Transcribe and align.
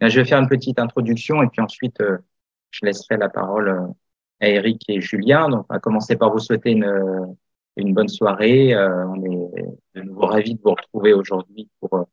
Je 0.00 0.20
vais 0.20 0.24
faire 0.24 0.38
une 0.38 0.48
petite 0.48 0.78
introduction 0.78 1.42
et 1.42 1.48
puis 1.48 1.60
ensuite, 1.60 2.02
je 2.70 2.86
laisserai 2.86 3.16
la 3.16 3.28
parole 3.28 3.92
à 4.40 4.48
Eric 4.48 4.82
et 4.88 5.00
Julien. 5.00 5.48
Donc, 5.48 5.66
on 5.68 5.74
va 5.74 5.80
commencer 5.80 6.16
par 6.16 6.30
vous 6.30 6.38
souhaiter 6.38 6.70
une, 6.70 7.36
une 7.76 7.94
bonne 7.94 8.08
soirée. 8.08 8.76
on 8.76 9.24
est 9.24 9.64
de 9.96 10.02
nouveau 10.02 10.26
ravis 10.26 10.54
de 10.54 10.60
vous 10.62 10.70
retrouver 10.70 11.12
aujourd'hui 11.12 11.68
pour 11.80 12.06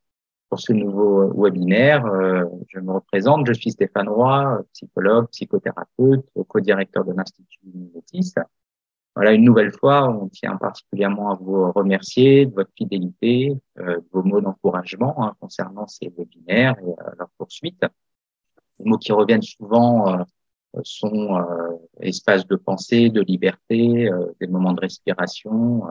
pour 0.48 0.60
ce 0.60 0.72
nouveau 0.72 1.32
webinaire. 1.34 2.06
Euh, 2.06 2.44
je 2.68 2.78
me 2.80 2.92
représente, 2.92 3.46
je 3.46 3.52
suis 3.52 3.72
Stéphane 3.72 4.08
Roy, 4.08 4.62
psychologue, 4.72 5.28
psychothérapeute, 5.30 6.24
co-directeur 6.48 7.04
de 7.04 7.12
l'Institut 7.12 7.58
Métis. 7.94 8.34
Voilà, 9.16 9.32
une 9.32 9.44
nouvelle 9.44 9.72
fois, 9.72 10.08
on 10.10 10.28
tient 10.28 10.56
particulièrement 10.56 11.30
à 11.30 11.36
vous 11.36 11.72
remercier 11.72 12.46
de 12.46 12.54
votre 12.54 12.70
fidélité, 12.76 13.56
euh, 13.78 13.96
de 13.96 14.04
vos 14.12 14.22
mots 14.22 14.42
d'encouragement 14.42 15.24
hein, 15.24 15.34
concernant 15.40 15.86
ces 15.86 16.12
webinaires 16.16 16.76
et 16.80 16.90
euh, 16.90 17.10
leur 17.18 17.28
poursuite. 17.38 17.82
Les 18.78 18.84
mots 18.84 18.98
qui 18.98 19.12
reviennent 19.12 19.42
souvent 19.42 20.24
sont 20.82 21.42
espace 22.00 22.46
de 22.46 22.56
pensée, 22.56 23.08
de 23.08 23.22
liberté, 23.22 24.10
des 24.38 24.46
moments 24.46 24.74
de 24.74 24.80
respiration, 24.80 25.84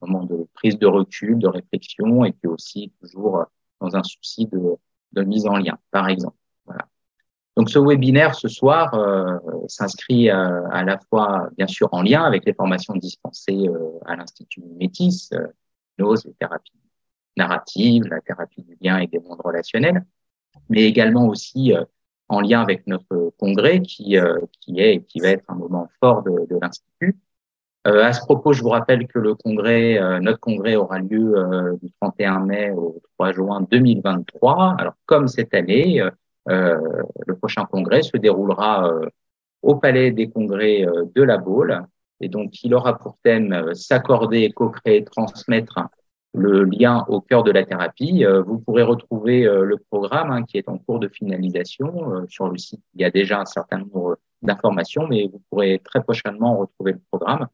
moments 0.00 0.24
de 0.24 0.48
prise 0.54 0.78
de 0.78 0.86
recul, 0.88 1.38
de 1.38 1.46
réflexion, 1.46 2.24
et 2.24 2.32
puis 2.32 2.48
aussi 2.48 2.92
toujours 3.00 3.44
dans 3.80 3.94
un 3.94 4.02
souci 4.02 4.46
de, 4.46 4.76
de 5.12 5.22
mise 5.22 5.46
en 5.46 5.56
lien, 5.56 5.78
par 5.92 6.08
exemple. 6.08 6.36
Donc 7.58 7.70
ce 7.70 7.80
webinaire 7.80 8.36
ce 8.36 8.46
soir 8.46 8.94
euh, 8.94 9.36
s'inscrit 9.66 10.30
euh, 10.30 10.62
à, 10.70 10.84
la 10.84 10.96
fois 10.96 11.48
bien 11.56 11.66
sûr 11.66 11.88
en 11.90 12.02
lien 12.02 12.22
avec 12.22 12.44
les 12.44 12.54
formations 12.54 12.94
dispensées 12.94 13.66
euh, 13.66 13.98
à 14.06 14.14
l'Institut 14.14 14.62
Métis, 14.78 15.32
l'hypnose, 15.32 16.24
les 16.24 16.34
thérapies 16.34 16.80
narratives, 17.36 18.04
la 18.04 18.20
thérapie 18.20 18.62
du 18.62 18.78
lien 18.80 18.98
et 18.98 19.08
des 19.08 19.18
mondes 19.18 19.40
relationnels, 19.44 20.04
mais 20.68 20.84
également 20.84 21.26
aussi 21.26 21.72
en 22.28 22.40
lien 22.40 22.60
avec 22.60 22.86
notre 22.86 23.32
congrès 23.40 23.82
qui, 23.82 24.14
est 24.14 24.94
et 24.94 25.02
qui 25.02 25.18
va 25.18 25.30
être 25.30 25.44
un 25.48 25.56
moment 25.56 25.88
fort 25.98 26.22
de, 26.22 26.30
de 26.30 26.58
l'Institut 26.62 27.18
à 27.84 28.12
ce 28.12 28.20
propos, 28.20 28.52
je 28.52 28.62
vous 28.62 28.68
rappelle 28.68 29.06
que 29.06 29.18
le 29.18 29.34
congrès, 29.34 29.98
notre 30.20 30.40
congrès 30.40 30.76
aura 30.76 30.98
lieu 30.98 31.78
du 31.80 31.90
31 32.02 32.40
mai 32.40 32.70
au 32.70 33.00
3 33.16 33.32
juin 33.32 33.62
2023. 33.62 34.76
Alors, 34.78 34.92
comme 35.06 35.26
cette 35.26 35.54
année, 35.54 36.02
le 36.48 37.36
prochain 37.36 37.64
congrès 37.64 38.02
se 38.02 38.16
déroulera 38.16 38.90
au 39.62 39.76
Palais 39.76 40.10
des 40.12 40.30
Congrès 40.30 40.86
de 41.14 41.22
la 41.22 41.38
Baule. 41.38 41.84
Et 42.20 42.28
donc, 42.28 42.64
il 42.64 42.74
aura 42.74 42.98
pour 42.98 43.18
thème 43.22 43.74
s'accorder, 43.74 44.50
co-créer, 44.50 45.04
transmettre 45.04 45.78
le 46.34 46.64
lien 46.64 47.04
au 47.08 47.20
cœur 47.20 47.42
de 47.42 47.50
la 47.50 47.64
thérapie. 47.64 48.24
Vous 48.46 48.58
pourrez 48.58 48.82
retrouver 48.82 49.42
le 49.42 49.76
programme 49.90 50.30
hein, 50.30 50.44
qui 50.44 50.58
est 50.58 50.68
en 50.68 50.78
cours 50.78 50.98
de 50.98 51.08
finalisation 51.08 52.26
sur 52.28 52.48
le 52.48 52.58
site. 52.58 52.82
Il 52.94 53.02
y 53.02 53.04
a 53.04 53.10
déjà 53.10 53.40
un 53.40 53.44
certain 53.44 53.78
nombre 53.78 54.18
d'informations, 54.42 55.06
mais 55.06 55.28
vous 55.30 55.42
pourrez 55.50 55.80
très 55.84 56.02
prochainement 56.02 56.58
retrouver 56.58 56.92
le 56.92 57.00
programme 57.10 57.46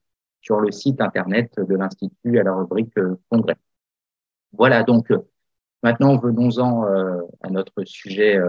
sur 0.45 0.61
le 0.61 0.71
site 0.71 1.01
internet 1.01 1.55
de 1.59 1.75
l'Institut 1.75 2.39
à 2.39 2.43
la 2.43 2.55
rubrique 2.55 2.97
euh, 2.99 3.19
Congrès. 3.31 3.57
Voilà, 4.53 4.83
donc 4.83 5.11
euh, 5.11 5.27
maintenant 5.85 6.17
venons-en 6.17 6.85
euh, 6.85 7.21
à 7.43 7.51
notre 7.51 7.85
sujet 7.85 8.41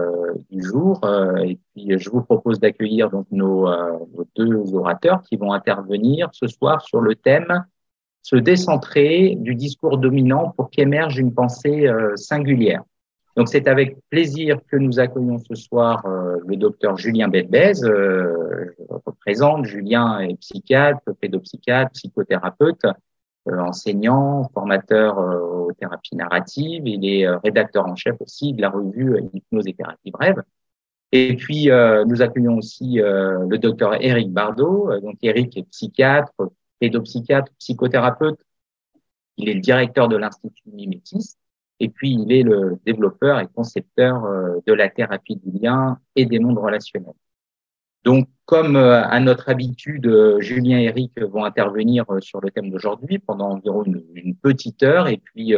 du 0.50 0.60
jour. 0.62 1.00
et 1.44 1.58
puis 1.72 1.96
je 1.96 2.10
vous 2.10 2.22
propose 2.22 2.58
d'accueillir 2.58 3.10
donc 3.10 3.26
nos, 3.30 3.68
deux 4.34 4.74
orateurs 4.74 5.22
qui 5.22 5.36
vont 5.36 5.52
intervenir 5.52 6.28
ce 6.32 6.48
soir 6.48 6.82
sur 6.82 7.00
le 7.00 7.14
thème 7.14 7.64
se 8.22 8.34
décentrer 8.34 9.36
du 9.38 9.54
discours 9.54 9.98
dominant 9.98 10.52
pour 10.56 10.70
qu'émerge 10.70 11.18
une 11.18 11.32
pensée 11.32 11.88
singulière. 12.16 12.82
Donc 13.36 13.48
c'est 13.50 13.68
avec 13.68 13.98
plaisir 14.08 14.58
que 14.66 14.76
nous 14.76 14.98
accueillons 14.98 15.38
ce 15.38 15.54
soir 15.54 16.04
euh, 16.06 16.38
le 16.46 16.56
docteur 16.56 16.96
Julien 16.96 17.28
Belbez. 17.28 17.84
Euh, 17.84 18.64
je 18.78 18.94
représente 19.04 19.66
Julien 19.66 20.20
est 20.20 20.36
psychiatre, 20.36 21.02
pédopsychiatre, 21.20 21.90
psychothérapeute, 21.92 22.86
euh, 22.86 22.92
enseignant, 23.48 24.48
formateur 24.54 25.18
aux 25.18 25.72
thérapies 25.72 26.16
narratives. 26.16 26.86
Il 26.86 27.04
est 27.04 27.28
rédacteur 27.28 27.86
en 27.86 27.96
chef 27.96 28.16
aussi 28.20 28.52
de 28.52 28.60
la 28.62 28.70
revue 28.70 29.20
Hypnose 29.32 29.66
et 29.66 29.74
thérapie 29.74 30.10
brève. 30.10 30.42
Et 31.12 31.36
puis 31.36 31.70
nous 32.06 32.22
accueillons 32.22 32.56
aussi 32.56 32.96
le 32.96 33.56
docteur 33.56 33.94
Eric 34.02 34.32
Bardot. 34.32 35.00
donc 35.00 35.16
Eric 35.22 35.56
est 35.56 35.68
psychiatre, 35.70 36.32
pédopsychiatre, 36.80 37.52
psychothérapeute. 37.58 38.40
Il 39.36 39.48
est 39.48 39.54
le 39.54 39.60
directeur 39.60 40.08
de 40.08 40.16
l'Institut 40.16 40.70
Mimétis 40.72 41.36
et 41.80 41.88
puis, 41.88 42.12
il 42.12 42.32
est 42.32 42.42
le 42.42 42.78
développeur 42.86 43.38
et 43.40 43.46
concepteur 43.48 44.24
euh, 44.24 44.58
de 44.66 44.72
la 44.72 44.88
thérapie 44.88 45.36
du 45.36 45.58
lien 45.58 45.98
et 46.14 46.24
des 46.24 46.38
mondes 46.38 46.58
relationnels. 46.58 47.12
Donc, 48.06 48.28
comme 48.44 48.76
euh, 48.76 49.02
à 49.02 49.18
notre 49.18 49.48
habitude, 49.48 50.06
euh, 50.06 50.40
Julien 50.40 50.78
et 50.78 50.84
Eric 50.84 51.20
vont 51.20 51.44
intervenir 51.44 52.04
sur 52.20 52.40
le 52.40 52.52
thème 52.52 52.70
d'aujourd'hui 52.70 53.18
pendant 53.18 53.50
environ 53.50 53.82
une, 53.82 54.36
petite 54.36 54.84
heure. 54.84 55.08
Et 55.08 55.16
puis, 55.16 55.54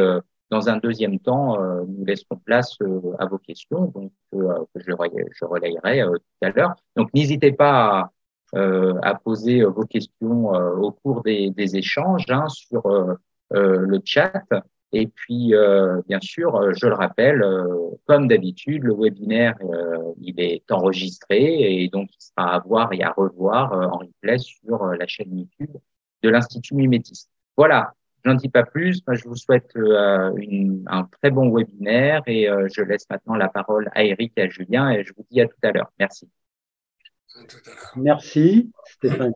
dans 0.50 0.70
un 0.70 0.78
deuxième 0.78 1.18
temps, 1.18 1.58
nous 1.86 2.06
laisserons 2.06 2.36
place 2.42 2.78
à 3.18 3.26
vos 3.26 3.36
questions, 3.36 3.92
donc 3.94 4.12
que 4.32 4.38
je, 4.76 4.92
je 5.34 5.44
relayerai 5.44 6.02
tout 6.04 6.46
à 6.46 6.48
l'heure. 6.48 6.74
Donc, 6.96 7.12
n'hésitez 7.12 7.52
pas 7.52 8.10
à, 8.54 8.60
à, 9.02 9.14
poser 9.14 9.62
vos 9.64 9.84
questions 9.84 10.48
au 10.52 10.90
cours 10.92 11.22
des, 11.22 11.50
des 11.50 11.76
échanges 11.76 12.24
hein, 12.30 12.48
sur 12.48 12.82
le 13.50 14.00
chat. 14.06 14.42
Et 14.92 15.06
puis, 15.06 15.54
euh, 15.54 16.00
bien 16.08 16.20
sûr, 16.20 16.56
euh, 16.56 16.72
je 16.74 16.86
le 16.86 16.94
rappelle, 16.94 17.42
euh, 17.42 17.90
comme 18.06 18.26
d'habitude, 18.26 18.84
le 18.84 18.94
webinaire, 18.94 19.56
il 20.20 20.40
est 20.40 20.70
enregistré 20.70 21.82
et 21.82 21.88
donc 21.88 22.08
il 22.14 22.22
sera 22.22 22.54
à 22.54 22.58
voir 22.60 22.92
et 22.92 23.02
à 23.02 23.12
revoir 23.12 23.72
en 23.72 23.98
replay 23.98 24.38
sur 24.38 24.86
la 24.86 25.06
chaîne 25.06 25.36
YouTube 25.38 25.76
de 26.22 26.28
l'Institut 26.30 26.74
Mimétis. 26.74 27.28
Voilà, 27.56 27.92
je 28.24 28.30
n'en 28.30 28.36
dis 28.36 28.48
pas 28.48 28.64
plus. 28.64 29.02
Je 29.12 29.28
vous 29.28 29.36
souhaite 29.36 29.70
une, 29.74 30.84
un 30.86 31.04
très 31.04 31.30
bon 31.30 31.54
webinaire 31.54 32.22
et 32.26 32.48
je 32.74 32.82
laisse 32.82 33.08
maintenant 33.10 33.36
la 33.36 33.48
parole 33.48 33.90
à 33.94 34.04
Eric 34.04 34.32
et 34.36 34.42
à 34.42 34.48
Julien 34.48 34.90
et 34.90 35.04
je 35.04 35.12
vous 35.14 35.26
dis 35.30 35.40
à 35.40 35.46
tout 35.46 35.56
à 35.62 35.72
l'heure. 35.72 35.92
Merci. 35.98 36.28
Merci, 37.96 38.72
Stéphane. 38.86 39.34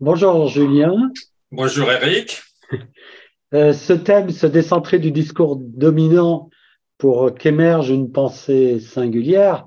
Bonjour, 0.00 0.48
Julien. 0.48 1.10
Bonjour, 1.52 1.90
Eric. 1.90 2.42
Euh, 3.54 3.72
ce 3.72 3.92
thème, 3.92 4.30
se 4.30 4.48
décentrer 4.48 4.98
du 4.98 5.12
discours 5.12 5.56
dominant 5.56 6.50
pour 6.98 7.34
qu'émerge 7.34 7.90
une 7.90 8.10
pensée 8.10 8.80
singulière, 8.80 9.66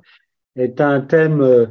est 0.57 0.81
un 0.81 0.99
thème 0.99 1.41
euh, 1.41 1.67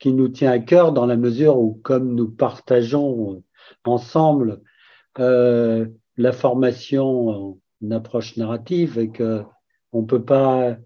qui 0.00 0.12
nous 0.12 0.28
tient 0.28 0.50
à 0.50 0.58
cœur 0.58 0.92
dans 0.92 1.06
la 1.06 1.16
mesure 1.16 1.58
où, 1.58 1.78
comme 1.84 2.16
nous 2.16 2.28
partageons 2.28 3.34
euh, 3.34 3.42
ensemble 3.84 4.60
la 5.14 6.32
formation 6.32 7.58
en 7.84 7.90
approche 7.90 8.36
narrative 8.38 8.98
et 8.98 9.10
que 9.10 9.42
on 9.92 10.02
ne 10.02 10.06
peut 10.06 10.24
pas 10.24 10.78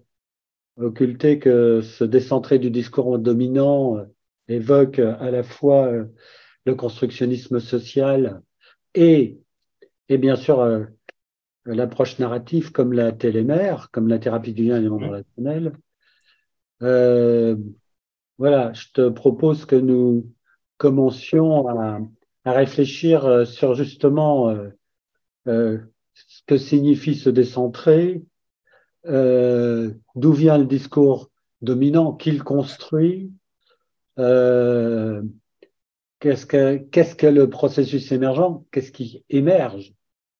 occulter 0.77 1.39
que 1.39 1.79
se 1.79 2.03
décentrer 2.03 2.59
du 2.59 2.69
discours 2.69 3.19
dominant 3.19 4.05
évoque 4.49 4.99
à 4.99 5.31
la 5.31 5.43
fois 5.43 5.89
le 6.65 6.75
constructionnisme 6.75 7.61
social 7.61 8.41
et 8.95 9.39
et 10.09 10.17
bien 10.17 10.35
sûr 10.35 10.61
euh, 10.61 10.85
l'approche 11.65 12.19
narrative 12.19 12.71
comme 12.71 12.93
la 12.93 13.11
télémère, 13.11 13.89
comme 13.91 14.07
la 14.07 14.19
thérapie 14.19 14.53
du 14.53 14.63
lien 14.63 14.79
mondes 14.81 15.03
relationnels. 15.03 15.73
Euh, 16.81 17.55
voilà, 18.37 18.71
je 18.73 18.85
te 18.93 19.09
propose 19.09 19.65
que 19.65 19.75
nous 19.75 20.31
commencions 20.77 21.67
à, 21.67 21.99
à 22.45 22.51
réfléchir 22.51 23.25
euh, 23.25 23.45
sur 23.45 23.73
justement 23.73 24.49
euh, 24.49 24.69
euh, 25.47 25.79
ce 26.13 26.41
que 26.45 26.57
signifie 26.57 27.15
se 27.15 27.29
décentrer, 27.29 28.23
euh, 29.07 29.91
d'où 30.15 30.33
vient 30.33 30.57
le 30.57 30.65
discours 30.65 31.29
dominant, 31.61 32.13
qu'il 32.13 32.43
construit, 32.43 33.31
qu'est-ce 34.17 35.25
que, 36.45 36.77
qu'est-ce 36.77 37.15
que 37.15 37.27
le 37.27 37.49
processus 37.49 38.11
émergent, 38.11 38.61
qu'est-ce 38.71 38.91
qui 38.91 39.23
émerge 39.29 39.93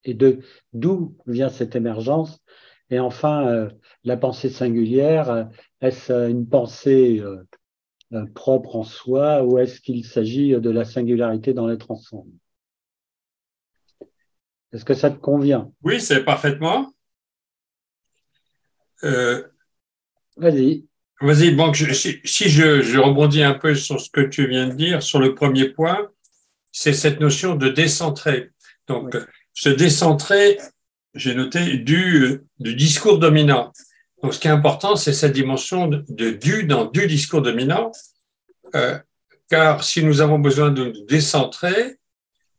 et 0.04 0.14
de 0.14 0.40
d'où 0.74 1.16
vient 1.26 1.50
cette 1.50 1.76
émergence? 1.76 2.40
Et 2.90 3.00
enfin, 3.00 3.48
euh, 3.48 3.70
la 4.04 4.18
pensée 4.18 4.50
singulière, 4.50 5.30
euh, 5.30 5.44
est-ce 5.82 6.30
une 6.30 6.48
pensée 6.48 7.20
euh, 7.22 8.26
propre 8.34 8.78
en 8.78 8.84
soi 8.84 9.44
ou 9.44 9.58
est-ce 9.58 9.82
qu'il 9.82 10.06
s'agit 10.06 10.52
de 10.52 10.70
la 10.70 10.86
singularité 10.86 11.54
dans 11.54 11.68
l'être 11.68 11.92
ensemble? 11.92 12.32
Est-ce 14.72 14.86
que 14.86 14.94
ça 14.94 15.10
te 15.10 15.20
convient? 15.20 15.72
Oui, 15.84 16.00
c'est 16.00 16.24
parfaitement. 16.24 16.94
Vas-y. 20.38 20.86
Vas-y, 21.20 21.52
bon, 21.52 21.74
si, 21.74 22.22
je, 22.24 22.82
je, 22.82 23.00
rebondis 23.00 23.42
un 23.42 23.56
peu 23.56 23.74
sur 23.74 24.00
ce 24.00 24.10
que 24.10 24.22
tu 24.22 24.48
viens 24.48 24.68
de 24.68 24.74
dire, 24.76 25.02
sur 25.02 25.20
le 25.20 25.34
premier 25.34 25.70
point, 25.70 26.12
c'est 26.72 26.94
cette 26.94 27.20
notion 27.20 27.56
de 27.56 27.70
décentrer. 27.70 28.52
Donc, 28.88 29.18
se 29.58 29.70
décentrer, 29.70 30.60
j'ai 31.16 31.34
noté, 31.34 31.78
du, 31.78 32.42
du 32.60 32.76
discours 32.76 33.18
dominant. 33.18 33.74
Donc, 34.22 34.36
ce 34.36 34.40
qui 34.40 34.48
est 34.48 34.52
important, 34.52 34.96
c'est 34.96 35.14
cette 35.14 35.34
dimension 35.34 35.88
de, 35.88 36.30
du 36.30 36.66
dans 36.66 36.86
du 36.86 37.08
discours 37.08 37.42
dominant, 37.42 37.92
euh, 38.76 39.00
car 39.50 39.84
si 39.84 40.04
nous 40.04 40.22
avons 40.22 40.38
besoin 40.38 40.70
de 40.70 40.86
nous 40.86 41.06
décentrer, 41.06 41.98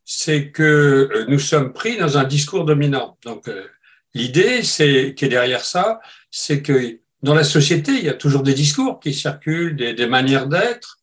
c'est 0.05 0.51
que 0.51 0.65
euh, 0.65 1.27
nous 1.29 1.39
sommes 1.39 1.73
pris 1.73 1.99
dans 1.99 2.19
un 2.19 2.25
discours 2.25 2.65
dominant. 2.65 3.17
Donc, 3.25 3.47
euh, 3.47 3.65
l'idée, 4.13 4.65
c'est 4.65 5.15
qui 5.15 5.27
est 5.27 5.29
derrière 5.29 5.65
ça, 5.65 6.01
c'est 6.33 6.63
que 6.63 6.99
dans 7.23 7.35
la 7.35 7.45
société, 7.45 7.93
il 7.93 8.07
y 8.07 8.09
a 8.09 8.15
toujours 8.15 8.43
des 8.43 8.55
discours 8.55 8.99
qui 8.99 9.15
circulent, 9.15 9.77
des, 9.77 9.95
des 9.95 10.09
manières 10.09 10.49
d'être, 10.49 10.99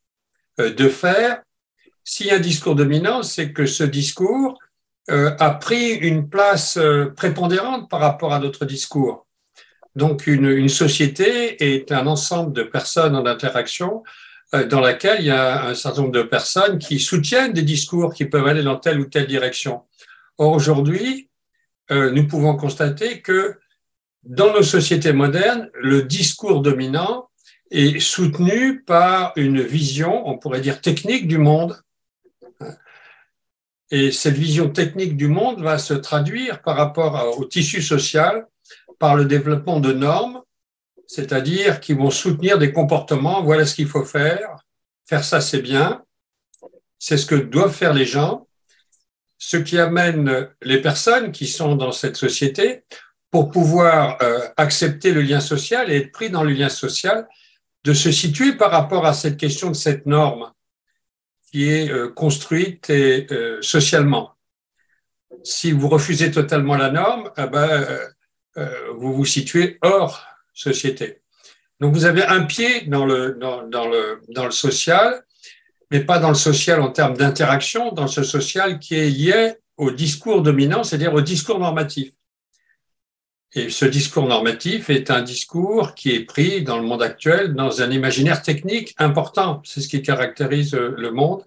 euh, 0.60 0.74
de 0.74 0.90
faire. 0.90 1.42
S'il 2.04 2.26
y 2.26 2.32
a 2.32 2.36
un 2.36 2.40
discours 2.40 2.76
dominant, 2.76 3.24
c'est 3.24 3.54
que 3.54 3.66
ce 3.66 3.86
discours 3.86 4.60
a 5.08 5.52
pris 5.52 5.94
une 5.94 6.30
place 6.30 6.80
prépondérante 7.16 7.90
par 7.90 8.00
rapport 8.00 8.34
à 8.34 8.40
d'autres 8.40 8.66
discours. 8.66 9.28
Donc, 9.96 10.28
une, 10.28 10.50
une, 10.50 10.70
société 10.70 11.64
est 11.64 11.92
un 11.92 12.08
ensemble 12.08 12.54
de 12.54 12.64
personnes 12.64 13.16
en 13.16 13.26
interaction 13.26 14.04
euh, 14.54 14.68
dans 14.68 14.80
laquelle 14.80 15.18
il 15.20 15.28
y 15.28 15.32
a 15.32 15.66
un 15.68 15.76
certain 15.76 16.02
nombre 16.02 16.14
de 16.14 16.22
personnes 16.22 16.78
qui 16.78 17.00
soutiennent 17.00 17.54
des 17.54 17.64
discours 17.64 18.14
qui 18.14 18.26
peuvent 18.26 18.48
aller 18.48 18.64
dans 18.64 18.78
telle 18.78 19.00
ou 19.00 19.06
telle 19.06 19.28
direction. 19.28 19.84
Or, 20.38 20.52
aujourd'hui, 20.52 21.30
euh, 21.92 22.12
nous 22.12 22.28
pouvons 22.28 22.56
constater 22.56 23.22
que 23.22 23.58
dans 24.24 24.54
nos 24.54 24.64
sociétés 24.64 25.14
modernes, 25.14 25.70
le 25.74 26.04
discours 26.04 26.62
dominant 26.62 27.30
est 27.72 28.00
soutenu 28.00 28.84
par 28.84 29.34
une 29.36 29.62
vision, 29.62 30.28
on 30.28 30.38
pourrait 30.38 30.62
dire 30.62 30.82
technique 30.82 31.28
du 31.28 31.38
monde. 31.38 31.82
Et 33.92 34.12
cette 34.12 34.36
vision 34.36 34.70
technique 34.70 35.16
du 35.16 35.28
monde 35.28 35.62
va 35.62 35.78
se 35.78 35.94
traduire 35.94 36.62
par 36.62 36.76
rapport 36.76 37.38
au 37.38 37.46
tissu 37.46 37.82
social 37.82 38.48
par 39.00 39.16
le 39.16 39.26
développement 39.26 39.80
de 39.80 39.94
normes, 39.94 40.42
c'est-à-dire 41.08 41.80
qui 41.80 41.94
vont 41.94 42.10
soutenir 42.10 42.58
des 42.58 42.72
comportements, 42.72 43.44
voilà 43.44 43.66
ce 43.66 43.76
qu'il 43.76 43.88
faut 43.88 44.06
faire, 44.06 44.58
faire 45.06 45.24
ça 45.24 45.42
c'est 45.42 45.62
bien, 45.62 46.04
c'est 46.98 47.18
ce 47.18 47.26
que 47.26 47.36
doivent 47.36 47.74
faire 47.74 47.94
les 47.94 48.06
gens, 48.06 48.48
ce 49.38 49.58
qui 49.58 49.78
amène 49.78 50.50
les 50.62 50.82
personnes 50.82 51.32
qui 51.32 51.48
sont 51.48 51.76
dans 51.76 51.92
cette 51.92 52.16
société 52.16 52.84
pour 53.30 53.52
pouvoir 53.52 54.18
euh, 54.22 54.40
accepter 54.58 55.12
le 55.12 55.22
lien 55.22 55.42
social 55.42 55.92
et 55.92 55.98
être 55.98 56.12
pris 56.12 56.30
dans 56.30 56.44
le 56.44 56.54
lien 56.54 56.70
social, 56.70 57.28
de 57.84 57.94
se 57.94 58.12
situer 58.12 58.54
par 58.54 58.72
rapport 58.72 59.06
à 59.06 59.14
cette 59.14 59.38
question 59.38 59.70
de 59.70 59.76
cette 59.76 60.06
norme 60.06 60.52
est 61.64 61.90
euh, 61.90 62.10
construite 62.10 62.90
et, 62.90 63.28
euh, 63.32 63.62
socialement. 63.62 64.34
Si 65.44 65.72
vous 65.72 65.88
refusez 65.90 66.32
totalement 66.32 66.76
la 66.76 66.92
norme, 66.92 67.32
eh 67.38 67.48
ben, 67.48 67.88
euh, 68.58 68.70
vous 68.98 69.14
vous 69.14 69.26
situez 69.26 69.78
hors 69.82 70.24
société. 70.54 71.22
Donc 71.80 71.94
vous 71.94 72.06
avez 72.06 72.24
un 72.24 72.44
pied 72.44 72.82
dans 72.82 73.06
le, 73.06 73.38
dans, 73.40 73.62
le, 73.62 74.22
dans 74.30 74.46
le 74.46 74.52
social, 74.52 75.24
mais 75.92 76.00
pas 76.04 76.20
dans 76.20 76.30
le 76.30 76.36
social 76.36 76.82
en 76.82 76.90
termes 76.92 77.18
d'interaction, 77.18 77.92
dans 77.92 78.08
ce 78.08 78.24
social 78.24 78.80
qui 78.80 78.96
est 78.96 79.10
lié 79.10 79.56
au 79.78 79.92
discours 79.92 80.42
dominant, 80.42 80.84
c'est-à-dire 80.84 81.14
au 81.14 81.22
discours 81.22 81.60
normatif. 81.60 82.12
Et 83.58 83.70
ce 83.70 83.86
discours 83.86 84.28
normatif 84.28 84.90
est 84.90 85.10
un 85.10 85.22
discours 85.22 85.96
qui 85.96 86.14
est 86.14 86.26
pris 86.26 86.62
dans 86.62 86.78
le 86.78 86.86
monde 86.86 87.02
actuel 87.02 87.54
dans 87.54 87.82
un 87.82 87.90
imaginaire 87.90 88.42
technique 88.42 88.94
important. 88.98 89.62
C'est 89.64 89.80
ce 89.80 89.88
qui 89.88 90.02
caractérise 90.02 90.74
le 90.74 91.12
monde 91.12 91.42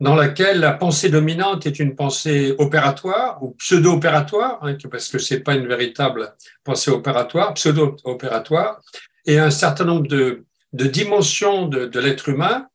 dans 0.00 0.14
laquelle 0.14 0.60
la 0.60 0.72
pensée 0.72 1.10
dominante 1.10 1.66
est 1.66 1.78
une 1.78 1.94
pensée 1.94 2.54
opératoire 2.58 3.42
ou 3.42 3.50
pseudo-opératoire, 3.52 4.58
hein, 4.62 4.76
parce 4.90 5.08
que 5.08 5.18
c'est 5.18 5.40
pas 5.40 5.54
une 5.54 5.66
véritable 5.66 6.34
pensée 6.64 6.90
opératoire, 6.90 7.54
pseudo-opératoire, 7.54 8.80
et 9.26 9.38
un 9.38 9.50
certain 9.50 9.84
nombre 9.84 10.06
de, 10.06 10.44
de 10.72 10.86
dimensions 10.86 11.66
de, 11.66 11.86
de 11.86 12.00
l'être 12.00 12.28
humain 12.28 12.68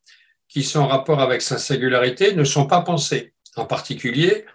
qui 0.47 0.63
sont 0.63 0.81
en 0.81 0.87
rapport 0.87 1.19
avec 1.19 1.41
sa 1.41 1.57
singularité 1.57 2.35
ne 2.35 2.43
sont 2.43 2.65
pas 2.65 2.81
pensées. 2.81 3.33
En 3.55 3.65
particulier, 3.65 4.45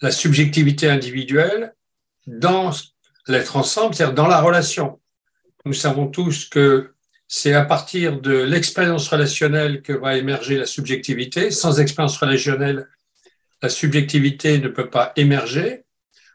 la 0.00 0.10
subjectivité 0.10 0.88
individuelle 0.88 1.74
dans 2.26 2.72
l'être 3.28 3.56
ensemble, 3.56 3.94
c'est-à-dire 3.94 4.14
dans 4.14 4.26
la 4.26 4.40
relation. 4.40 5.00
Nous 5.64 5.72
savons 5.72 6.08
tous 6.08 6.46
que 6.48 6.94
c'est 7.26 7.54
à 7.54 7.64
partir 7.64 8.20
de 8.20 8.42
l'expérience 8.42 9.08
relationnelle 9.08 9.82
que 9.82 9.92
va 9.92 10.16
émerger 10.16 10.56
la 10.58 10.66
subjectivité. 10.66 11.50
Sans 11.50 11.80
expérience 11.80 12.18
relationnelle, 12.18 12.88
la 13.62 13.68
subjectivité 13.68 14.58
ne 14.58 14.68
peut 14.68 14.90
pas 14.90 15.12
émerger. 15.16 15.84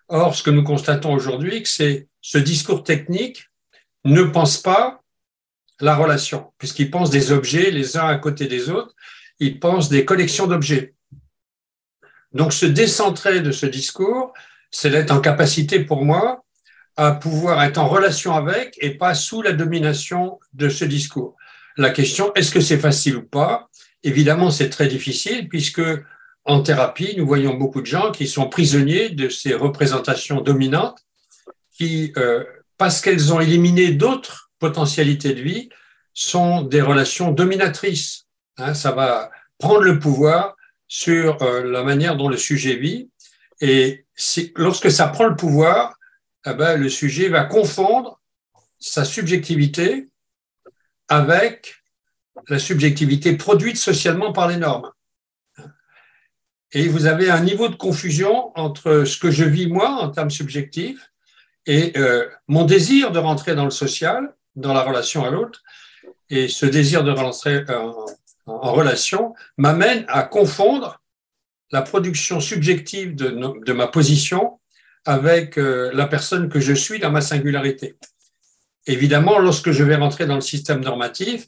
Or, 0.08 0.36
ce 0.36 0.42
que 0.42 0.50
nous 0.50 0.64
constatons 0.64 1.14
aujourd'hui, 1.14 1.62
c'est 1.66 2.08
ce 2.22 2.40
discours 2.40 2.84
technique 2.84 3.50
ne 4.04 4.24
pense 4.24 4.58
pas 4.58 5.04
la 5.80 5.96
relation, 5.96 6.52
puisqu'il 6.58 6.90
pense 6.90 7.10
des 7.10 7.32
objets 7.32 7.72
les 7.72 7.96
uns 7.96 8.08
à 8.08 8.18
côté 8.18 8.48
des 8.48 8.70
autres, 8.70 8.96
il 9.40 9.60
pense 9.60 9.90
des 9.90 10.04
collections 10.04 10.48
d'objets. 10.48 10.96
Donc, 12.34 12.52
se 12.52 12.66
décentrer 12.66 13.42
de 13.42 13.52
ce 13.52 13.66
discours, 13.66 14.34
c'est 14.72 14.90
d'être 14.90 15.12
en 15.12 15.22
capacité 15.22 15.80
pour 15.80 16.04
moi 16.04 16.44
à 17.00 17.14
pouvoir 17.14 17.64
être 17.64 17.78
en 17.78 17.88
relation 17.88 18.36
avec 18.36 18.78
et 18.82 18.90
pas 18.90 19.14
sous 19.14 19.42
la 19.42 19.54
domination 19.54 20.38
de 20.52 20.68
ce 20.68 20.84
discours. 20.84 21.38
La 21.78 21.92
question, 21.92 22.34
est-ce 22.34 22.52
que 22.52 22.60
c'est 22.60 22.78
facile 22.78 23.16
ou 23.16 23.24
pas? 23.24 23.70
Évidemment, 24.04 24.52
c'est 24.52 24.70
très 24.70 24.88
difficile 24.88 25.48
puisque 25.48 25.82
en 26.44 26.62
thérapie, 26.62 27.14
nous 27.16 27.26
voyons 27.26 27.54
beaucoup 27.54 27.80
de 27.80 27.86
gens 27.86 28.12
qui 28.12 28.28
sont 28.28 28.50
prisonniers 28.50 29.08
de 29.12 29.30
ces 29.30 29.54
représentations 29.54 30.42
dominantes 30.42 31.00
qui, 31.72 32.12
euh, 32.18 32.44
parce 32.78 33.00
qu'elles 33.00 33.34
ont 33.34 33.40
éliminé 33.40 33.92
d'autres 33.92 34.52
potentialités 34.60 35.34
de 35.34 35.42
vie, 35.42 35.70
sont 36.14 36.64
des 36.64 36.82
relations 36.82 37.32
dominatrices. 37.32 38.26
Hein, 38.58 38.74
ça 38.74 38.92
va 38.92 39.32
prendre 39.58 39.84
le 39.84 40.00
pouvoir 40.00 40.58
sur 40.90 41.42
euh, 41.44 41.64
la 41.64 41.84
manière 41.84 42.18
dont 42.18 42.28
le 42.28 42.36
sujet 42.36 42.76
vit. 42.76 43.10
Et 43.62 44.04
lorsque 44.58 44.92
ça 44.92 45.08
prend 45.08 45.28
le 45.28 45.38
pouvoir, 45.38 45.94
eh 46.46 46.54
ben, 46.54 46.80
le 46.80 46.90
sujet 46.90 47.30
va 47.30 47.44
confondre 47.44 48.22
sa 48.80 49.04
subjectivité 49.04 50.08
avec 51.10 51.76
la 52.48 52.60
subjectivité 52.60 53.36
produite 53.36 53.78
socialement 53.78 54.32
par 54.32 54.48
les 54.48 54.58
normes. 54.58 54.90
Et 56.72 56.88
vous 56.88 57.08
avez 57.08 57.30
un 57.30 57.42
niveau 57.42 57.68
de 57.68 57.76
confusion 57.76 58.52
entre 58.58 59.04
ce 59.04 59.18
que 59.18 59.32
je 59.32 59.44
vis 59.44 59.68
moi 59.68 59.90
en 59.90 60.10
termes 60.10 60.30
subjectifs 60.30 61.12
et 61.66 61.98
euh, 61.98 62.30
mon 62.48 62.64
désir 62.64 63.12
de 63.12 63.20
rentrer 63.20 63.56
dans 63.56 63.66
le 63.66 63.72
social, 63.72 64.34
dans 64.56 64.74
la 64.74 64.84
relation 64.84 65.26
à 65.26 65.32
l'autre. 65.32 65.64
Et 66.30 66.48
ce 66.48 66.66
désir 66.66 67.04
de 67.04 67.12
rentrer 67.12 67.66
en, 67.70 68.06
en 68.46 68.72
relation 68.72 69.34
m'amène 69.58 70.06
à 70.08 70.24
confondre 70.24 71.02
la 71.72 71.82
production 71.82 72.40
subjective 72.40 73.16
de 73.16 73.74
ma 73.74 73.88
position 73.88 74.59
avec 75.06 75.58
euh, 75.58 75.92
la 75.94 76.08
personne 76.08 76.50
que 76.50 76.60
je 76.60 76.74
suis 76.74 77.00
dans 77.00 77.12
ma 77.12 77.22
singularité. 77.22 77.96
Évidemment, 78.86 79.40
lorsque 79.40 79.72
je 79.72 79.84
vais 79.84 79.96
rentrer 79.96 80.26
dans 80.26 80.36
le 80.36 80.42
système 80.42 80.82
normatif, 80.82 81.48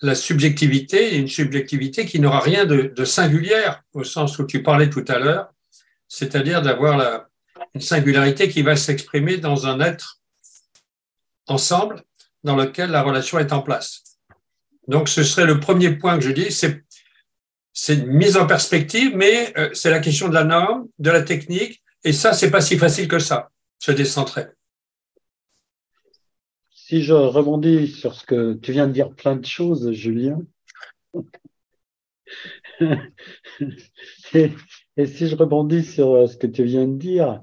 la 0.00 0.14
subjectivité 0.14 1.14
est 1.14 1.18
une 1.18 1.28
subjectivité 1.28 2.04
qui 2.06 2.18
n'aura 2.18 2.40
rien 2.40 2.66
de, 2.66 3.04
singulière 3.04 3.82
au 3.92 4.02
sens 4.02 4.38
où 4.38 4.46
tu 4.46 4.62
parlais 4.62 4.90
tout 4.90 5.04
à 5.08 5.18
l'heure, 5.18 5.52
c'est-à-dire 6.08 6.60
d'avoir 6.60 7.26
une 7.74 7.80
singularité 7.80 8.48
qui 8.48 8.62
va 8.62 8.74
s'exprimer 8.74 9.36
dans 9.36 9.66
un 9.66 9.80
être 9.80 10.20
ensemble 11.46 12.02
dans 12.42 12.56
lequel 12.56 12.90
la 12.90 13.02
relation 13.02 13.38
est 13.38 13.52
en 13.52 13.62
place. 13.62 14.02
Donc, 14.88 15.08
ce 15.08 15.22
serait 15.22 15.46
le 15.46 15.60
premier 15.60 15.92
point 15.92 16.18
que 16.18 16.24
je 16.24 16.32
dis, 16.32 16.50
c'est 16.50 17.94
une 17.94 18.06
mise 18.06 18.36
en 18.36 18.46
perspective, 18.46 19.16
mais 19.16 19.52
euh, 19.56 19.70
c'est 19.72 19.90
la 19.90 20.00
question 20.00 20.28
de 20.28 20.34
la 20.34 20.44
norme, 20.44 20.88
de 20.98 21.10
la 21.10 21.22
technique 21.22 21.81
et 22.04 22.12
ça, 22.12 22.32
c'est 22.32 22.50
pas 22.50 22.60
si 22.60 22.76
facile 22.78 23.08
que 23.08 23.18
ça, 23.18 23.50
se 23.78 23.92
décentrer. 23.92 24.46
Si 26.70 27.02
je 27.02 27.14
rebondis 27.14 27.88
sur 27.88 28.14
ce 28.14 28.24
que 28.26 28.54
tu 28.54 28.72
viens 28.72 28.86
de 28.86 28.92
dire 28.92 29.14
plein 29.14 29.36
de 29.36 29.46
choses, 29.46 29.92
Julien. 29.92 30.40
et, 34.34 35.06
si 35.06 35.28
je 35.28 35.36
rebondis 35.36 35.84
sur 35.84 36.14
euh, 36.14 36.26
ce 36.26 36.36
que 36.36 36.46
tu 36.46 36.64
viens 36.64 36.86
de 36.86 36.96
dire, 36.96 37.42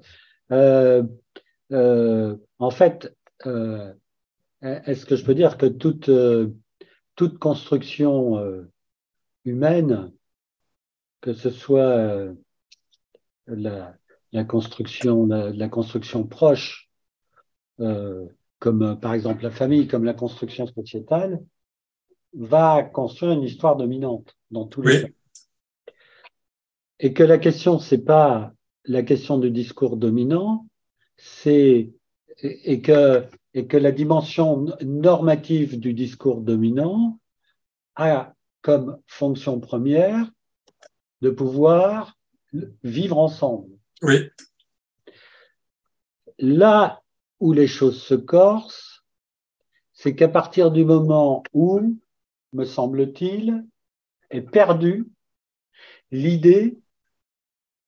euh, 0.52 1.04
euh, 1.72 2.36
en 2.58 2.72
fait, 2.72 3.16
est-ce 4.62 5.06
que 5.06 5.16
je 5.16 5.24
peux 5.24 5.36
dire 5.36 5.58
que 5.58 5.66
toute, 5.66 6.12
toute 7.16 7.40
construction 7.40 8.68
humaine, 9.46 10.12
que 11.22 11.34
ce 11.34 11.50
soit 11.50 12.34
la, 13.48 13.99
la 14.32 14.44
construction, 14.44 15.26
la, 15.26 15.50
la 15.50 15.70
construction 15.70 16.26
proche, 16.26 16.90
euh, 17.80 18.28
comme 18.60 18.84
euh, 18.84 18.96
par 18.96 19.14
exemple 19.14 19.44
la 19.44 19.52
famille, 19.52 19.88
comme 19.88 20.04
la 20.04 20.14
construction 20.14 20.68
sociétale, 20.68 21.42
va 22.34 22.84
construire 22.84 23.32
une 23.32 23.44
histoire 23.44 23.76
dominante 23.76 24.36
dans 24.52 24.66
tous 24.66 24.82
les 24.84 25.02
cas. 25.02 25.08
Et 27.00 27.14
que 27.14 27.24
la 27.24 27.38
question, 27.38 27.80
c'est 27.80 28.04
pas 28.04 28.54
la 28.86 29.04
question 29.04 29.38
du 29.38 29.52
discours 29.52 29.98
dominant, 29.98 30.68
c'est 31.18 31.92
et 32.42 32.82
que 32.82 33.26
et 33.54 33.68
que 33.68 33.78
la 33.78 33.92
dimension 33.92 34.68
normative 34.82 35.80
du 35.80 35.94
discours 35.94 36.42
dominant 36.42 37.20
a 37.96 38.34
comme 38.62 39.00
fonction 39.08 39.60
première 39.60 40.30
de 41.22 41.30
pouvoir 41.30 42.16
vivre 42.84 43.18
ensemble. 43.18 43.79
Oui. 44.02 44.30
Là 46.38 47.02
où 47.40 47.52
les 47.52 47.68
choses 47.68 48.02
se 48.02 48.16
corsent, 48.16 49.04
c'est 49.94 50.16
qu'à 50.16 50.30
partir 50.30 50.72
du 50.72 50.86
moment 50.86 51.44
où, 51.54 51.98
me 52.54 52.64
semble-t-il, 52.64 53.66
est 54.30 54.42
perdue 54.42 55.08
l'idée 56.12 56.80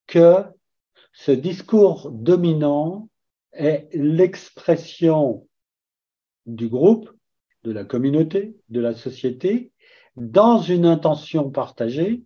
que 0.07 0.43
ce 1.13 1.31
discours 1.31 2.11
dominant 2.11 3.09
est 3.53 3.87
l'expression 3.93 5.47
du 6.45 6.67
groupe, 6.67 7.09
de 7.63 7.71
la 7.71 7.85
communauté, 7.85 8.57
de 8.69 8.81
la 8.81 8.93
société, 8.93 9.71
dans 10.17 10.59
une 10.59 10.85
intention 10.85 11.49
partagée 11.49 12.23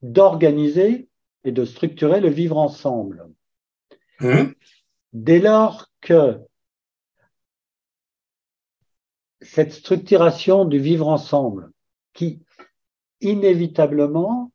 d'organiser 0.00 1.09
et 1.44 1.52
de 1.52 1.64
structurer 1.64 2.20
le 2.20 2.28
vivre 2.28 2.58
ensemble. 2.58 3.28
Hum. 4.20 4.54
Dès 5.12 5.40
lors 5.40 5.90
que 6.00 6.38
cette 9.40 9.72
structuration 9.72 10.64
du 10.64 10.78
vivre 10.78 11.08
ensemble, 11.08 11.70
qui 12.12 12.42
inévitablement 13.20 14.52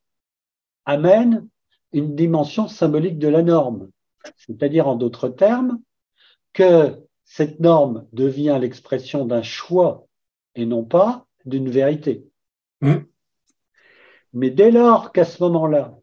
amène 0.85 1.47
une 1.93 2.15
dimension 2.15 2.67
symbolique 2.67 3.17
de 3.17 3.27
la 3.27 3.41
norme, 3.41 3.89
c'est-à-dire 4.37 4.87
en 4.87 4.95
d'autres 4.95 5.29
termes, 5.29 5.79
que 6.53 7.01
cette 7.23 7.59
norme 7.59 8.07
devient 8.13 8.57
l'expression 8.61 9.25
d'un 9.25 9.41
choix 9.41 10.05
et 10.53 10.65
non 10.65 10.83
pas 10.83 11.25
d'une 11.45 11.69
vérité. 11.69 12.25
Hum. 12.81 13.05
Mais 14.33 14.49
dès 14.51 14.71
lors 14.71 15.11
qu'à 15.11 15.25
ce 15.25 15.41
moment-là, 15.43 15.97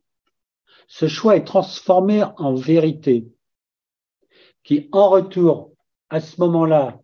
ce 0.93 1.09
choix 1.09 1.37
est 1.37 1.45
transformé 1.45 2.23
en 2.37 2.55
vérité, 2.55 3.27
qui 4.63 4.91
en 4.93 5.09
retour, 5.09 5.73
à 6.11 6.21
ce 6.21 6.39
moment-là, 6.43 7.01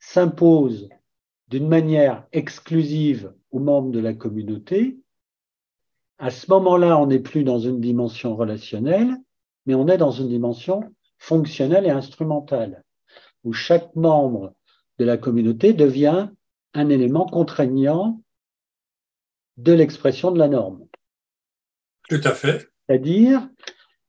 s'impose 0.00 0.88
d'une 1.48 1.68
manière 1.68 2.26
exclusive 2.32 3.34
aux 3.50 3.58
membres 3.58 3.90
de 3.90 4.00
la 4.00 4.14
communauté, 4.14 4.98
à 6.16 6.30
ce 6.30 6.50
moment-là, 6.50 6.98
on 6.98 7.08
n'est 7.08 7.18
plus 7.18 7.44
dans 7.44 7.58
une 7.58 7.78
dimension 7.78 8.34
relationnelle, 8.34 9.14
mais 9.66 9.74
on 9.74 9.86
est 9.86 9.98
dans 9.98 10.12
une 10.12 10.28
dimension 10.28 10.94
fonctionnelle 11.18 11.84
et 11.84 11.90
instrumentale, 11.90 12.84
où 13.44 13.52
chaque 13.52 13.94
membre 13.94 14.54
de 14.98 15.04
la 15.04 15.18
communauté 15.18 15.74
devient 15.74 16.30
un 16.72 16.88
élément 16.88 17.26
contraignant 17.26 18.18
de 19.58 19.74
l'expression 19.74 20.30
de 20.30 20.38
la 20.38 20.48
norme. 20.48 20.86
Tout 22.08 22.22
à 22.24 22.32
fait. 22.32 22.70
C'est-à-dire 22.88 23.48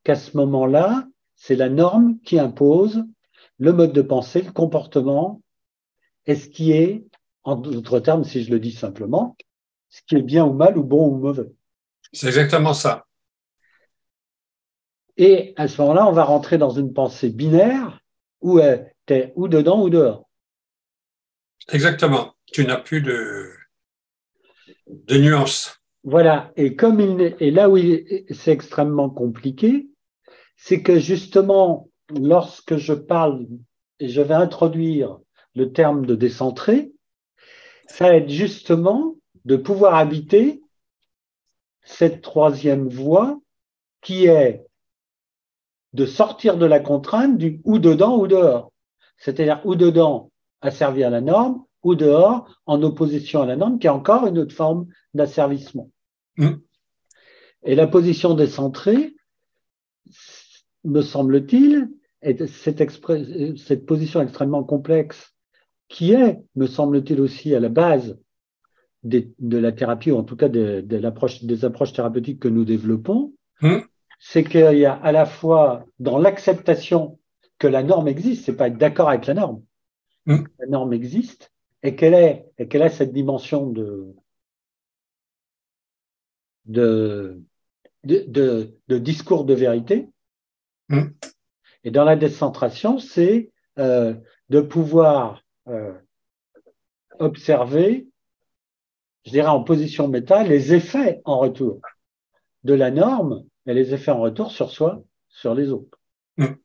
qu'à 0.03 0.15
ce 0.15 0.35
moment-là, 0.37 1.07
c'est 1.35 1.55
la 1.55 1.69
norme 1.69 2.19
qui 2.23 2.39
impose 2.39 3.03
le 3.59 3.73
mode 3.73 3.93
de 3.93 4.01
pensée, 4.01 4.41
le 4.41 4.51
comportement, 4.51 5.41
et 6.25 6.35
ce 6.35 6.47
qui 6.47 6.71
est, 6.71 7.05
en 7.43 7.55
d'autres 7.55 7.99
termes, 7.99 8.23
si 8.23 8.43
je 8.43 8.51
le 8.51 8.59
dis 8.59 8.71
simplement, 8.71 9.35
ce 9.89 10.01
qui 10.05 10.15
est 10.15 10.21
bien 10.21 10.45
ou 10.45 10.53
mal 10.53 10.77
ou 10.77 10.83
bon 10.83 11.07
ou 11.07 11.17
mauvais. 11.17 11.49
C'est 12.13 12.27
exactement 12.27 12.73
ça. 12.73 13.05
Et 15.17 15.53
à 15.55 15.67
ce 15.67 15.81
moment-là, 15.81 16.07
on 16.07 16.11
va 16.11 16.23
rentrer 16.23 16.57
dans 16.57 16.69
une 16.69 16.93
pensée 16.93 17.29
binaire 17.29 17.99
où 18.41 18.59
tu 19.07 19.13
es 19.13 19.33
ou 19.35 19.47
dedans 19.47 19.81
ou 19.81 19.89
dehors. 19.89 20.29
Exactement. 21.69 22.35
Tu 22.53 22.65
n'as 22.65 22.77
plus 22.77 23.01
de, 23.01 23.51
de 24.87 25.17
nuances. 25.17 25.76
Voilà. 26.07 26.53
Et 26.55 26.77
comme 26.77 27.01
il 27.01 27.35
et 27.41 27.51
là 27.51 27.69
où 27.69 27.77
c'est 27.77 28.53
extrêmement 28.53 29.09
compliqué, 29.09 29.89
c'est 30.55 30.81
que 30.81 30.99
justement, 30.99 31.89
lorsque 32.09 32.77
je 32.77 32.93
parle 32.93 33.45
et 33.99 34.07
je 34.07 34.21
vais 34.21 34.33
introduire 34.33 35.19
le 35.53 35.73
terme 35.73 36.05
de 36.05 36.15
décentré, 36.15 36.93
ça 37.87 38.07
va 38.07 38.15
être 38.15 38.29
justement 38.29 39.17
de 39.43 39.57
pouvoir 39.57 39.95
habiter 39.95 40.61
cette 41.83 42.21
troisième 42.21 42.87
voie 42.87 43.41
qui 44.01 44.27
est 44.27 44.65
de 45.91 46.05
sortir 46.05 46.55
de 46.55 46.65
la 46.65 46.79
contrainte 46.79 47.37
du 47.37 47.59
ou 47.65 47.79
dedans 47.79 48.17
ou 48.17 48.27
dehors. 48.27 48.71
C'est-à-dire 49.17 49.59
ou 49.65 49.75
dedans 49.75 50.31
à 50.61 50.71
servir 50.71 51.09
la 51.09 51.19
norme, 51.19 51.65
ou 51.83 51.95
dehors 51.95 52.49
en 52.65 52.81
opposition 52.81 53.41
à 53.41 53.45
la 53.45 53.57
norme, 53.57 53.77
qui 53.77 53.87
est 53.87 53.89
encore 53.89 54.25
une 54.25 54.39
autre 54.39 54.55
forme 54.55 54.87
d'asservissement. 55.13 55.89
Mm. 56.37 56.53
Et 57.63 57.75
la 57.75 57.87
position 57.87 58.33
décentrée, 58.33 59.15
me 60.83 61.01
semble-t-il, 61.01 61.89
est 62.21 62.47
cette, 62.47 62.81
cette 63.57 63.85
position 63.85 64.21
extrêmement 64.21 64.63
complexe 64.63 65.33
qui 65.87 66.13
est, 66.13 66.39
me 66.55 66.67
semble-t-il 66.67 67.21
aussi, 67.21 67.55
à 67.55 67.59
la 67.59 67.69
base 67.69 68.17
des, 69.03 69.31
de 69.39 69.57
la 69.57 69.71
thérapie, 69.71 70.11
ou 70.11 70.17
en 70.17 70.23
tout 70.23 70.35
cas 70.35 70.49
de, 70.49 70.81
des 70.81 71.05
approches 71.05 71.93
thérapeutiques 71.93 72.39
que 72.39 72.47
nous 72.47 72.65
développons, 72.65 73.33
Mm. 73.59 73.77
c'est 74.19 74.43
qu'il 74.43 74.77
y 74.77 74.85
a 74.85 74.93
à 74.93 75.11
la 75.11 75.25
fois 75.25 75.85
dans 75.97 76.19
l'acceptation 76.19 77.17
que 77.57 77.67
la 77.67 77.81
norme 77.81 78.07
existe, 78.07 78.45
c'est 78.45 78.55
pas 78.55 78.67
être 78.67 78.77
d'accord 78.77 79.09
avec 79.09 79.25
la 79.25 79.33
norme, 79.33 79.63
Mm. 80.27 80.43
la 80.59 80.67
norme 80.67 80.93
existe, 80.93 81.51
et 81.81 81.95
qu'elle 81.95 82.13
est, 82.13 82.45
et 82.59 82.67
qu'elle 82.67 82.83
a 82.83 82.89
cette 82.89 83.13
dimension 83.13 83.67
de, 83.67 84.13
de, 86.67 87.41
de, 88.03 88.23
de, 88.27 88.77
de 88.87 88.97
discours 88.97 89.45
de 89.45 89.53
vérité. 89.53 90.09
Mm. 90.89 91.07
Et 91.83 91.91
dans 91.91 92.03
la 92.03 92.15
décentration, 92.15 92.99
c'est 92.99 93.51
euh, 93.79 94.13
de 94.49 94.61
pouvoir 94.61 95.43
euh, 95.67 95.93
observer, 97.19 98.07
je 99.25 99.31
dirais 99.31 99.47
en 99.47 99.63
position 99.63 100.07
méta, 100.07 100.43
les 100.43 100.73
effets 100.73 101.21
en 101.25 101.39
retour 101.39 101.81
de 102.63 102.73
la 102.73 102.91
norme 102.91 103.45
et 103.65 103.73
les 103.73 103.93
effets 103.93 104.11
en 104.11 104.21
retour 104.21 104.51
sur 104.51 104.71
soi, 104.71 105.03
sur 105.29 105.55
les 105.55 105.71
autres. 105.71 105.99
Mm. 106.37 106.55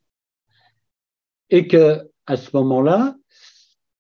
Et 1.51 1.67
que 1.67 2.11
à 2.27 2.37
ce 2.37 2.57
moment-là, 2.57 3.17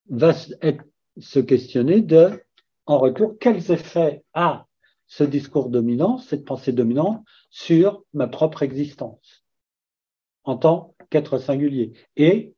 va 0.09 0.33
être, 0.61 0.85
se 1.19 1.39
questionner 1.41 2.01
de, 2.01 2.43
en 2.87 2.99
retour, 2.99 3.37
quels 3.39 3.71
effets 3.71 4.25
a 4.33 4.67
ce 5.15 5.25
discours 5.25 5.69
dominant, 5.69 6.17
cette 6.17 6.47
pensée 6.47 6.73
dominante, 6.73 7.23
sur 7.51 8.03
ma 8.15 8.27
propre 8.27 8.63
existence 8.63 9.45
en 10.45 10.57
tant 10.57 10.95
qu'être 11.11 11.37
singulier 11.37 11.93
et 12.17 12.55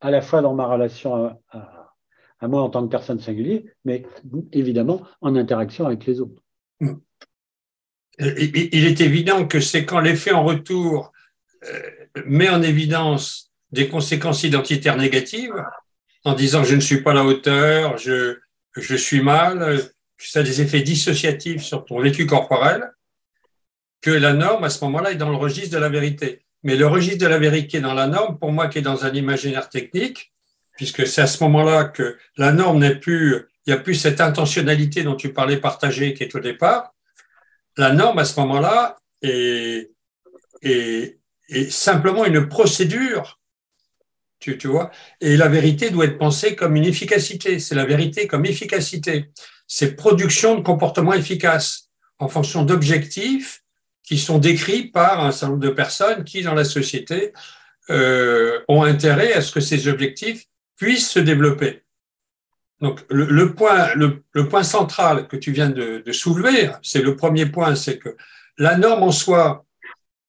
à 0.00 0.10
la 0.10 0.22
fois 0.22 0.40
dans 0.40 0.54
ma 0.54 0.66
relation 0.66 1.38
à, 1.50 2.48
moi 2.48 2.62
en 2.62 2.70
tant 2.70 2.86
que 2.86 2.90
personne 2.90 3.20
singulière, 3.20 3.60
mais 3.84 4.06
évidemment 4.52 5.02
en 5.20 5.36
interaction 5.36 5.84
avec 5.84 6.06
les 6.06 6.22
autres. 6.22 6.42
Il 6.80 6.96
il 8.18 8.86
est 8.86 9.02
évident 9.02 9.46
que 9.46 9.60
c'est 9.60 9.84
quand 9.84 10.00
l'effet 10.00 10.32
en 10.32 10.42
retour 10.42 11.12
euh, 11.64 11.90
met 12.24 12.48
en 12.48 12.62
évidence 12.62 13.52
des 13.72 13.90
conséquences 13.90 14.42
identitaires 14.42 14.96
négatives, 14.96 15.62
en 16.24 16.32
disant 16.32 16.64
je 16.64 16.76
ne 16.76 16.80
suis 16.80 17.02
pas 17.02 17.10
à 17.10 17.14
la 17.14 17.24
hauteur, 17.24 17.98
je, 17.98 18.38
je 18.74 18.96
suis 18.96 19.22
mal, 19.22 19.82
ça 20.28 20.40
a 20.40 20.42
des 20.42 20.60
effets 20.60 20.82
dissociatifs 20.82 21.62
sur 21.62 21.84
ton 21.84 22.00
vécu 22.00 22.26
corporel, 22.26 22.90
que 24.00 24.10
la 24.10 24.32
norme, 24.32 24.64
à 24.64 24.70
ce 24.70 24.84
moment-là, 24.84 25.12
est 25.12 25.16
dans 25.16 25.30
le 25.30 25.36
registre 25.36 25.74
de 25.74 25.80
la 25.80 25.88
vérité. 25.88 26.44
Mais 26.62 26.76
le 26.76 26.86
registre 26.86 27.18
de 27.18 27.26
la 27.26 27.38
vérité 27.38 27.80
dans 27.80 27.94
la 27.94 28.06
norme, 28.06 28.38
pour 28.38 28.52
moi, 28.52 28.68
qui 28.68 28.78
est 28.78 28.82
dans 28.82 29.04
un 29.04 29.12
imaginaire 29.14 29.68
technique, 29.68 30.32
puisque 30.76 31.06
c'est 31.06 31.22
à 31.22 31.26
ce 31.26 31.42
moment-là 31.44 31.84
que 31.84 32.18
la 32.36 32.52
norme 32.52 32.78
n'est 32.78 32.96
plus, 32.96 33.48
il 33.66 33.72
n'y 33.72 33.78
a 33.78 33.82
plus 33.82 33.94
cette 33.94 34.20
intentionnalité 34.20 35.02
dont 35.02 35.16
tu 35.16 35.32
parlais 35.32 35.58
partagée 35.58 36.14
qui 36.14 36.22
est 36.22 36.34
au 36.34 36.40
départ. 36.40 36.94
La 37.76 37.92
norme, 37.92 38.18
à 38.18 38.24
ce 38.24 38.38
moment-là, 38.40 38.96
est, 39.22 39.90
est, 40.62 41.18
est 41.48 41.70
simplement 41.70 42.24
une 42.24 42.48
procédure 42.48 43.39
tu, 44.40 44.58
tu, 44.58 44.68
vois 44.68 44.90
Et 45.20 45.36
la 45.36 45.48
vérité 45.48 45.90
doit 45.90 46.06
être 46.06 46.18
pensée 46.18 46.56
comme 46.56 46.76
une 46.76 46.84
efficacité. 46.84 47.58
C'est 47.58 47.74
la 47.74 47.84
vérité 47.84 48.26
comme 48.26 48.46
efficacité. 48.46 49.30
C'est 49.66 49.94
production 49.94 50.56
de 50.56 50.62
comportements 50.62 51.14
efficaces 51.14 51.90
en 52.18 52.28
fonction 52.28 52.64
d'objectifs 52.64 53.62
qui 54.02 54.18
sont 54.18 54.38
décrits 54.38 54.88
par 54.88 55.24
un 55.24 55.30
certain 55.30 55.52
nombre 55.52 55.62
de 55.62 55.70
personnes 55.70 56.24
qui, 56.24 56.42
dans 56.42 56.54
la 56.54 56.64
société, 56.64 57.32
euh, 57.90 58.60
ont 58.68 58.82
intérêt 58.82 59.32
à 59.32 59.42
ce 59.42 59.52
que 59.52 59.60
ces 59.60 59.88
objectifs 59.88 60.46
puissent 60.76 61.10
se 61.10 61.20
développer. 61.20 61.82
Donc, 62.80 63.04
le, 63.10 63.54
point, 63.54 63.94
le, 63.94 64.48
point 64.48 64.62
central 64.62 65.28
que 65.28 65.36
tu 65.36 65.52
viens 65.52 65.68
de, 65.68 66.02
de 66.04 66.12
soulever, 66.12 66.70
c'est 66.82 67.02
le 67.02 67.14
premier 67.14 67.46
point, 67.46 67.74
c'est 67.74 67.98
que 67.98 68.16
la 68.56 68.78
norme 68.78 69.02
en 69.02 69.12
soi, 69.12 69.66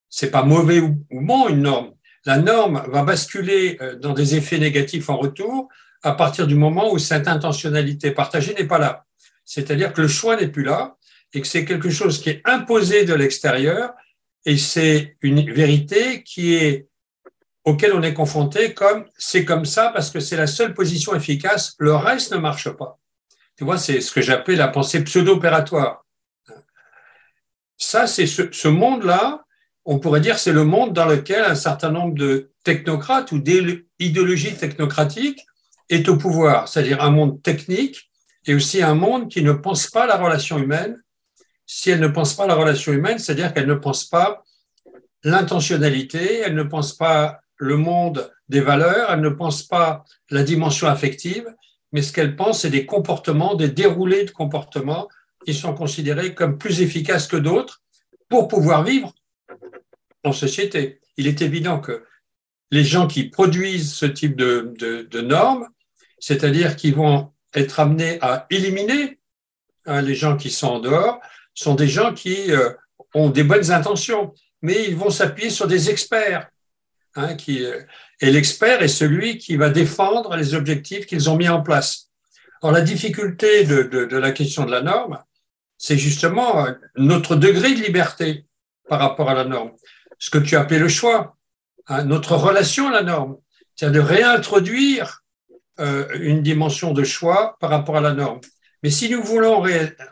c'est 0.10 0.32
pas 0.32 0.44
mauvais 0.44 0.80
ou, 0.80 1.04
ou 1.10 1.22
bon 1.22 1.48
une 1.48 1.62
norme, 1.62 1.94
la 2.26 2.38
norme 2.38 2.84
va 2.88 3.04
basculer 3.04 3.80
dans 4.00 4.14
des 4.14 4.36
effets 4.36 4.60
négatifs 4.60 5.10
en 5.10 5.18
retour 5.18 5.70
à 6.04 6.14
partir 6.14 6.48
du 6.48 6.56
moment 6.56 6.92
où 6.92 7.00
cette 7.00 7.28
intentionnalité 7.28 8.12
partagée 8.12 8.54
n'est 8.54 8.68
pas 8.68 8.80
là. 8.80 9.06
C'est-à-dire 9.46 9.94
que 9.94 10.02
le 10.02 10.08
choix 10.08 10.36
n'est 10.36 10.48
plus 10.48 10.64
là 10.64 10.98
et 11.34 11.42
que 11.42 11.48
c'est 11.48 11.66
quelque 11.66 11.90
chose 11.90 12.22
qui 12.22 12.30
est 12.30 12.42
imposé 12.46 13.06
de 13.06 13.14
l'extérieur 13.14 13.94
et 14.46 14.58
c'est 14.58 15.18
une 15.22 15.52
vérité 15.52 16.24
qui 16.24 16.56
est 16.56 16.88
auquel 17.64 17.94
on 17.94 18.02
est 18.02 18.14
confronté 18.14 18.74
comme 18.74 19.06
c'est 19.18 19.46
comme 19.46 19.66
ça 19.66 19.90
parce 19.90 20.10
que 20.10 20.20
c'est 20.20 20.38
la 20.38 20.48
seule 20.48 20.74
position 20.74 21.16
efficace, 21.16 21.76
le 21.78 21.96
reste 21.96 22.32
ne 22.32 22.38
marche 22.38 22.70
pas. 22.70 23.00
Tu 23.58 23.64
vois, 23.64 23.78
c'est 23.78 24.02
ce 24.02 24.12
que 24.12 24.22
j'appelle 24.22 24.58
la 24.58 24.68
pensée 24.68 25.04
pseudo-opératoire. 25.04 26.04
Ça, 27.78 28.08
c'est 28.08 28.26
ce, 28.26 28.52
ce 28.52 28.68
monde-là, 28.68 29.44
on 29.86 30.00
pourrait 30.00 30.22
dire 30.22 30.38
c'est 30.38 30.52
le 30.52 30.64
monde 30.64 30.94
dans 30.94 31.06
lequel 31.06 31.44
un 31.44 31.56
certain 31.56 31.92
nombre 31.92 32.16
de 32.16 32.52
technocrates 32.64 33.32
ou 33.32 33.40
d'idéologies 33.40 34.56
technocratiques 34.56 35.46
est 35.90 36.08
au 36.08 36.18
pouvoir, 36.18 36.68
c'est-à-dire 36.68 37.02
un 37.04 37.12
monde 37.12 37.42
technique 37.42 38.10
et 38.46 38.56
aussi 38.56 38.82
un 38.82 38.96
monde 38.96 39.30
qui 39.30 39.44
ne 39.44 39.52
pense 39.52 39.88
pas 39.88 40.06
la 40.06 40.18
relation 40.18 40.58
humaine. 40.58 40.98
Si 41.66 41.90
elle 41.90 42.00
ne 42.00 42.08
pense 42.08 42.34
pas 42.34 42.48
la 42.48 42.56
relation 42.56 42.92
humaine, 42.92 43.20
c'est-à-dire 43.20 43.54
qu'elle 43.54 43.68
ne 43.68 43.76
pense 43.76 44.06
pas 44.06 44.44
l'intentionnalité, 45.24 46.40
elle 46.40 46.56
ne 46.56 46.64
pense 46.64 46.94
pas 46.94 47.40
le 47.58 47.78
monde 47.78 48.32
des 48.50 48.62
valeurs, 48.62 49.12
elle 49.12 49.22
ne 49.22 49.30
pense 49.30 49.64
pas 49.64 50.04
la 50.30 50.44
dimension 50.44 50.88
affective, 50.88 51.46
mais 51.92 52.02
ce 52.02 52.12
qu'elle 52.12 52.36
pense, 52.36 52.62
c'est 52.62 52.70
des 52.70 52.86
comportements, 52.86 53.56
des 53.56 53.70
déroulés 53.70 54.26
de 54.26 54.32
comportements 54.32 55.08
qui 55.46 55.54
sont 55.54 55.74
considérés 55.74 56.34
comme 56.34 56.58
plus 56.58 56.82
efficaces 56.82 57.28
que 57.28 57.38
d'autres 57.38 57.82
pour 58.30 58.48
pouvoir 58.48 58.84
vivre 58.84 59.14
en 60.24 60.32
société. 60.32 61.00
Il 61.18 61.28
est 61.28 61.42
évident 61.42 61.80
que 61.80 62.04
les 62.72 62.84
gens 62.84 63.08
qui 63.08 63.26
produisent 63.26 63.94
ce 63.94 64.06
type 64.06 64.36
de, 64.36 65.22
normes 65.22 65.68
c'est-à-dire 66.20 66.76
qu'ils 66.76 66.96
vont 66.96 67.34
être 67.54 67.80
amenés 67.80 68.20
à 68.22 68.46
éliminer 68.50 69.20
hein, 69.88 70.02
les 70.02 70.16
gens 70.16 70.38
qui 70.38 70.52
sont 70.52 70.68
en 70.68 70.80
dehors, 70.80 71.20
sont 71.56 71.74
des 71.74 71.88
gens 71.88 72.14
qui 72.14 72.52
euh, 72.52 72.70
ont 73.16 73.30
des 73.30 73.44
bonnes 73.44 73.72
intentions, 73.72 74.34
mais 74.62 74.86
ils 74.88 74.96
vont 74.96 75.10
s'appuyer 75.10 75.50
sur 75.50 75.68
des 75.68 75.90
experts. 75.90 76.48
Hein, 77.16 77.36
qui, 77.36 77.66
euh, 77.66 77.82
et 78.22 78.32
l'expert 78.32 78.82
est 78.82 78.88
celui 78.88 79.38
qui 79.38 79.58
va 79.58 79.70
défendre 79.70 80.38
les 80.38 80.54
objectifs 80.54 81.06
qu'ils 81.08 81.30
ont 81.30 81.36
mis 81.36 81.50
en 81.50 81.62
place. 81.62 82.10
Alors 82.62 82.74
la 82.74 82.82
difficulté 82.82 83.66
de 83.66 84.18
la 84.18 84.32
question 84.32 84.66
de 84.66 84.72
la 84.72 84.82
norme, 84.82 85.20
c'est 85.82 85.98
justement 85.98 86.66
euh, 86.68 86.74
notre 86.96 87.36
degré 87.36 87.74
de 87.74 87.82
liberté 87.82 88.46
par 88.88 89.00
rapport 89.00 89.30
à 89.32 89.34
la 89.34 89.46
norme. 89.46 89.72
Ce 90.22 90.30
que 90.30 90.38
tu 90.38 90.56
appelais 90.56 90.78
le 90.78 90.88
choix, 90.88 91.36
hein, 91.88 92.04
notre 92.04 92.36
relation 92.36 92.88
à 92.90 92.92
la 92.92 93.02
norme, 93.02 93.38
c'est-à-dire 93.76 94.04
de 94.04 94.08
réintroduire 94.08 95.24
euh, 95.80 96.08
une 96.20 96.44
dimension 96.44 96.94
de 96.94 97.04
choix 97.04 97.58
par 97.60 97.72
rapport 97.72 97.98
à 97.98 98.02
la 98.02 98.14
norme. 98.14 98.40
Mais 98.84 98.92
si 98.92 99.10
nous 99.10 99.24
voulons 99.24 99.64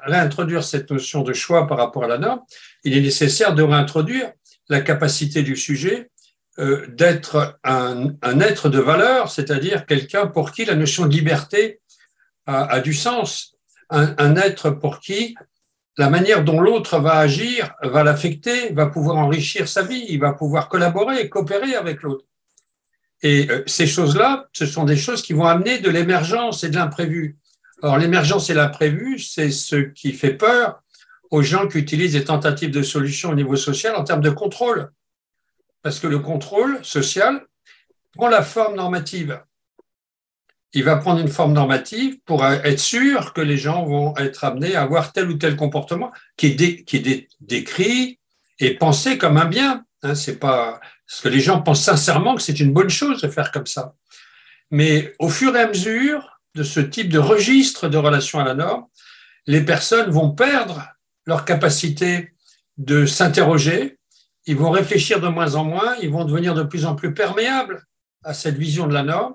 réintroduire 0.04 0.64
cette 0.64 0.90
notion 0.90 1.22
de 1.22 1.32
choix 1.34 1.68
par 1.68 1.78
rapport 1.78 2.06
à 2.06 2.08
la 2.08 2.18
norme, 2.18 2.42
il 2.84 2.98
est 2.98 3.02
nécessaire 3.02 3.54
de 3.54 3.62
réintroduire 3.62 4.32
la 4.68 4.82
capacité 4.82 5.44
du 5.44 5.56
sujet 5.56 6.10
euh, 6.58 6.88
d'être 6.88 7.60
un, 7.64 8.18
être 8.40 8.68
de 8.68 8.80
valeur, 8.80 9.30
c'est-à-dire 9.30 9.86
quelqu'un 9.86 10.26
pour 10.26 10.52
qui 10.52 10.66
la 10.66 10.76
notion 10.76 11.06
de 11.06 11.14
liberté 11.14 11.82
a, 12.48 12.80
du 12.80 12.96
sens, 12.96 13.54
un, 13.92 14.16
un, 14.18 14.36
être 14.38 14.72
pour 14.72 15.00
qui 15.02 15.36
la 16.00 16.10
manière 16.10 16.46
dont 16.46 16.62
l'autre 16.62 16.98
va 16.98 17.18
agir 17.18 17.76
va 17.84 18.06
l'affecter, 18.06 18.72
va 18.72 18.86
pouvoir 18.86 19.18
enrichir 19.18 19.68
sa 19.68 19.84
vie, 19.84 20.06
il 20.08 20.18
va 20.18 20.32
pouvoir 20.32 20.70
collaborer 20.70 21.20
et 21.20 21.28
coopérer 21.28 21.76
avec 21.76 22.04
l'autre. 22.04 22.24
Et 23.22 23.52
euh, 23.52 23.64
ces 23.68 23.86
choses-là, 23.86 24.48
ce 24.54 24.66
sont 24.66 24.86
des 24.86 24.96
choses 24.96 25.22
qui 25.22 25.34
vont 25.34 25.46
amener 25.46 25.80
de 25.80 25.90
l'émergence 25.90 26.64
et 26.64 26.70
de 26.70 26.76
l'imprévu. 26.78 27.38
Or, 27.82 27.98
l'émergence 27.98 28.50
et 28.50 28.54
l'imprévu, 28.54 29.20
c'est 29.20 29.52
ce 29.52 29.76
qui 29.76 30.14
fait 30.14 30.36
peur 30.36 30.82
aux 31.32 31.42
gens 31.42 31.68
qui 31.68 31.80
utilisent 31.80 32.14
des 32.14 32.24
tentatives 32.24 32.72
de 32.72 32.82
solution 32.82 33.32
au 33.32 33.36
niveau 33.36 33.58
social 33.58 33.98
en 33.98 34.06
termes 34.06 34.22
de 34.22 34.30
contrôle. 34.30 34.92
Parce 35.82 36.00
que 36.00 36.08
le 36.08 36.20
contrôle 36.20 36.80
social 36.82 37.46
prend 38.14 38.30
la 38.30 38.42
forme 38.42 38.78
normative. 38.78 39.42
Il 40.74 40.84
va 40.84 40.98
prendre 40.98 41.20
une 41.20 41.30
forme 41.30 41.54
normative 41.54 42.20
pour 42.26 42.46
être 42.46 42.80
sûr 42.80 43.34
que 43.34 43.42
les 43.42 43.58
gens 43.58 43.86
vont 43.86 44.16
être 44.18 44.44
amenés 44.44 44.76
à 44.76 44.84
avoir 44.84 45.12
tel 45.12 45.30
ou 45.30 45.34
tel 45.34 45.56
comportement 45.56 46.12
qui 46.38 46.48
est, 46.48 46.84
qui 46.84 46.98
est 46.98 47.28
décrit 47.42 48.20
et 48.60 48.76
pensé 48.76 49.18
comme 49.18 49.38
un 49.38 49.46
bien. 49.46 49.84
Hein, 50.04 50.16
c'est 50.16 50.38
pas 50.38 50.80
parce 51.08 51.22
que 51.22 51.30
les 51.30 51.40
gens 51.40 51.62
pensent 51.62 51.84
sincèrement 51.84 52.36
que 52.36 52.42
c'est 52.42 52.60
une 52.60 52.72
bonne 52.72 52.90
chose 52.90 53.22
de 53.22 53.28
faire 53.28 53.52
comme 53.52 53.66
ça. 53.66 53.96
Mais 54.70 55.16
au 55.18 55.30
fur 55.30 55.56
et 55.56 55.62
à 55.62 55.68
mesure 55.68 56.40
de 56.54 56.64
ce 56.64 56.80
type 56.80 57.10
de 57.10 57.18
registre 57.18 57.88
de 57.88 57.98
relation 57.98 58.40
à 58.40 58.44
la 58.44 58.54
norme, 58.54 58.86
les 59.48 59.66
personnes 59.66 60.12
vont 60.12 60.30
perdre 60.30 60.88
leur 61.26 61.46
capacité 61.46 62.34
de 62.78 63.08
s'interroger, 63.08 63.98
ils 64.46 64.56
vont 64.56 64.70
réfléchir 64.70 65.20
de 65.20 65.28
moins 65.28 65.56
en 65.56 65.64
moins, 65.64 65.96
ils 66.02 66.10
vont 66.10 66.26
devenir 66.26 66.54
de 66.54 66.64
plus 66.64 66.86
en 66.86 66.96
plus 66.96 67.14
perméables 67.14 67.84
à 68.24 68.34
cette 68.34 68.58
vision 68.58 68.88
de 68.88 68.94
la 68.94 69.04
norme, 69.04 69.34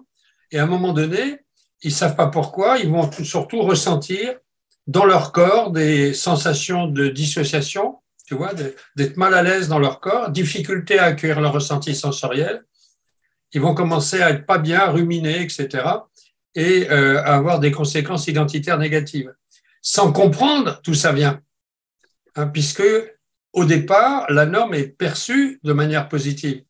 et 0.54 0.58
à 0.58 0.64
un 0.64 0.66
moment 0.66 0.92
donné, 0.92 1.40
ils 1.82 1.88
ne 1.88 1.94
savent 1.94 2.16
pas 2.16 2.28
pourquoi, 2.28 2.78
ils 2.78 2.88
vont 2.88 3.10
surtout 3.12 3.60
ressentir 3.60 4.34
dans 4.86 5.04
leur 5.04 5.32
corps 5.32 5.70
des 5.70 6.14
sensations 6.14 6.86
de 6.86 7.08
dissociation 7.08 7.98
tu 8.26 8.34
vois, 8.34 8.52
d'être 8.96 9.16
mal 9.16 9.34
à 9.34 9.42
l'aise 9.42 9.68
dans 9.68 9.78
leur 9.78 10.00
corps, 10.00 10.30
difficulté 10.30 10.98
à 10.98 11.04
accueillir 11.04 11.40
leur 11.40 11.52
ressenti 11.52 11.94
sensoriel. 11.94 12.64
Ils 13.52 13.60
vont 13.60 13.74
commencer 13.74 14.22
à 14.22 14.30
être 14.30 14.46
pas 14.46 14.58
bien, 14.58 14.86
ruminer, 14.86 15.42
etc. 15.42 15.68
et 16.54 16.90
euh, 16.90 17.22
avoir 17.22 17.60
des 17.60 17.70
conséquences 17.70 18.26
identitaires 18.26 18.78
négatives. 18.78 19.32
Sans 19.82 20.12
comprendre 20.12 20.80
d'où 20.84 20.94
ça 20.94 21.12
vient. 21.12 21.42
Hein, 22.36 22.46
puisque 22.48 22.82
au 23.52 23.64
départ, 23.64 24.24
la 24.30 24.46
norme 24.46 24.74
est 24.74 24.88
perçue 24.88 25.60
de 25.62 25.72
manière 25.72 26.08
positive. 26.08 26.64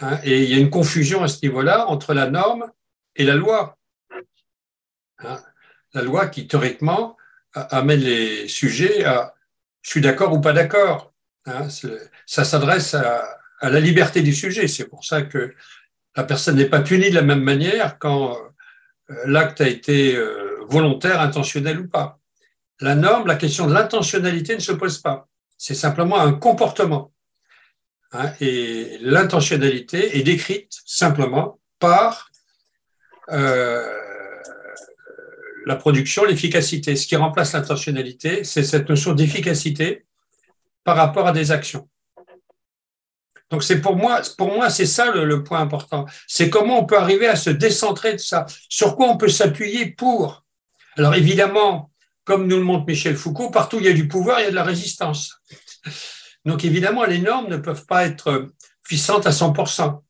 Hein, 0.00 0.20
et 0.22 0.44
il 0.44 0.50
y 0.50 0.54
a 0.54 0.58
une 0.58 0.70
confusion 0.70 1.22
à 1.22 1.28
ce 1.28 1.38
niveau-là 1.42 1.88
entre 1.88 2.12
la 2.12 2.28
norme 2.28 2.70
et 3.20 3.24
la 3.24 3.34
loi. 3.34 3.78
Hein, 5.18 5.38
la 5.92 6.02
loi 6.02 6.28
qui, 6.28 6.46
théoriquement, 6.46 7.16
amène 7.52 8.00
les 8.00 8.48
sujets 8.48 9.04
à 9.04 9.34
je 9.82 9.90
suis 9.90 10.00
d'accord 10.00 10.32
ou 10.32 10.40
pas 10.40 10.52
d'accord. 10.52 11.12
Hein, 11.46 11.68
ça 12.26 12.44
s'adresse 12.44 12.94
à, 12.94 13.38
la 13.62 13.80
liberté 13.80 14.22
du 14.22 14.32
sujet. 14.32 14.68
C'est 14.68 14.86
pour 14.86 15.04
ça 15.04 15.22
que 15.22 15.54
la 16.16 16.24
personne 16.24 16.56
n'est 16.56 16.68
pas 16.68 16.80
punie 16.80 17.10
de 17.10 17.14
la 17.14 17.22
même 17.22 17.42
manière 17.42 17.98
quand 17.98 18.36
euh, 18.36 19.14
l'acte 19.26 19.60
a 19.60 19.68
été 19.68 20.16
euh, 20.16 20.58
volontaire, 20.68 21.20
intentionnel 21.20 21.80
ou 21.80 21.88
pas. 21.88 22.18
La 22.80 22.94
norme, 22.94 23.26
la 23.26 23.36
question 23.36 23.66
de 23.66 23.74
l'intentionnalité 23.74 24.54
ne 24.54 24.60
se 24.60 24.72
pose 24.72 24.98
pas. 24.98 25.28
C'est 25.58 25.74
simplement 25.74 26.18
un 26.20 26.32
comportement. 26.32 27.12
Hein, 28.12 28.32
et 28.40 28.98
l'intentionnalité 29.02 30.18
est 30.18 30.22
décrite 30.22 30.80
simplement 30.86 31.60
par 31.78 32.29
euh, 33.32 34.00
la 35.66 35.76
production, 35.76 36.24
l'efficacité. 36.24 36.96
Ce 36.96 37.06
qui 37.06 37.16
remplace 37.16 37.52
l'intentionnalité, 37.52 38.44
c'est 38.44 38.64
cette 38.64 38.88
notion 38.88 39.12
d'efficacité 39.12 40.04
par 40.84 40.96
rapport 40.96 41.26
à 41.26 41.32
des 41.32 41.52
actions. 41.52 41.88
Donc 43.50 43.64
c'est 43.64 43.80
pour 43.80 43.96
moi, 43.96 44.20
pour 44.38 44.54
moi 44.54 44.70
c'est 44.70 44.86
ça 44.86 45.10
le, 45.10 45.42
point 45.42 45.60
important. 45.60 46.06
C'est 46.26 46.50
comment 46.50 46.80
on 46.80 46.86
peut 46.86 46.98
arriver 46.98 47.26
à 47.26 47.36
se 47.36 47.50
décentrer 47.50 48.12
de 48.12 48.18
ça. 48.18 48.46
Sur 48.68 48.96
quoi 48.96 49.08
on 49.08 49.16
peut 49.16 49.28
s'appuyer 49.28 49.86
pour. 49.86 50.44
Alors 50.96 51.14
évidemment, 51.14 51.90
comme 52.24 52.46
nous 52.46 52.56
le 52.56 52.62
montre 52.62 52.86
Michel 52.86 53.16
Foucault, 53.16 53.50
partout 53.50 53.78
il 53.80 53.86
y 53.86 53.88
a 53.88 53.92
du 53.92 54.06
pouvoir, 54.06 54.40
il 54.40 54.44
y 54.44 54.46
a 54.46 54.50
de 54.50 54.54
la 54.54 54.62
résistance. 54.62 55.40
Donc 56.44 56.64
évidemment, 56.64 57.04
les 57.04 57.18
normes 57.18 57.48
ne 57.48 57.56
peuvent 57.56 57.86
pas 57.86 58.06
être 58.06 58.48
puissantes 58.82 59.26
à 59.26 59.30
100%, 59.30 60.00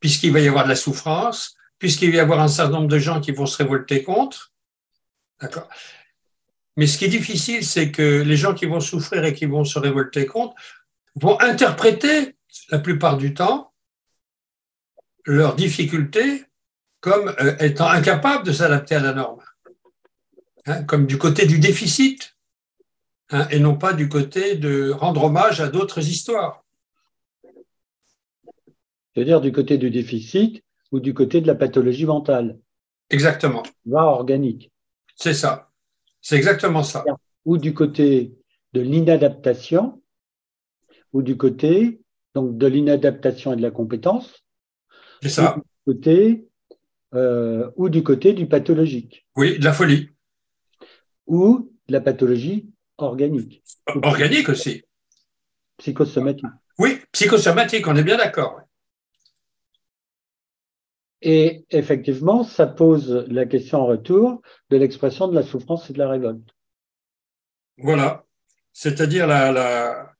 puisqu'il 0.00 0.32
va 0.32 0.40
y 0.40 0.48
avoir 0.48 0.64
de 0.64 0.70
la 0.70 0.76
souffrance, 0.76 1.54
puisqu'il 1.82 2.12
va 2.12 2.16
y 2.18 2.20
avoir 2.20 2.38
un 2.38 2.46
certain 2.46 2.74
nombre 2.74 2.86
de 2.86 3.00
gens 3.00 3.20
qui 3.20 3.32
vont 3.32 3.44
se 3.44 3.56
révolter 3.56 4.04
contre, 4.04 4.52
Mais 6.76 6.86
ce 6.86 6.96
qui 6.96 7.06
est 7.06 7.08
difficile, 7.08 7.66
c'est 7.66 7.90
que 7.90 8.22
les 8.22 8.36
gens 8.36 8.54
qui 8.54 8.66
vont 8.66 8.78
souffrir 8.78 9.24
et 9.24 9.34
qui 9.34 9.46
vont 9.46 9.64
se 9.64 9.80
révolter 9.80 10.24
contre 10.24 10.54
vont 11.16 11.40
interpréter, 11.40 12.36
la 12.70 12.78
plupart 12.78 13.16
du 13.16 13.34
temps, 13.34 13.72
leurs 15.24 15.56
difficultés 15.56 16.44
comme 17.00 17.34
euh, 17.40 17.56
étant 17.58 17.88
incapables 17.88 18.46
de 18.46 18.52
s'adapter 18.52 18.94
à 18.94 19.00
la 19.00 19.12
norme, 19.12 19.42
hein, 20.66 20.84
comme 20.84 21.06
du 21.06 21.18
côté 21.18 21.46
du 21.46 21.58
déficit, 21.58 22.36
hein, 23.30 23.48
et 23.50 23.58
non 23.58 23.76
pas 23.76 23.92
du 23.92 24.08
côté 24.08 24.54
de 24.54 24.92
rendre 24.92 25.24
hommage 25.24 25.60
à 25.60 25.66
d'autres 25.66 26.06
histoires. 26.08 26.62
C'est-à-dire 29.12 29.40
du 29.40 29.50
côté 29.50 29.78
du 29.78 29.90
déficit 29.90 30.62
ou 30.92 31.00
du 31.00 31.14
côté 31.14 31.40
de 31.40 31.46
la 31.46 31.54
pathologie 31.54 32.06
mentale. 32.06 32.58
Exactement. 33.10 33.62
Voire 33.84 34.08
organique. 34.08 34.70
C'est 35.16 35.34
ça. 35.34 35.70
C'est 36.20 36.36
exactement 36.36 36.82
ça. 36.82 37.04
Ou 37.44 37.58
du 37.58 37.74
côté 37.74 38.34
de 38.72 38.80
l'inadaptation, 38.80 40.00
ou 41.12 41.22
du 41.22 41.36
côté 41.36 42.00
donc 42.34 42.56
de 42.56 42.66
l'inadaptation 42.66 43.52
et 43.52 43.56
de 43.56 43.62
la 43.62 43.70
compétence. 43.70 44.44
C'est 45.22 45.28
ça. 45.28 45.56
du 45.56 45.92
côté 45.92 46.46
euh, 47.14 47.70
ou 47.76 47.88
du 47.88 48.02
côté 48.02 48.32
du 48.32 48.46
pathologique. 48.46 49.26
Oui, 49.36 49.58
de 49.58 49.64
la 49.64 49.72
folie. 49.72 50.08
Ou 51.26 51.70
de 51.88 51.92
la 51.92 52.00
pathologie 52.00 52.70
organique. 52.96 53.62
Organique 54.02 54.48
aussi. 54.48 54.84
Psychosomatique. 55.76 56.46
Oui, 56.78 57.00
psychosomatique, 57.12 57.86
on 57.86 57.96
est 57.96 58.04
bien 58.04 58.16
d'accord. 58.16 58.61
Et 61.22 61.64
effectivement, 61.70 62.42
ça 62.42 62.66
pose 62.66 63.24
la 63.28 63.46
question 63.46 63.80
en 63.80 63.86
retour 63.86 64.42
de 64.70 64.76
l'expression 64.76 65.28
de 65.28 65.34
la 65.34 65.44
souffrance 65.44 65.88
et 65.88 65.92
de 65.92 65.98
la 65.98 66.08
révolte. 66.08 66.48
Voilà. 67.78 68.24
C'est-à-dire 68.72 69.26
la, 69.26 69.52
la, 69.52 70.14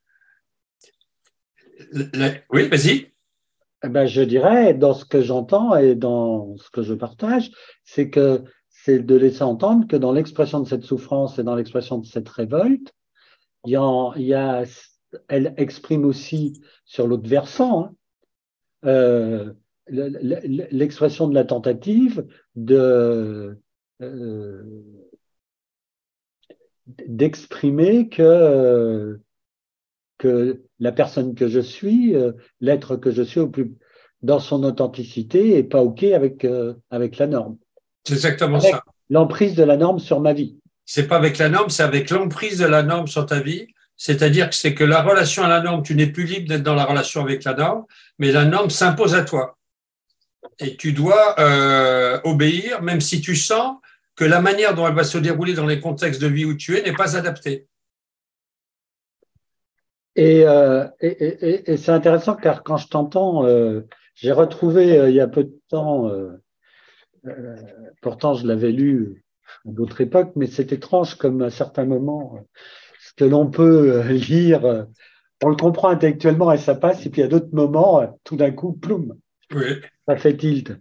Oui, 2.50 2.68
vas-y. 2.68 3.12
Eh 3.84 3.88
ben, 3.88 4.06
je 4.06 4.22
dirais, 4.22 4.74
dans 4.74 4.94
ce 4.94 5.04
que 5.04 5.20
j'entends 5.20 5.74
et 5.74 5.96
dans 5.96 6.56
ce 6.56 6.70
que 6.70 6.82
je 6.82 6.94
partage, 6.94 7.50
c'est 7.84 8.10
que 8.10 8.44
c'est 8.68 9.00
de 9.00 9.16
laisser 9.16 9.42
entendre 9.42 9.88
que 9.88 9.96
dans 9.96 10.12
l'expression 10.12 10.60
de 10.60 10.68
cette 10.68 10.84
souffrance 10.84 11.38
et 11.38 11.42
dans 11.42 11.56
l'expression 11.56 11.98
de 11.98 12.06
cette 12.06 12.28
révolte, 12.28 12.92
il 13.64 13.72
y 13.72 13.76
a, 13.76 14.12
il 14.16 14.22
y 14.22 14.34
a 14.34 14.64
elle 15.28 15.54
exprime 15.56 16.04
aussi 16.04 16.62
sur 16.84 17.06
l'autre 17.06 17.28
versant 17.28 17.84
hein, 17.84 17.94
euh, 18.84 19.52
l'expression 19.88 21.28
de 21.28 21.34
la 21.34 21.44
tentative 21.44 22.26
de 22.54 23.58
euh, 24.00 24.82
d'exprimer 27.06 28.08
que 28.08 29.18
que 30.18 30.62
la 30.78 30.92
personne 30.92 31.34
que 31.34 31.48
je 31.48 31.60
suis, 31.60 32.14
euh, 32.14 32.32
l'être 32.60 32.96
que 32.96 33.10
je 33.10 33.22
suis 33.22 33.40
au 33.40 33.48
plus 33.48 33.72
dans 34.22 34.38
son 34.38 34.62
authenticité 34.62 35.56
et 35.58 35.64
pas 35.64 35.82
ok 35.82 36.04
avec 36.04 36.44
euh, 36.44 36.74
avec 36.90 37.18
la 37.18 37.26
norme. 37.26 37.56
C'est 38.04 38.14
exactement 38.14 38.60
ça. 38.60 38.82
L'emprise 39.10 39.54
de 39.54 39.64
la 39.64 39.76
norme 39.76 39.98
sur 39.98 40.20
ma 40.20 40.32
vie. 40.32 40.58
C'est 40.84 41.06
pas 41.06 41.16
avec 41.16 41.38
la 41.38 41.48
norme, 41.48 41.70
c'est 41.70 41.82
avec 41.82 42.10
l'emprise 42.10 42.58
de 42.58 42.66
la 42.66 42.82
norme 42.82 43.06
sur 43.06 43.26
ta 43.26 43.40
vie. 43.40 43.66
C'est-à-dire 43.96 44.48
que 44.48 44.54
c'est 44.54 44.74
que 44.74 44.84
la 44.84 45.02
relation 45.02 45.44
à 45.44 45.48
la 45.48 45.60
norme, 45.60 45.82
tu 45.82 45.94
n'es 45.94 46.06
plus 46.06 46.24
libre 46.24 46.48
d'être 46.48 46.62
dans 46.62 46.74
la 46.74 46.84
relation 46.84 47.20
avec 47.20 47.44
la 47.44 47.54
norme, 47.54 47.84
mais 48.18 48.32
la 48.32 48.44
norme 48.44 48.70
s'impose 48.70 49.14
à 49.14 49.22
toi 49.22 49.58
et 50.58 50.76
tu 50.76 50.92
dois 50.92 51.38
euh, 51.38 52.20
obéir, 52.24 52.82
même 52.82 53.00
si 53.00 53.20
tu 53.20 53.36
sens 53.36 53.76
que 54.14 54.24
la 54.24 54.40
manière 54.40 54.74
dont 54.74 54.86
elle 54.86 54.94
va 54.94 55.04
se 55.04 55.18
dérouler 55.18 55.54
dans 55.54 55.66
les 55.66 55.80
contextes 55.80 56.20
de 56.20 56.26
vie 56.26 56.44
où 56.44 56.54
tu 56.54 56.76
es 56.76 56.82
n'est 56.82 56.94
pas 56.94 57.16
adaptée. 57.16 57.66
Et, 60.14 60.46
euh, 60.46 60.86
c'est 61.00 61.88
intéressant 61.88 62.36
car 62.36 62.62
quand 62.62 62.76
je 62.76 62.88
t'entends, 62.88 63.46
euh, 63.46 63.80
j'ai 64.14 64.32
retrouvé 64.32 65.08
il 65.08 65.14
y 65.14 65.20
a 65.20 65.28
peu 65.28 65.44
de 65.44 65.58
temps, 65.68 66.10
pourtant 68.02 68.34
je 68.34 68.46
l'avais 68.46 68.72
lu 68.72 69.24
à 69.66 69.70
d'autres 69.70 70.02
époques, 70.02 70.32
mais 70.36 70.46
c'est 70.46 70.72
étrange 70.72 71.14
comme 71.14 71.40
à 71.40 71.50
certains 71.50 71.86
moments, 71.86 72.38
ce 73.00 73.14
que 73.14 73.24
l'on 73.24 73.50
peut 73.50 74.02
lire, 74.08 74.86
on 75.42 75.48
le 75.48 75.56
comprend 75.56 75.88
intellectuellement 75.88 76.52
et 76.52 76.58
ça 76.58 76.74
passe, 76.74 77.06
et 77.06 77.10
puis 77.10 77.22
à 77.22 77.28
d'autres 77.28 77.52
moments, 77.54 78.18
tout 78.22 78.36
d'un 78.36 78.50
coup, 78.50 78.74
ploum, 78.74 79.16
oui. 79.54 79.80
Ça 80.06 80.16
fait 80.16 80.36
tilt. 80.36 80.72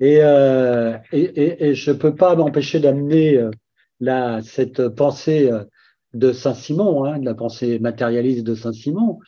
Et, 0.00 0.18
euh, 0.20 0.96
et, 1.12 1.68
et, 1.68 1.74
je 1.74 1.90
ne 1.90 1.96
peux 1.96 2.14
pas 2.14 2.34
m'empêcher 2.34 2.80
d'amener 2.80 3.38
euh, 3.38 4.40
cette 4.42 4.88
pensée 4.88 5.50
euh, 5.50 5.64
de 6.12 6.32
Saint-Simon, 6.32 7.04
hein, 7.04 7.18
la 7.22 7.34
pensée 7.34 7.78
matérialiste 7.78 8.44
de 8.44 8.54
Saint-Simon, 8.54 9.20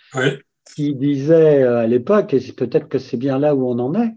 qui 0.74 0.94
disait 0.94 1.62
à 1.62 1.86
l'époque, 1.86 2.34
et 2.34 2.40
peut-être 2.52 2.88
que 2.88 2.98
c'est 2.98 3.16
bien 3.16 3.38
là 3.38 3.54
où 3.54 3.68
on 3.68 3.78
en 3.78 3.94
est, 3.94 4.14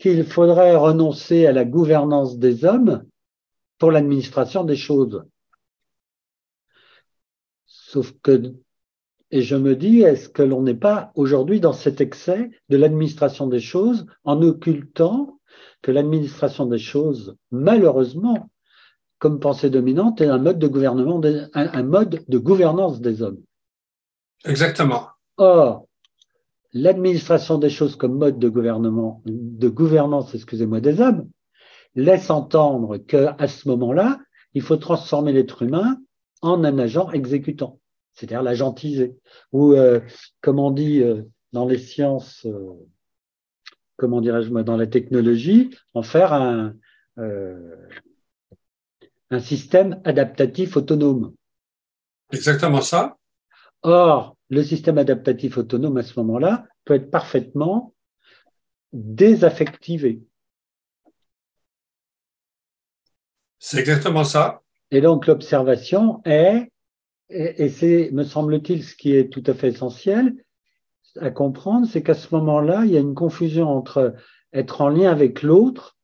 qu'il 0.00 0.24
faudrait 0.24 0.76
renoncer 0.76 1.46
à 1.46 1.52
la 1.52 1.64
gouvernance 1.64 2.38
des 2.38 2.64
hommes 2.64 3.04
pour 3.78 3.90
l'administration 3.90 4.64
des 4.64 4.76
choses. 4.76 5.24
Sauf 7.66 8.12
que 8.22 8.54
et 9.34 9.42
je 9.42 9.56
me 9.56 9.74
dis, 9.74 10.02
est-ce 10.02 10.28
que 10.28 10.44
l'on 10.44 10.62
n'est 10.62 10.76
pas 10.76 11.10
aujourd'hui 11.16 11.58
dans 11.58 11.72
cet 11.72 12.00
excès 12.00 12.52
de 12.68 12.76
l'administration 12.76 13.48
des 13.48 13.58
choses 13.58 14.06
en 14.22 14.40
occultant 14.42 15.40
que 15.82 15.90
l'administration 15.90 16.66
des 16.66 16.78
choses, 16.78 17.34
malheureusement, 17.50 18.48
comme 19.18 19.40
pensée 19.40 19.70
dominante, 19.70 20.20
est 20.20 20.28
un 20.28 20.38
mode 20.38 20.60
de 20.60 20.68
gouvernement, 20.68 21.20
un, 21.52 21.82
mode 21.82 22.22
de 22.28 22.38
gouvernance 22.38 23.00
des 23.00 23.22
hommes. 23.22 23.42
Exactement. 24.44 25.08
Or, 25.36 25.88
l'administration 26.72 27.58
des 27.58 27.70
choses 27.70 27.96
comme 27.96 28.16
mode 28.16 28.38
de 28.38 28.48
gouvernement, 28.48 29.20
de 29.26 29.68
gouvernance, 29.68 30.32
excusez-moi, 30.32 30.78
des 30.78 31.00
hommes, 31.00 31.28
laisse 31.96 32.30
entendre 32.30 32.98
qu'à 32.98 33.48
ce 33.48 33.68
moment-là, 33.68 34.20
il 34.52 34.62
faut 34.62 34.76
transformer 34.76 35.32
l'être 35.32 35.62
humain 35.62 35.96
en 36.40 36.62
un 36.62 36.78
agent 36.78 37.10
exécutant 37.10 37.80
c'est-à-dire 38.14 38.42
la 38.42 38.54
gentiliser. 38.54 39.16
Ou, 39.52 39.74
euh, 39.74 40.00
comme 40.40 40.58
on 40.58 40.70
dit 40.70 41.02
euh, 41.02 41.22
dans 41.52 41.66
les 41.66 41.78
sciences, 41.78 42.46
euh, 42.46 42.72
comment 43.96 44.20
dirais-je 44.20 44.50
moi, 44.50 44.62
dans 44.62 44.76
la 44.76 44.86
technologie, 44.86 45.70
en 45.92 46.02
faire 46.02 46.32
un, 46.32 46.74
un 47.16 47.60
système 49.40 50.00
adaptatif 50.04 50.76
autonome. 50.76 51.34
Exactement 52.32 52.80
ça. 52.80 53.16
Or, 53.82 54.36
le 54.48 54.62
système 54.62 54.98
adaptatif 54.98 55.58
autonome 55.58 55.98
à 55.98 56.02
ce 56.02 56.18
moment-là 56.20 56.66
peut 56.84 56.94
être 56.94 57.10
parfaitement 57.10 57.94
désaffectivé. 58.92 60.22
C'est 63.58 63.78
exactement 63.78 64.24
ça. 64.24 64.62
Et 64.90 65.00
donc 65.00 65.26
l'observation 65.26 66.22
est 66.24 66.70
et, 67.30 67.68
c'est, 67.68 68.10
me 68.12 68.24
semble-t-il, 68.24 68.84
ce 68.84 68.94
qui 68.94 69.14
est 69.14 69.28
tout 69.28 69.42
à 69.46 69.54
fait 69.54 69.68
essentiel 69.68 70.36
à 71.20 71.30
comprendre, 71.30 71.86
c'est 71.86 72.02
qu'à 72.02 72.14
ce 72.14 72.34
moment-là, 72.34 72.84
il 72.84 72.90
y 72.90 72.96
a 72.96 73.00
une 73.00 73.14
confusion 73.14 73.68
entre 73.68 74.14
être 74.52 74.80
en 74.80 74.88
lien 74.88 75.10
avec 75.10 75.42
l'autre 75.42 75.96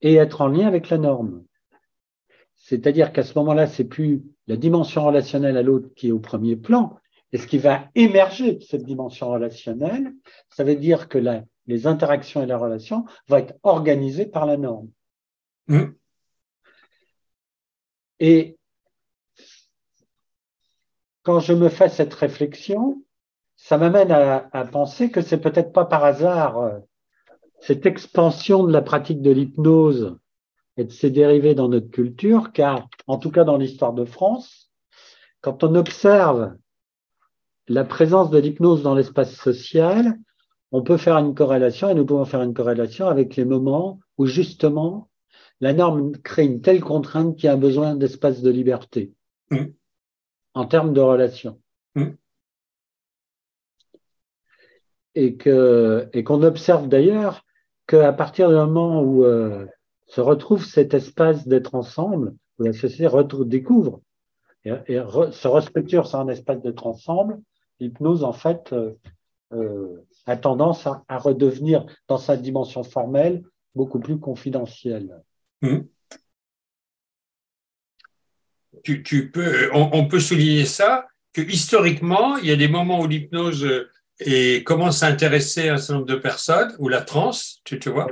et 0.00 0.14
être 0.14 0.40
en 0.40 0.48
lien 0.48 0.66
avec 0.66 0.88
la 0.88 0.98
norme. 0.98 1.44
C'est-à-dire 2.56 3.12
qu'à 3.12 3.22
ce 3.22 3.38
moment-là, 3.38 3.66
c'est 3.66 3.84
plus 3.84 4.22
la 4.46 4.56
dimension 4.56 5.04
relationnelle 5.04 5.56
à 5.56 5.62
l'autre 5.62 5.88
qui 5.94 6.08
est 6.08 6.12
au 6.12 6.18
premier 6.18 6.56
plan, 6.56 6.98
et 7.32 7.38
ce 7.38 7.46
qui 7.46 7.58
va 7.58 7.88
émerger 7.94 8.54
de 8.54 8.62
cette 8.62 8.84
dimension 8.84 9.28
relationnelle, 9.28 10.14
ça 10.50 10.64
veut 10.64 10.76
dire 10.76 11.08
que 11.08 11.18
les 11.66 11.86
interactions 11.86 12.42
et 12.42 12.46
la 12.46 12.56
relation 12.56 13.04
vont 13.28 13.38
être 13.38 13.54
organisées 13.64 14.26
par 14.26 14.46
la 14.46 14.56
norme. 14.56 14.88
Mmh. 15.66 15.86
Et 18.20 18.56
quand 21.24 21.40
je 21.40 21.54
me 21.54 21.68
fais 21.68 21.88
cette 21.88 22.14
réflexion, 22.14 23.02
ça 23.56 23.78
m'amène 23.78 24.12
à, 24.12 24.64
penser 24.70 25.10
que 25.10 25.22
c'est 25.22 25.40
peut-être 25.40 25.72
pas 25.72 25.86
par 25.86 26.04
hasard 26.04 26.58
euh, 26.58 26.78
cette 27.60 27.86
expansion 27.86 28.62
de 28.62 28.72
la 28.72 28.82
pratique 28.82 29.22
de 29.22 29.30
l'hypnose 29.30 30.16
et 30.76 30.84
de 30.84 30.92
ses 30.92 31.10
dérivés 31.10 31.54
dans 31.54 31.68
notre 31.68 31.90
culture, 31.90 32.52
car 32.52 32.88
en 33.06 33.16
tout 33.16 33.30
cas 33.30 33.44
dans 33.44 33.56
l'histoire 33.56 33.94
de 33.94 34.04
France, 34.04 34.70
quand 35.40 35.64
on 35.64 35.74
observe 35.74 36.54
la 37.68 37.84
présence 37.84 38.30
de 38.30 38.38
l'hypnose 38.38 38.82
dans 38.82 38.94
l'espace 38.94 39.34
social, 39.34 40.18
on 40.72 40.82
peut 40.82 40.98
faire 40.98 41.16
une 41.16 41.34
corrélation 41.34 41.88
et 41.88 41.94
nous 41.94 42.04
pouvons 42.04 42.26
faire 42.26 42.42
une 42.42 42.54
corrélation 42.54 43.08
avec 43.08 43.36
les 43.36 43.44
moments 43.46 44.00
où 44.18 44.26
justement 44.26 45.08
la 45.60 45.72
norme 45.72 46.12
crée 46.18 46.44
une 46.44 46.60
telle 46.60 46.82
contrainte 46.82 47.36
qu'il 47.36 47.46
y 47.46 47.48
a 47.48 47.56
besoin 47.56 47.94
d'espace 47.94 48.42
de 48.42 48.50
liberté. 48.50 49.14
Mmh 49.50 49.66
en 50.54 50.66
termes 50.66 50.92
de 50.92 51.00
relations. 51.00 51.60
Hmm. 51.94 52.12
Et 55.14 55.36
que 55.36 56.08
et 56.12 56.24
qu'on 56.24 56.42
observe 56.42 56.88
d'ailleurs 56.88 57.44
qu'à 57.86 58.12
partir 58.12 58.48
du 58.48 58.54
moment 58.54 59.02
où 59.02 59.24
euh, 59.24 59.66
se 60.06 60.20
retrouve 60.20 60.64
cet 60.64 60.94
espace 60.94 61.46
d'être 61.46 61.74
ensemble, 61.74 62.34
où 62.58 62.64
la 62.64 62.72
société 62.72 63.06
retrouve, 63.06 63.46
découvre 63.46 64.00
et, 64.64 64.72
se 65.30 65.48
restructure 65.48 66.06
sur 66.06 66.18
un 66.18 66.28
espace 66.28 66.62
d'être 66.62 66.86
ensemble, 66.86 67.40
l'hypnose 67.80 68.24
en 68.24 68.32
fait 68.32 68.72
euh, 68.72 68.94
euh, 69.52 70.04
a 70.26 70.36
tendance 70.36 70.86
à, 70.86 71.18
redevenir 71.18 71.84
dans 72.08 72.18
sa 72.18 72.36
dimension 72.36 72.82
formelle 72.82 73.42
beaucoup 73.74 74.00
plus 74.00 74.18
confidentielle. 74.18 75.22
Hmm 75.62 75.82
tu, 78.82 79.30
peux, 79.30 79.70
on, 79.72 80.06
peut 80.06 80.20
souligner 80.20 80.64
ça, 80.64 81.06
que 81.32 81.40
historiquement, 81.40 82.36
il 82.36 82.46
y 82.46 82.52
a 82.52 82.56
des 82.56 82.68
moments 82.68 83.00
où 83.00 83.06
l'hypnose 83.06 83.64
euh, 83.64 84.60
commence 84.62 85.02
à 85.02 85.08
intéresser 85.08 85.68
un 85.68 85.78
certain 85.78 85.94
nombre 85.94 86.06
de 86.06 86.16
personnes, 86.16 86.74
ou 86.78 86.88
la 86.88 87.00
transe, 87.00 87.60
tu, 87.64 87.78
tu 87.78 87.90
vois, 87.90 88.08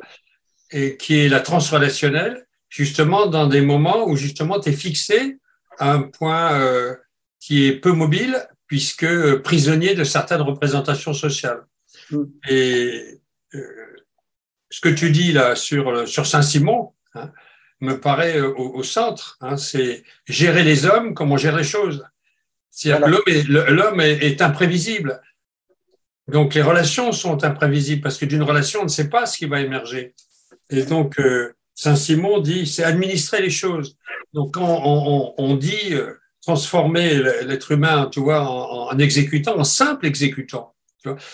et 0.70 0.96
qui 0.96 1.18
est 1.18 1.28
la 1.28 1.40
transe 1.40 1.70
relationnelle, 1.70 2.46
justement 2.68 3.26
dans 3.26 3.46
des 3.46 3.60
moments 3.60 4.06
où 4.06 4.16
justement 4.16 4.58
tu 4.58 4.70
es 4.70 4.72
fixé 4.72 5.38
à 5.78 5.92
un 5.92 6.02
point 6.02 6.60
euh, 6.60 6.94
qui 7.38 7.66
est 7.66 7.72
peu 7.72 7.92
mobile, 7.92 8.46
puisque 8.66 9.04
euh, 9.04 9.42
prisonnier 9.42 9.94
de 9.94 10.04
certaines 10.04 10.40
représentations 10.40 11.12
sociales. 11.12 11.62
Mm. 12.10 12.24
Et 12.48 13.18
ce 14.70 14.80
que 14.80 14.88
tu 14.88 15.10
dis 15.10 15.32
là 15.32 15.54
sur, 15.54 16.08
sur 16.08 16.26
Saint-Simon 16.26 16.94
hein, 17.14 17.30
me 17.82 18.00
paraît 18.00 18.40
au, 18.40 18.82
centre. 18.82 19.36
Hein, 19.40 19.56
c'est 19.56 20.04
gérer 20.26 20.62
les 20.62 20.86
hommes 20.86 21.14
comme 21.14 21.32
on 21.32 21.36
gère 21.36 21.56
les 21.56 21.64
choses. 21.64 22.04
L'homme 22.84 24.00
est, 24.00 24.40
imprévisible. 24.40 25.20
Donc 26.28 26.54
les 26.54 26.62
relations 26.62 27.12
sont 27.12 27.44
imprévisibles 27.44 28.00
parce 28.00 28.16
que 28.16 28.24
d'une 28.24 28.42
relation, 28.42 28.80
on 28.80 28.84
ne 28.84 28.88
sait 28.88 29.10
pas 29.10 29.26
ce 29.26 29.36
qui 29.36 29.46
va 29.46 29.60
émerger. 29.60 30.14
Et 30.70 30.84
donc 30.84 31.18
euh, 31.18 31.54
Saint-Simon 31.74 32.38
dit, 32.38 32.66
c'est 32.66 32.84
administrer 32.84 33.42
les 33.42 33.50
choses. 33.50 33.98
Donc 34.32 34.54
quand 34.54 34.82
on, 35.36 35.56
dit 35.56 35.92
euh, 35.92 36.14
transformer 36.40 37.16
l'être 37.44 37.72
humain, 37.72 38.08
tu 38.10 38.20
vois, 38.20 38.48
en, 38.48 38.92
en, 38.92 38.98
exécutant, 38.98 39.58
en 39.58 39.64
simple 39.64 40.06
exécutant, 40.06 40.74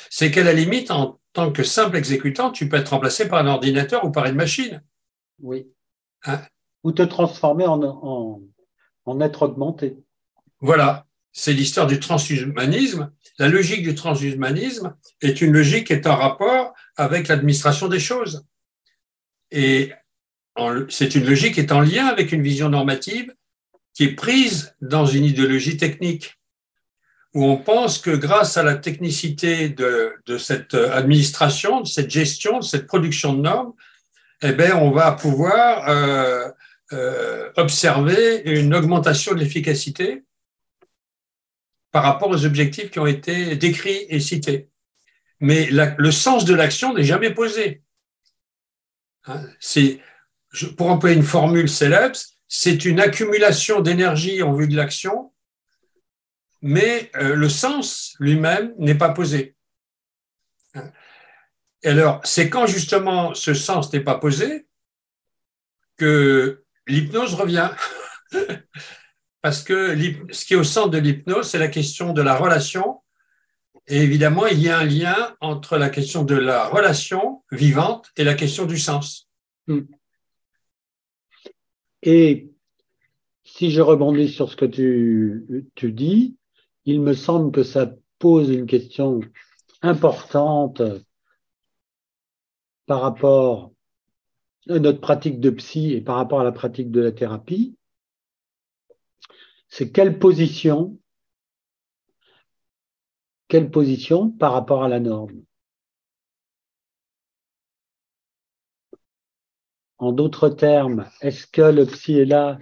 c'est 0.09 0.31
qu'à 0.31 0.43
la 0.43 0.55
limite, 0.55 0.91
en 0.91 1.21
tant 1.35 1.53
que 1.53 1.63
simple 1.63 1.99
exécutant, 1.99 2.51
tu 2.51 2.69
peux 2.69 2.79
être 2.79 2.89
remplacé 2.89 3.29
par 3.29 3.41
un 3.41 3.47
ordinateur 3.47 4.05
ou 4.05 4.11
par 4.11 4.25
une 4.25 4.35
machine. 4.35 4.83
Oui. 5.41 5.67
Hein? 6.25 6.41
ou 6.85 6.93
te 6.93 7.03
transformer 7.03 7.67
en, 7.67 7.83
en, 9.05 9.21
être 9.21 9.43
augmenté. 9.43 9.97
Voilà, 10.61 11.07
c'est 11.33 11.53
l'histoire 11.53 11.87
du 11.87 11.99
transhumanisme. 12.01 13.13
La 13.39 13.49
logique 13.49 13.83
du 13.83 13.95
transhumanisme 13.95 14.95
est 15.21 15.41
une 15.41 15.53
logique 15.53 15.89
qui 15.89 15.93
est 15.93 16.07
en 16.07 16.17
rapport 16.17 16.75
avec 16.97 17.29
l'administration 17.29 17.89
des 17.89 18.01
choses. 18.01 18.45
Et 19.51 19.93
c'est 20.89 21.15
une 21.15 21.25
logique 21.25 21.55
qui 21.55 21.61
est 21.61 21.73
en 21.73 21.81
lien 21.81 22.07
avec 22.07 22.33
une 22.33 22.43
vision 22.43 22.69
normative 22.69 23.33
qui 23.95 24.05
est 24.05 24.15
prise 24.15 24.75
dans 24.81 25.07
une 25.07 25.25
idéologie 25.25 25.77
technique 25.77 26.35
où 27.35 27.45
on 27.45 27.57
pense 27.57 27.99
que 27.99 28.11
grâce 28.11 28.57
à 28.57 28.63
la 28.63 28.77
technicité 28.77 29.69
de, 29.69 30.15
de, 30.27 30.39
cette 30.39 30.75
administration, 30.75 31.83
de 31.83 31.87
cette 31.87 32.11
gestion, 32.11 32.59
de 32.59 32.65
cette 32.65 32.87
production 32.87 33.35
de 33.35 33.43
normes, 33.43 33.73
eh 34.43 34.53
bien, 34.53 34.77
on 34.77 34.91
va 34.91 35.13
pouvoir 35.13 35.89
euh, 35.89 36.49
euh, 36.93 37.51
observer 37.57 38.43
une 38.45 38.75
augmentation 38.75 39.35
de 39.35 39.39
l'efficacité 39.39 40.25
par 41.91 42.05
rapport 42.05 42.29
aux 42.29 42.45
objectifs 42.45 42.91
qui 42.91 42.99
ont 42.99 43.07
été 43.07 43.57
décrits 43.57 44.07
et 44.09 44.21
cités. 44.21 44.69
Mais 45.41 45.69
le 45.71 46.11
sens 46.11 46.45
de 46.45 46.55
l'action 46.55 46.95
n'est 46.95 47.05
jamais 47.05 47.33
posé. 47.33 47.83
Hein, 49.27 49.43
pour 50.77 50.91
employer 50.91 51.17
une 51.17 51.23
formule 51.23 51.69
célèbre, 51.69 52.17
c'est 52.49 52.85
une 52.85 53.01
accumulation 53.01 53.81
d'énergie 53.81 54.43
en 54.43 54.53
vue 54.53 54.69
de 54.69 54.77
l'action 54.77 55.33
mais 56.63 57.11
euh, 57.17 57.35
le 57.35 57.49
sens 57.49 58.15
lui-même 58.19 58.75
n'est 58.79 58.97
pas 58.97 59.11
posé. 59.11 59.55
Et 61.83 61.89
alors, 61.89 62.21
c'est 62.25 62.51
quand 62.51 62.67
justement 62.67 63.35
ce 63.35 63.55
sens 63.55 63.93
n'est 63.93 64.01
pas 64.01 64.17
posé 64.17 64.67
que 65.97 66.65
l'hypnose 66.87 67.35
revient. 67.35 67.71
Parce 69.43 69.63
que 69.63 69.97
ce 70.33 70.45
qui 70.45 70.55
est 70.55 70.57
au 70.57 70.65
centre 70.65 70.91
de 70.91 70.99
l'hypnose, 70.99 71.49
c'est 71.49 71.59
la 71.59 71.69
question 71.69 72.13
de 72.13 72.23
la 72.23 72.37
relation. 72.37 73.01
Et 73.87 73.99
évidemment, 73.99 74.47
il 74.47 74.61
y 74.61 74.69
a 74.69 74.79
un 74.79 74.85
lien 74.85 75.37
entre 75.41 75.79
la 75.79 75.91
question 75.91 76.25
de 76.25 76.35
la 76.35 76.67
relation 76.67 77.43
vivante 77.53 78.11
et 78.17 78.25
la 78.25 78.35
question 78.35 78.67
du 78.67 78.79
sens. 78.79 79.29
Hmm. 79.67 79.83
Et 82.03 82.51
si 83.45 83.71
je 83.71 83.81
rebondis 83.81 84.29
sur 84.29 84.51
ce 84.51 84.57
que 84.57 84.65
tu, 84.65 85.65
tu 85.75 85.93
dis, 85.93 86.37
il 86.85 87.01
me 87.01 87.15
semble 87.15 87.53
que 87.53 87.63
ça 87.63 87.91
pose 88.19 88.51
une 88.51 88.67
question 88.67 89.21
importante 89.83 90.83
par 92.89 93.03
rapport 93.03 93.71
à 94.69 94.79
notre 94.79 95.01
pratique 95.01 95.41
de 95.41 95.51
psy 95.51 95.93
et 95.93 96.01
par 96.01 96.17
rapport 96.17 96.41
à 96.41 96.45
la 96.45 96.53
pratique 96.53 96.91
de 96.91 97.03
la 97.03 97.13
thérapie. 97.13 97.77
C'est 99.69 99.93
quelle 99.93 100.19
position, 100.19 100.99
quelle 103.47 103.71
position 103.71 104.31
par 104.31 104.55
rapport 104.55 104.83
à 104.83 104.89
la 104.89 105.01
norme? 105.01 105.43
En 109.99 110.13
d'autres 110.13 110.49
termes, 110.49 111.11
est-ce 111.21 111.47
que 111.47 111.61
le 111.61 111.85
psy 111.85 112.15
est 112.15 112.25
là 112.25 112.59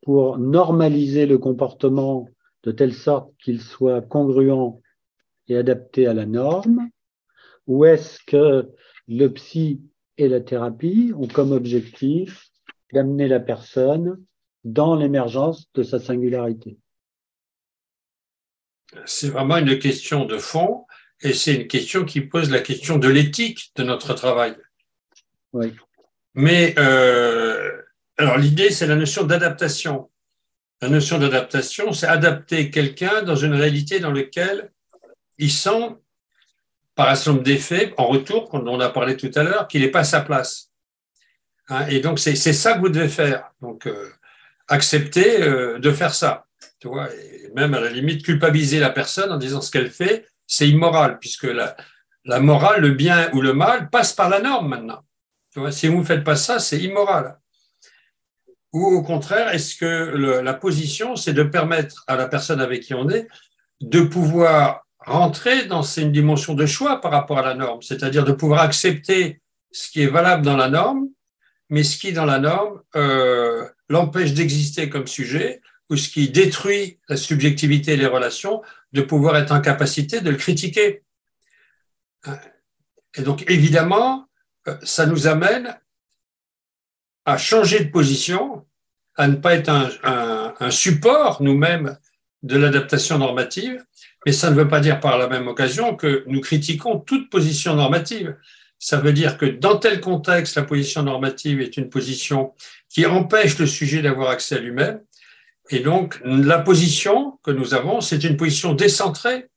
pour 0.00 0.38
normaliser 0.38 1.26
le 1.26 1.36
comportement 1.36 2.26
de 2.62 2.72
telle 2.72 2.94
sorte 2.94 3.34
qu'il 3.42 3.60
soit 3.60 4.00
congruent 4.00 4.80
et 5.48 5.56
adapté 5.58 6.06
à 6.06 6.14
la 6.14 6.24
norme? 6.24 6.88
Ou 7.66 7.84
est-ce 7.84 8.20
que 8.24 8.72
le 9.08 9.28
psy 9.28 9.80
et 10.18 10.28
la 10.28 10.40
thérapie 10.40 11.12
ont 11.16 11.28
comme 11.28 11.52
objectif 11.52 12.48
d'amener 12.92 13.28
la 13.28 13.40
personne 13.40 14.22
dans 14.64 14.96
l'émergence 14.96 15.68
de 15.74 15.82
sa 15.82 15.98
singularité 15.98 16.78
C'est 19.04 19.28
vraiment 19.28 19.58
une 19.58 19.78
question 19.78 20.24
de 20.24 20.38
fond 20.38 20.86
et 21.20 21.32
c'est 21.32 21.54
une 21.54 21.68
question 21.68 22.04
qui 22.04 22.20
pose 22.20 22.50
la 22.50 22.60
question 22.60 22.98
de 22.98 23.08
l'éthique 23.08 23.70
de 23.76 23.84
notre 23.84 24.14
travail. 24.14 24.56
Oui. 25.52 25.72
Mais 26.34 26.74
euh, 26.78 27.82
alors 28.18 28.38
l'idée, 28.38 28.70
c'est 28.70 28.86
la 28.86 28.96
notion 28.96 29.24
d'adaptation. 29.24 30.10
La 30.82 30.88
notion 30.88 31.18
d'adaptation, 31.18 31.92
c'est 31.92 32.06
adapter 32.06 32.70
quelqu'un 32.70 33.22
dans 33.22 33.36
une 33.36 33.54
réalité 33.54 33.98
dans 33.98 34.12
laquelle 34.12 34.70
il 35.38 35.50
sent, 35.50 35.96
par 36.96 37.10
un 37.10 37.14
certain 37.14 37.32
nombre 37.32 37.44
d'effets, 37.44 37.94
en 37.98 38.06
retour, 38.06 38.48
comme 38.48 38.66
on 38.66 38.80
a 38.80 38.88
parlé 38.88 39.16
tout 39.16 39.30
à 39.34 39.42
l'heure, 39.42 39.68
qu'il 39.68 39.82
n'est 39.82 39.90
pas 39.90 40.00
à 40.00 40.04
sa 40.04 40.22
place. 40.22 40.70
Hein, 41.68 41.86
et 41.88 42.00
donc, 42.00 42.18
c'est 42.18 42.34
ça 42.34 42.72
que 42.72 42.80
vous 42.80 42.88
devez 42.88 43.08
faire. 43.08 43.50
Donc, 43.60 43.86
euh, 43.86 44.10
accepter 44.66 45.42
euh, 45.42 45.78
de 45.78 45.92
faire 45.92 46.14
ça. 46.14 46.46
Tu 46.80 46.88
vois, 46.88 47.12
et 47.12 47.50
même 47.54 47.74
à 47.74 47.80
la 47.80 47.90
limite, 47.90 48.24
culpabiliser 48.24 48.80
la 48.80 48.90
personne 48.90 49.30
en 49.30 49.36
disant 49.36 49.60
ce 49.60 49.70
qu'elle 49.70 49.90
fait, 49.90 50.26
c'est 50.46 50.68
immoral, 50.68 51.18
puisque 51.18 51.44
la, 51.44 51.76
la 52.24 52.40
morale, 52.40 52.80
le 52.80 52.90
bien 52.90 53.30
ou 53.34 53.42
le 53.42 53.52
mal, 53.52 53.90
passe 53.90 54.14
par 54.14 54.30
la 54.30 54.40
norme 54.40 54.68
maintenant. 54.68 55.04
Tu 55.52 55.60
vois, 55.60 55.72
si 55.72 55.88
vous 55.88 55.98
ne 55.98 56.04
faites 56.04 56.24
pas 56.24 56.36
ça, 56.36 56.58
c'est 56.58 56.78
immoral. 56.78 57.38
Ou 58.72 58.84
au 58.84 59.02
contraire, 59.02 59.54
est-ce 59.54 59.76
que 59.76 59.84
la 60.42 60.54
position, 60.54 61.14
c'est 61.14 61.32
de 61.34 61.42
permettre 61.42 62.04
à 62.06 62.16
la 62.16 62.26
personne 62.26 62.60
avec 62.60 62.82
qui 62.82 62.94
on 62.94 63.08
est 63.10 63.28
de 63.80 64.00
pouvoir 64.00 64.85
rentrer 65.06 65.66
dans 65.66 65.82
une 65.82 66.12
dimension 66.12 66.54
de 66.54 66.66
choix 66.66 67.00
par 67.00 67.12
rapport 67.12 67.38
à 67.38 67.42
la 67.42 67.54
norme, 67.54 67.80
c'est-à-dire 67.80 68.24
de 68.24 68.32
pouvoir 68.32 68.60
accepter 68.60 69.40
ce 69.70 69.90
qui 69.90 70.02
est 70.02 70.08
valable 70.08 70.44
dans 70.44 70.56
la 70.56 70.68
norme, 70.68 71.08
mais 71.70 71.84
ce 71.84 71.96
qui, 71.96 72.12
dans 72.12 72.24
la 72.24 72.38
norme, 72.38 72.82
euh, 72.96 73.66
l'empêche 73.88 74.34
d'exister 74.34 74.90
comme 74.90 75.06
sujet, 75.06 75.60
ou 75.88 75.96
ce 75.96 76.08
qui 76.08 76.28
détruit 76.28 76.98
la 77.08 77.16
subjectivité 77.16 77.92
et 77.92 77.96
les 77.96 78.06
relations, 78.06 78.62
de 78.92 79.02
pouvoir 79.02 79.36
être 79.36 79.52
en 79.52 79.60
capacité 79.60 80.20
de 80.20 80.30
le 80.30 80.36
critiquer. 80.36 81.02
Et 83.14 83.22
donc, 83.22 83.48
évidemment, 83.48 84.26
euh, 84.68 84.76
ça 84.82 85.06
nous 85.06 85.26
amène 85.26 85.78
à 87.24 87.38
changer 87.38 87.84
de 87.84 87.90
position, 87.90 88.66
à 89.16 89.28
ne 89.28 89.36
pas 89.36 89.54
être 89.54 89.68
un, 89.68 90.70
support 90.70 91.42
nous-mêmes 91.42 91.98
de 92.42 92.56
l'adaptation 92.56 93.18
normative, 93.18 93.84
mais 94.26 94.32
ça 94.32 94.50
ne 94.50 94.56
veut 94.56 94.66
pas 94.66 94.80
dire 94.80 94.98
par 94.98 95.18
la 95.18 95.28
même 95.28 95.46
occasion 95.46 95.94
que 95.94 96.24
nous 96.26 96.40
critiquons 96.40 96.98
toute 96.98 97.30
position 97.30 97.76
normative. 97.76 98.36
Ça 98.76 98.98
veut 98.98 99.12
dire 99.12 99.38
que 99.38 99.46
dans 99.46 99.78
tel 99.78 100.00
contexte, 100.00 100.56
la 100.56 100.64
position 100.64 101.04
normative 101.04 101.60
est 101.60 101.76
une 101.76 101.88
position 101.88 102.52
qui 102.88 103.06
empêche 103.06 103.56
le 103.58 103.66
sujet 103.66 104.02
d'avoir 104.02 104.30
accès 104.30 104.56
à 104.56 104.58
lui-même. 104.58 105.00
Et 105.70 105.78
donc, 105.78 106.20
la 106.24 106.58
position 106.58 107.38
que 107.44 107.52
nous 107.52 107.72
avons, 107.72 108.00
c'est 108.00 108.24
une 108.24 108.36
position 108.36 108.74
décentrée. 108.74 109.48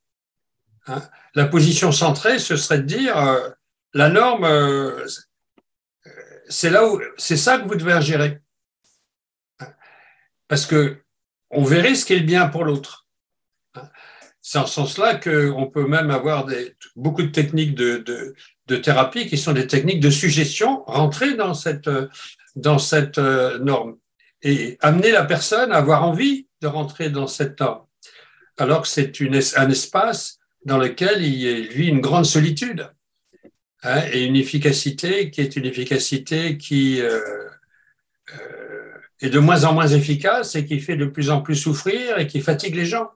Hein. 0.88 1.02
la 1.36 1.46
position 1.46 1.92
centrée, 1.92 2.40
ce 2.40 2.56
serait 2.56 2.80
de 2.80 2.84
dire, 2.84 3.18
euh, 3.18 3.50
la 3.94 4.10
norme, 4.10 4.46
euh, 4.46 5.06
c'est 6.48 6.70
là 6.70 6.88
où 6.88 7.00
c'est 7.18 7.38
ça 7.38 7.58
que 7.58 7.68
vous 7.68 7.76
devez 7.76 7.92
ingérer. 7.92 8.40
Parce 10.48 10.66
que 10.66 11.02
on 11.50 11.64
verrait 11.64 11.96
ce 11.96 12.06
qui 12.06 12.14
est 12.14 12.22
bien 12.22 12.48
pour 12.48 12.64
l'autre. 12.64 13.09
C'est 14.52 14.58
en 14.58 14.66
ce 14.66 14.74
sens-là 14.74 15.14
qu'on 15.14 15.68
peut 15.68 15.86
même 15.86 16.10
avoir 16.10 16.48
beaucoup 16.96 17.22
de 17.22 17.28
techniques 17.28 17.76
de, 17.76 18.34
thérapie 18.82 19.28
qui 19.28 19.38
sont 19.38 19.54
des 19.54 19.68
techniques 19.68 20.00
de 20.00 20.10
suggestion, 20.10 20.84
cette, 21.54 21.88
dans 22.56 22.80
cette 22.80 23.20
euh, 23.20 23.60
norme 23.60 23.98
et 24.42 24.80
amener 24.82 25.12
la 25.12 25.24
personne 25.24 25.72
à 25.72 25.76
avoir 25.76 26.04
envie 26.04 26.48
de 26.62 26.68
rentrer 26.68 27.12
dans 27.12 27.28
cette 27.28 27.60
norme. 27.60 27.86
Alors 28.58 28.82
que 28.82 28.88
c'est 28.88 29.12
un 29.56 29.70
espace 29.70 30.40
dans 30.66 30.80
lequel 30.80 31.24
il 31.24 31.68
vit 31.68 31.90
une 31.90 32.02
grande 32.02 32.26
solitude. 32.26 32.90
Hein, 33.84 34.02
et 34.12 34.26
une 34.26 34.36
efficacité 34.36 35.30
qui 35.30 35.42
est 35.42 35.58
une 35.58 35.66
efficacité 35.68 36.58
qui 36.58 37.02
euh, 37.02 37.20
euh, 38.34 38.94
est 39.22 39.30
de 39.30 39.38
moins 39.38 39.66
en 39.66 39.74
moins 39.74 39.90
efficace 39.90 40.56
et 40.56 40.66
qui 40.66 40.80
fait 40.80 40.98
de 40.98 41.06
plus 41.06 41.30
en 41.30 41.42
plus 41.42 41.56
souffrir 41.56 42.18
et 42.18 42.26
qui 42.26 42.42
fatigue 42.42 42.74
les 42.74 42.88
gens. 42.88 43.12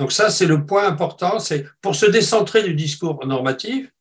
Donc 0.00 0.12
ça, 0.12 0.30
c'est 0.30 0.46
le 0.46 0.64
point 0.64 0.88
important. 0.88 1.38
C'est 1.40 1.66
pour 1.82 1.94
se 1.94 2.06
décentrer 2.06 2.62
du 2.62 2.72
discours 2.72 3.26
normatif, 3.26 3.92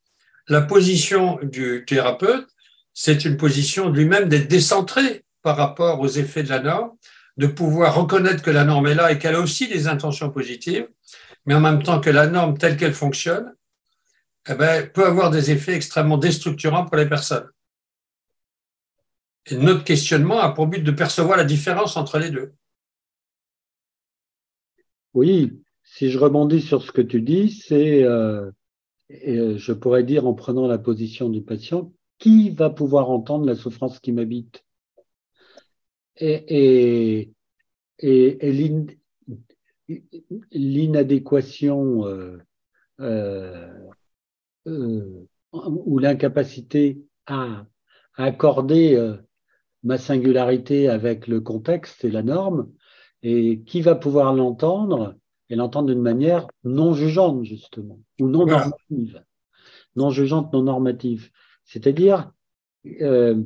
la 0.47 0.61
position 0.61 1.37
du 1.43 1.83
thérapeute, 1.85 2.47
c'est 2.93 3.25
une 3.25 3.35
position 3.35 3.89
lui-même 3.89 4.29
d'être 4.29 4.47
décentré 4.47 5.25
par 5.41 5.57
rapport 5.57 5.99
aux 5.99 6.07
effets 6.07 6.41
de 6.41 6.47
la 6.47 6.61
norme, 6.61 6.91
de 7.35 7.47
pouvoir 7.47 7.95
reconnaître 7.95 8.41
que 8.41 8.49
la 8.49 8.63
norme 8.63 8.87
est 8.87 8.95
là 8.95 9.11
et 9.11 9.19
qu'elle 9.19 9.35
a 9.35 9.41
aussi 9.41 9.67
des 9.67 9.89
intentions 9.89 10.29
positives, 10.31 10.87
mais 11.45 11.53
en 11.53 11.59
même 11.59 11.83
temps 11.83 11.99
que 11.99 12.09
la 12.09 12.27
norme 12.27 12.57
telle 12.57 12.77
qu'elle 12.77 12.93
fonctionne, 12.93 13.53
eh 14.47 14.53
ben, 14.53 14.89
peut 14.89 15.05
avoir 15.05 15.29
des 15.29 15.51
effets 15.51 15.73
extrêmement 15.73 16.17
déstructurants 16.17 16.85
pour 16.85 16.95
les 16.95 17.09
personnes. 17.09 17.49
Et 19.47 19.55
notre 19.57 19.83
questionnement 19.83 20.39
a 20.39 20.53
pour 20.53 20.67
but 20.67 20.81
de 20.81 20.91
percevoir 20.91 21.37
la 21.37 21.43
différence 21.43 21.97
entre 21.97 22.19
les 22.19 22.29
deux. 22.29 22.53
Oui, 25.13 25.61
si 25.91 26.11
je 26.11 26.19
rebondis 26.19 26.61
sur 26.61 26.83
ce 26.83 26.91
que 26.91 27.01
tu 27.01 27.21
dis, 27.21 27.49
c'est, 27.49 28.03
euh, 28.03 28.51
euh, 29.27 29.57
je 29.57 29.73
pourrais 29.73 30.03
dire 30.03 30.27
en 30.27 30.35
prenant 30.35 30.67
la 30.67 30.77
position 30.77 31.29
du 31.29 31.41
patient, 31.41 31.91
qui 32.19 32.51
va 32.51 32.69
pouvoir 32.69 33.09
entendre 33.09 33.45
la 33.45 33.55
souffrance 33.55 33.99
qui 33.99 34.11
m'habite? 34.11 34.63
Et, 36.17 37.31
l'inadéquation 40.51 42.05
euh, 42.99 43.67
ou 44.65 45.99
l'incapacité 45.99 47.01
à 47.25 47.65
accorder 48.15 49.15
ma 49.83 49.97
singularité 49.97 50.87
avec 50.87 51.27
le 51.27 51.41
contexte 51.41 52.05
et 52.05 52.11
la 52.11 52.21
norme, 52.21 52.71
et 53.23 53.61
qui 53.63 53.81
va 53.81 53.95
pouvoir 53.95 54.33
l'entendre? 54.35 55.15
Et 55.49 55.55
l'entendre 55.55 55.87
d'une 55.89 56.01
manière 56.01 56.47
non 56.63 56.93
jugeante, 56.93 57.43
justement, 57.43 57.99
ou 58.19 58.27
non 58.27 58.45
normative. 58.45 59.23
Non 59.95 60.11
jugeante, 60.11 60.53
non 60.53 60.63
normative. 60.63 61.31
C'est-à-dire, 61.65 62.31
euh, 63.01 63.43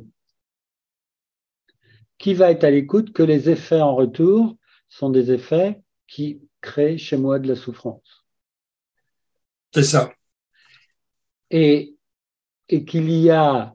qui 2.18 2.34
va 2.34 2.50
être 2.50 2.64
à 2.64 2.70
l'écoute 2.70 3.12
que 3.12 3.22
les 3.22 3.50
effets 3.50 3.80
en 3.80 3.94
retour 3.94 4.56
sont 4.88 5.10
des 5.10 5.32
effets 5.32 5.82
qui 6.06 6.40
créent 6.60 6.98
chez 6.98 7.16
moi 7.16 7.38
de 7.38 7.48
la 7.48 7.56
souffrance. 7.56 8.24
C'est 9.72 9.82
ça. 9.82 10.12
Et, 11.50 11.96
et 12.68 12.84
qu'il 12.84 13.10
y 13.10 13.30
a, 13.30 13.74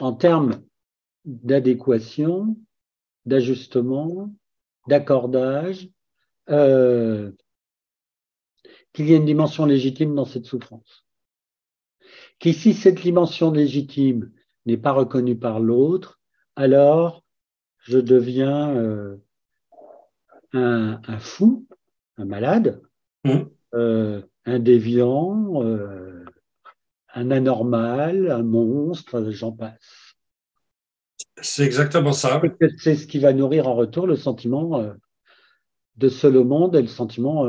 en 0.00 0.12
termes 0.12 0.62
d'adéquation, 1.24 2.56
d'ajustement, 3.26 4.32
d'accordage, 4.86 5.88
euh, 6.48 7.32
qu'il 9.02 9.10
y 9.10 9.14
ait 9.14 9.18
une 9.18 9.24
dimension 9.24 9.66
légitime 9.66 10.14
dans 10.14 10.24
cette 10.24 10.46
souffrance. 10.46 11.04
Qu'ici, 12.38 12.74
cette 12.74 13.00
dimension 13.00 13.50
légitime 13.50 14.30
n'est 14.66 14.76
pas 14.76 14.92
reconnue 14.92 15.36
par 15.36 15.60
l'autre, 15.60 16.20
alors 16.56 17.24
je 17.78 17.98
deviens 17.98 18.70
euh, 18.76 19.16
un, 20.52 21.18
fou, 21.18 21.66
un 22.16 22.24
malade, 22.24 22.80
mmh. 23.24 23.40
euh, 23.74 24.22
un 24.44 24.58
déviant, 24.58 25.62
un 27.14 27.30
anormal, 27.30 28.30
un 28.30 28.42
monstre, 28.42 29.30
j'en 29.30 29.52
passe. 29.52 30.16
C'est 31.42 31.64
exactement 31.64 32.12
ça. 32.12 32.40
C'est 32.78 32.96
ce 32.96 33.06
qui 33.06 33.18
va 33.18 33.32
nourrir 33.32 33.68
en 33.68 33.74
retour 33.74 34.06
le 34.06 34.16
sentiment 34.16 34.78
euh, 34.78 34.92
de 35.96 36.08
seul 36.08 36.36
au 36.36 36.44
monde 36.44 36.76
et 36.76 36.82
le 36.82 36.88
sentiment 36.88 37.46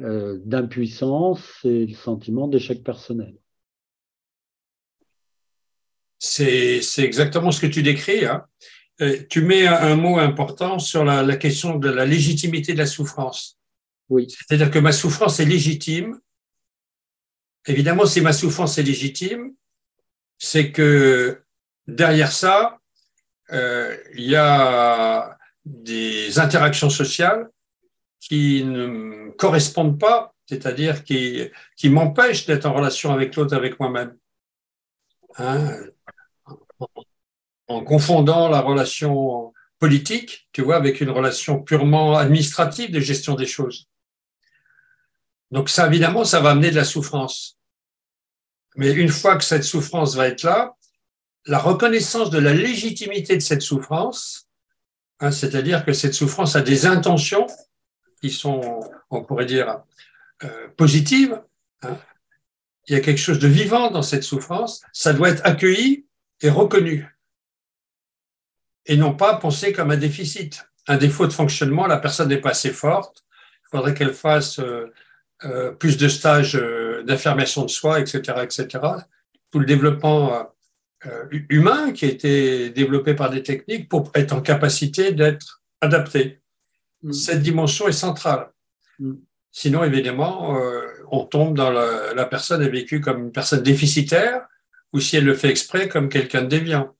euh, 0.00 0.04
euh, 0.04 0.40
d'impuissance 0.44 1.42
et 1.64 1.86
le 1.86 1.94
sentiment 1.94 2.48
d'échec 2.48 2.82
personnel. 2.82 3.34
C'est 6.18 6.80
exactement 6.98 7.50
ce 7.50 7.60
que 7.60 7.66
tu 7.66 7.82
décris. 7.82 8.24
Hein. 8.24 8.46
Tu 9.28 9.42
mets 9.42 9.66
un 9.66 9.96
mot 9.96 10.18
important 10.18 10.78
sur 10.78 11.04
la, 11.04 11.22
la, 11.22 11.36
question 11.36 11.76
de 11.76 11.90
la 11.90 12.06
légitimité 12.06 12.72
de 12.72 12.78
la 12.78 12.86
souffrance. 12.86 13.58
Oui. 14.08 14.26
C'est-à-dire 14.28 14.70
que 14.70 14.78
ma 14.78 14.92
souffrance 14.92 15.40
est 15.40 15.44
légitime. 15.44 16.18
Évidemment, 17.66 18.06
si 18.06 18.20
ma 18.22 18.32
souffrance 18.32 18.78
est 18.78 18.82
légitime, 18.82 19.52
c'est 20.38 20.72
que 20.72 21.42
derrière 21.86 22.32
ça, 22.32 22.80
euh, 23.52 23.96
il 24.14 24.24
y 24.24 24.36
a 24.36 25.36
des 25.64 26.38
interactions 26.38 26.90
sociales 26.90 27.48
qui 28.28 28.64
ne 28.64 29.30
correspondent 29.32 29.98
pas, 29.98 30.34
c'est-à-dire 30.48 31.04
qui, 31.04 31.48
qui 31.76 31.88
m'empêchent 31.90 32.46
d'être 32.46 32.66
en 32.66 32.74
relation 32.74 33.12
avec 33.12 33.36
l'autre, 33.36 33.54
avec 33.54 33.78
moi-même. 33.78 34.16
Hein 35.38 35.76
en 37.68 37.82
confondant 37.82 38.48
la 38.48 38.60
relation 38.60 39.52
politique, 39.78 40.48
tu 40.52 40.62
vois, 40.62 40.76
avec 40.76 41.00
une 41.00 41.10
relation 41.10 41.62
purement 41.62 42.16
administrative 42.16 42.90
de 42.90 43.00
gestion 43.00 43.34
des 43.34 43.46
choses. 43.46 43.88
Donc 45.50 45.68
ça, 45.68 45.86
évidemment, 45.86 46.24
ça 46.24 46.40
va 46.40 46.50
amener 46.50 46.70
de 46.70 46.76
la 46.76 46.84
souffrance. 46.84 47.58
Mais 48.76 48.92
une 48.92 49.08
fois 49.08 49.36
que 49.36 49.44
cette 49.44 49.64
souffrance 49.64 50.14
va 50.14 50.28
être 50.28 50.42
là, 50.42 50.74
la 51.46 51.58
reconnaissance 51.58 52.30
de 52.30 52.38
la 52.38 52.52
légitimité 52.52 53.36
de 53.36 53.42
cette 53.42 53.62
souffrance, 53.62 54.48
hein, 55.20 55.30
c'est-à-dire 55.30 55.84
que 55.84 55.92
cette 55.92 56.14
souffrance 56.14 56.56
a 56.56 56.62
des 56.62 56.86
intentions 56.86 57.46
qui 58.20 58.30
sont, 58.30 58.80
on 59.10 59.24
pourrait 59.24 59.46
dire, 59.46 59.82
euh, 60.44 60.68
positives. 60.76 61.40
Hein. 61.82 61.96
Il 62.88 62.94
y 62.94 62.96
a 62.96 63.00
quelque 63.00 63.18
chose 63.18 63.38
de 63.38 63.48
vivant 63.48 63.90
dans 63.90 64.02
cette 64.02 64.22
souffrance. 64.22 64.82
Ça 64.92 65.12
doit 65.12 65.30
être 65.30 65.44
accueilli 65.44 66.06
et 66.40 66.50
reconnu. 66.50 67.06
Et 68.86 68.96
non 68.96 69.14
pas 69.14 69.36
pensé 69.36 69.72
comme 69.72 69.90
un 69.90 69.96
déficit. 69.96 70.68
Un 70.86 70.96
défaut 70.96 71.26
de 71.26 71.32
fonctionnement, 71.32 71.86
la 71.86 71.98
personne 71.98 72.28
n'est 72.28 72.40
pas 72.40 72.50
assez 72.50 72.70
forte. 72.70 73.24
Il 73.64 73.76
faudrait 73.76 73.94
qu'elle 73.94 74.14
fasse 74.14 74.60
euh, 74.60 74.92
euh, 75.44 75.72
plus 75.72 75.96
de 75.96 76.08
stages 76.08 76.60
d'affirmation 77.04 77.64
de 77.64 77.70
soi, 77.70 78.00
etc., 78.00 78.20
etc. 78.42 78.68
Tout 79.50 79.58
le 79.58 79.66
développement 79.66 80.52
humain 81.48 81.92
qui 81.92 82.04
a 82.04 82.08
été 82.08 82.70
développé 82.70 83.14
par 83.14 83.30
des 83.30 83.42
techniques 83.42 83.88
pour 83.88 84.10
être 84.14 84.32
en 84.32 84.40
capacité 84.40 85.12
d'être 85.12 85.62
adapté. 85.80 86.40
Mm. 87.02 87.12
Cette 87.12 87.42
dimension 87.42 87.88
est 87.88 87.92
centrale. 87.92 88.50
Mm. 88.98 89.14
Sinon, 89.52 89.84
évidemment, 89.84 90.58
euh, 90.60 90.82
on 91.10 91.24
tombe 91.24 91.56
dans 91.56 91.70
la, 91.70 92.12
la, 92.14 92.26
personne 92.26 92.62
est 92.62 92.68
vécue 92.68 93.00
comme 93.00 93.24
une 93.24 93.32
personne 93.32 93.62
déficitaire, 93.62 94.46
ou 94.92 95.00
si 95.00 95.16
elle 95.16 95.24
le 95.24 95.34
fait 95.34 95.48
exprès, 95.48 95.88
comme 95.88 96.08
quelqu'un 96.08 96.42
de 96.42 96.48
déviant, 96.48 96.94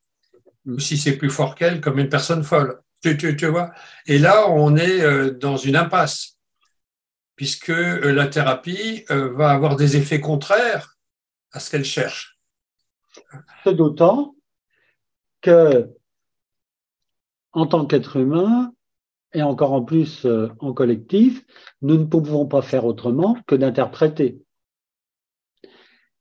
mm. 0.64 0.74
ou 0.74 0.78
si 0.78 0.96
c'est 0.96 1.16
plus 1.16 1.30
fort 1.30 1.54
qu'elle, 1.54 1.80
comme 1.80 1.98
une 1.98 2.08
personne 2.08 2.44
folle. 2.44 2.80
Tu, 3.02 3.16
tu, 3.16 3.36
tu, 3.36 3.46
vois? 3.46 3.72
Et 4.06 4.18
là, 4.18 4.48
on 4.48 4.76
est 4.76 5.02
euh, 5.02 5.30
dans 5.32 5.56
une 5.56 5.76
impasse, 5.76 6.38
puisque 7.36 7.68
la 7.68 8.26
thérapie 8.28 9.04
va 9.10 9.50
avoir 9.50 9.76
des 9.76 9.98
effets 9.98 10.20
contraires 10.20 10.96
à 11.52 11.60
ce 11.60 11.70
qu'elle 11.70 11.84
cherche. 11.84 12.38
D'autant 13.66 14.34
que, 15.42 15.90
en 17.52 17.66
tant 17.66 17.84
qu'être 17.84 18.16
humain, 18.16 18.72
et 19.36 19.42
encore 19.42 19.74
en 19.74 19.82
plus 19.82 20.24
euh, 20.24 20.48
en 20.60 20.72
collectif, 20.72 21.44
nous 21.82 21.98
ne 21.98 22.04
pouvons 22.04 22.46
pas 22.46 22.62
faire 22.62 22.86
autrement 22.86 23.36
que 23.46 23.54
d'interpréter. 23.54 24.40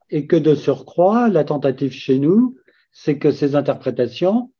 Et 0.09 0.27
que 0.27 0.35
de 0.35 0.53
surcroît, 0.53 1.29
la 1.29 1.45
tentative 1.45 1.93
chez 1.93 2.19
nous, 2.19 2.57
c'est 2.91 3.17
que 3.17 3.31
ces 3.31 3.55
interprétations, 3.55 4.51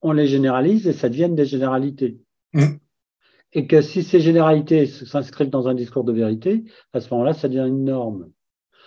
on 0.00 0.12
les 0.12 0.26
généralise 0.26 0.88
et 0.88 0.94
ça 0.94 1.10
devienne 1.10 1.34
des 1.34 1.44
généralités. 1.44 2.18
Mmh. 2.54 2.78
Et 3.52 3.66
que 3.66 3.82
si 3.82 4.02
ces 4.02 4.20
généralités 4.20 4.86
s'inscrivent 4.86 5.50
dans 5.50 5.68
un 5.68 5.74
discours 5.74 6.04
de 6.04 6.12
vérité, 6.12 6.64
à 6.94 7.00
ce 7.00 7.10
moment-là, 7.10 7.34
ça 7.34 7.48
devient 7.48 7.68
une 7.68 7.84
norme. 7.84 8.30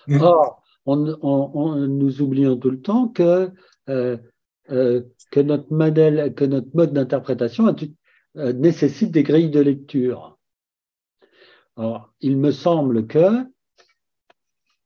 Mmh. 0.08 0.22
Or, 0.22 0.64
on, 0.88 1.76
nous 1.88 2.22
oublions 2.24 2.58
tout 2.58 2.72
le 2.72 2.82
temps 2.82 3.10
que, 3.10 3.52
euh, 3.90 4.18
euh, 4.72 5.04
que 5.30 5.40
notre 5.40 5.72
modèle, 5.72 6.34
que 6.34 6.46
notre 6.46 6.70
mode 6.74 6.94
d'interprétation 6.94 7.68
euh, 8.38 8.54
nécessite 8.54 9.12
des 9.12 9.24
grilles 9.24 9.50
de 9.50 9.60
lecture. 9.60 10.38
Alors, 11.78 12.14
il 12.22 12.38
me 12.38 12.52
semble 12.52 13.08
que 13.08 13.46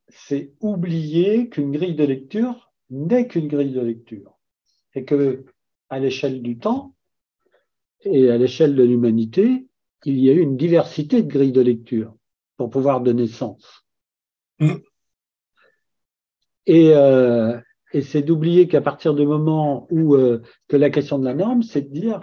c'est 0.10 0.54
oublier 0.62 1.50
qu'une 1.50 1.72
grille 1.72 1.96
de 1.96 2.06
lecture 2.06 2.72
n'est 2.89 3.28
qu'une 3.28 3.48
grille 3.48 3.74
de 3.74 3.82
lecture 3.82 4.38
et 4.93 5.04
que 5.04 5.46
à 5.89 6.00
l'échelle 6.00 6.41
du 6.41 6.58
temps 6.58 6.96
et 8.02 8.30
à 8.30 8.38
l'échelle 8.38 8.76
de 8.76 8.84
l'humanité, 8.84 9.68
il 10.06 10.20
y 10.20 10.30
a 10.30 10.34
eu 10.34 10.39
une 10.39 10.58
diversité 10.58 11.24
de 11.24 11.28
grilles 11.28 11.52
de 11.52 11.62
lecture 11.62 12.16
pour 12.58 12.70
pouvoir 12.70 13.02
donner 13.02 13.28
sens. 13.28 13.86
Mmh. 14.60 14.76
Et, 16.68 16.91
euh, 16.93 17.60
et 17.91 18.02
c'est 18.02 18.22
d'oublier 18.22 18.68
qu'à 18.68 18.82
partir 18.82 19.14
du 19.14 19.26
moment 19.26 19.88
où 19.89 20.16
euh, 20.16 20.41
que 20.68 20.78
la 20.78 20.89
question 20.89 21.20
de 21.20 21.26
la 21.26 21.34
norme, 21.34 21.64
c'est 21.64 21.82
de 21.82 22.00
dire, 22.00 22.20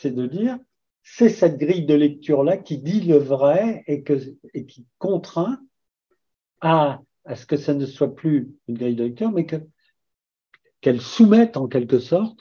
c'est 0.00 0.10
de 0.10 0.26
dire, 0.26 0.58
c'est 1.02 1.28
cette 1.28 1.58
grille 1.58 1.86
de 1.86 1.94
lecture 1.94 2.44
là 2.44 2.56
qui 2.56 2.78
dit 2.78 3.00
le 3.00 3.16
vrai 3.16 3.84
et 3.86 4.02
que 4.02 4.14
et 4.54 4.66
qui 4.66 4.86
contraint 4.98 5.60
à 6.60 7.00
à 7.24 7.36
ce 7.36 7.46
que 7.46 7.56
ça 7.56 7.74
ne 7.74 7.86
soit 7.86 8.14
plus 8.14 8.52
une 8.68 8.76
grille 8.76 8.96
de 8.96 9.04
lecture, 9.04 9.30
mais 9.30 9.46
que 9.46 9.56
qu'elle 10.80 11.00
soumette 11.00 11.56
en 11.56 11.66
quelque 11.66 11.98
sorte 11.98 12.38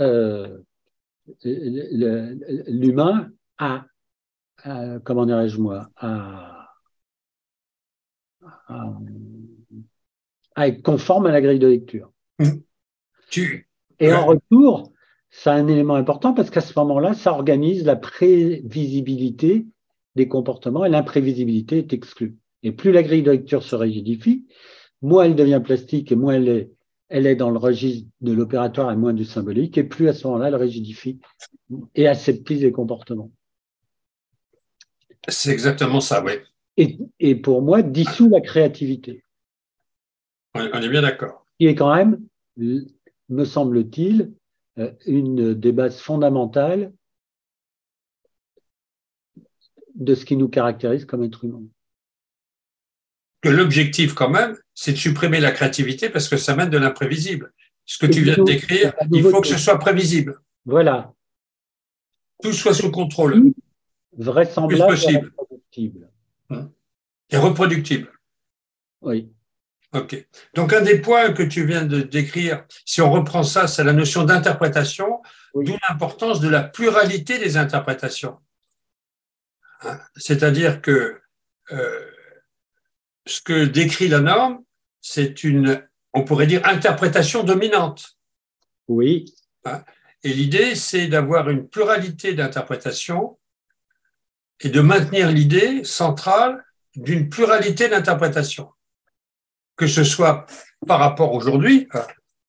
euh, 0.00 0.58
l'humain 1.44 3.30
à, 3.58 3.86
comment 5.04 5.26
dirais-je 5.26 5.58
moi, 5.58 5.88
à, 5.96 6.68
être 10.56 10.82
conforme 10.82 11.26
à 11.26 11.32
la 11.32 11.40
grille 11.40 11.58
de 11.60 11.68
lecture. 11.68 12.12
Tu... 13.30 13.68
Et 14.00 14.12
en 14.12 14.26
retour, 14.26 14.92
ça 15.30 15.52
a 15.52 15.56
un 15.56 15.68
élément 15.68 15.94
important 15.94 16.34
parce 16.34 16.50
qu'à 16.50 16.60
ce 16.60 16.78
moment-là, 16.78 17.14
ça 17.14 17.32
organise 17.32 17.84
la 17.84 17.96
prévisibilité 17.96 19.66
des 20.16 20.28
comportements 20.28 20.84
et 20.84 20.88
l'imprévisibilité 20.88 21.78
est 21.78 21.92
exclue. 21.92 22.36
Et 22.62 22.72
plus 22.72 22.92
la 22.92 23.02
grille 23.02 23.22
de 23.22 23.30
lecture 23.30 23.62
se 23.62 23.76
rigidifie, 23.76 24.46
moins 25.02 25.24
elle 25.24 25.36
devient 25.36 25.62
plastique 25.64 26.10
et 26.12 26.16
moins 26.16 26.34
elle 26.34 26.48
est, 26.48 26.70
elle 27.08 27.26
est 27.26 27.36
dans 27.36 27.50
le 27.50 27.58
registre 27.58 28.08
de 28.20 28.32
l'opératoire 28.32 28.90
et 28.92 28.96
moins 28.96 29.12
du 29.12 29.24
symbolique, 29.24 29.78
et 29.78 29.84
plus 29.84 30.08
à 30.08 30.12
ce 30.12 30.26
moment-là, 30.26 30.48
elle 30.48 30.56
rigidifie 30.56 31.18
et 31.94 32.06
aseptise 32.06 32.62
les 32.62 32.72
comportements. 32.72 33.30
C'est 35.28 35.50
exactement 35.50 36.00
ça, 36.00 36.24
oui. 36.24 36.32
Et, 36.76 36.98
et, 37.18 37.34
pour 37.34 37.62
moi, 37.62 37.82
dissout 37.82 38.28
la 38.28 38.40
créativité. 38.40 39.22
On 40.54 40.80
est 40.80 40.88
bien 40.88 41.02
d'accord. 41.02 41.44
Qui 41.58 41.66
est 41.66 41.74
quand 41.74 41.94
même, 41.94 42.20
me 42.56 43.44
semble-t-il, 43.44 44.32
une 45.06 45.54
des 45.54 45.72
bases 45.72 46.00
fondamentales 46.00 46.92
de 49.94 50.14
ce 50.14 50.24
qui 50.24 50.36
nous 50.36 50.48
caractérise 50.48 51.04
comme 51.04 51.24
être 51.24 51.44
humain. 51.44 51.62
Que 53.42 53.48
l'objectif, 53.48 54.14
quand 54.14 54.28
même, 54.28 54.56
c'est 54.74 54.92
de 54.92 54.96
supprimer 54.96 55.40
la 55.40 55.50
créativité 55.50 56.10
parce 56.10 56.28
que 56.28 56.36
ça 56.36 56.54
mène 56.54 56.70
de 56.70 56.78
l'imprévisible. 56.78 57.52
Ce 57.84 57.98
que 57.98 58.06
tu 58.06 58.22
viens 58.22 58.36
de 58.36 58.44
décrire, 58.44 58.94
il 59.12 59.22
faut 59.22 59.40
que 59.40 59.48
ce 59.48 59.58
soit 59.58 59.78
prévisible. 59.78 60.40
Voilà. 60.64 61.12
Tout 62.42 62.52
soit 62.52 62.74
sous 62.74 62.90
contrôle. 62.90 63.52
Vraisemblable 64.16 64.96
et 65.08 65.16
reproductible. 65.16 66.10
Hum. 66.50 66.72
Et 67.30 67.36
reproductible. 67.36 68.12
Oui. 69.02 69.30
OK. 69.92 70.26
Donc, 70.54 70.72
un 70.72 70.82
des 70.82 71.00
points 71.00 71.32
que 71.32 71.42
tu 71.42 71.66
viens 71.66 71.84
de 71.84 72.00
décrire, 72.00 72.64
si 72.84 73.02
on 73.02 73.10
reprend 73.10 73.42
ça, 73.42 73.66
c'est 73.66 73.82
la 73.82 73.92
notion 73.92 74.22
d'interprétation, 74.24 75.20
d'où 75.54 75.76
l'importance 75.88 76.40
de 76.40 76.48
la 76.48 76.62
pluralité 76.62 77.38
des 77.38 77.56
interprétations. 77.56 78.38
Hein? 79.82 79.98
C'est-à-dire 80.16 80.80
que 80.80 81.20
euh, 81.72 82.10
ce 83.26 83.40
que 83.40 83.64
décrit 83.64 84.08
la 84.08 84.20
norme, 84.20 84.62
c'est 85.00 85.42
une, 85.42 85.84
on 86.12 86.24
pourrait 86.24 86.46
dire, 86.46 86.64
interprétation 86.66 87.42
dominante. 87.42 88.16
Oui. 88.86 89.34
Hein? 89.64 89.82
Et 90.22 90.32
l'idée, 90.32 90.76
c'est 90.76 91.08
d'avoir 91.08 91.50
une 91.50 91.68
pluralité 91.68 92.34
d'interprétations 92.34 93.38
et 94.60 94.68
de 94.68 94.80
maintenir 94.80 95.32
l'idée 95.32 95.82
centrale 95.82 96.64
d'une 96.94 97.28
pluralité 97.28 97.88
d'interprétations 97.88 98.70
que 99.80 99.86
ce 99.86 100.04
soit 100.04 100.44
par 100.86 101.00
rapport 101.00 101.32
aujourd'hui, 101.32 101.88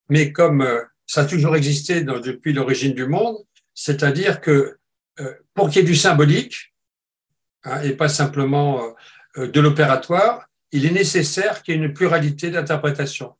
mais 0.09 0.34
comme 0.34 0.61
euh, 0.63 0.84
ça 1.07 1.21
a 1.21 1.25
toujours 1.25 1.55
existé 1.55 2.03
depuis 2.03 2.51
l'origine 2.51 2.93
du 2.93 3.07
monde, 3.07 3.38
c'est-à-dire 3.73 4.41
que 4.41 4.77
euh, 5.21 5.34
pour 5.53 5.69
qu'il 5.69 5.77
y 5.77 5.86
ait 5.86 5.88
du 5.88 5.95
symbolique, 5.95 6.75
hein, 7.63 7.82
et 7.84 7.93
pas 7.93 8.09
simplement 8.09 8.84
euh, 9.38 9.47
de 9.47 9.61
l'opératoire, 9.61 10.45
il 10.73 10.86
est 10.86 10.91
nécessaire 10.91 11.63
qu'il 11.63 11.75
y 11.75 11.77
ait 11.77 11.86
une 11.86 11.93
pluralité 11.93 12.51
d'interprétations. 12.51 13.34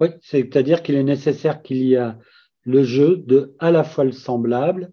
Oui, 0.00 0.08
c'est-à-dire 0.20 0.82
qu'il 0.82 0.96
est 0.96 1.04
nécessaire 1.04 1.62
qu'il 1.62 1.84
y 1.84 1.94
ait 1.94 2.12
le 2.64 2.82
jeu 2.82 3.18
de 3.18 3.54
à 3.60 3.70
la 3.70 3.84
fois 3.84 4.02
le 4.02 4.12
semblable 4.12 4.90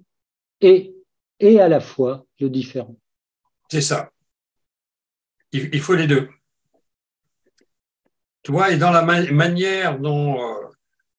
et, 0.61 0.93
et 1.39 1.59
à 1.59 1.67
la 1.69 1.79
fois 1.79 2.27
le 2.39 2.51
différent. 2.51 2.97
C'est 3.71 3.81
ça. 3.81 4.11
il 5.51 5.81
faut 5.81 5.95
les 5.95 6.05
deux. 6.05 6.29
Tu 8.47 8.53
vois, 8.53 8.71
et 8.71 8.77
dans 8.77 8.91
la 8.91 9.01
manière 9.01 9.99
dont 9.99 10.39
euh, 10.39 10.53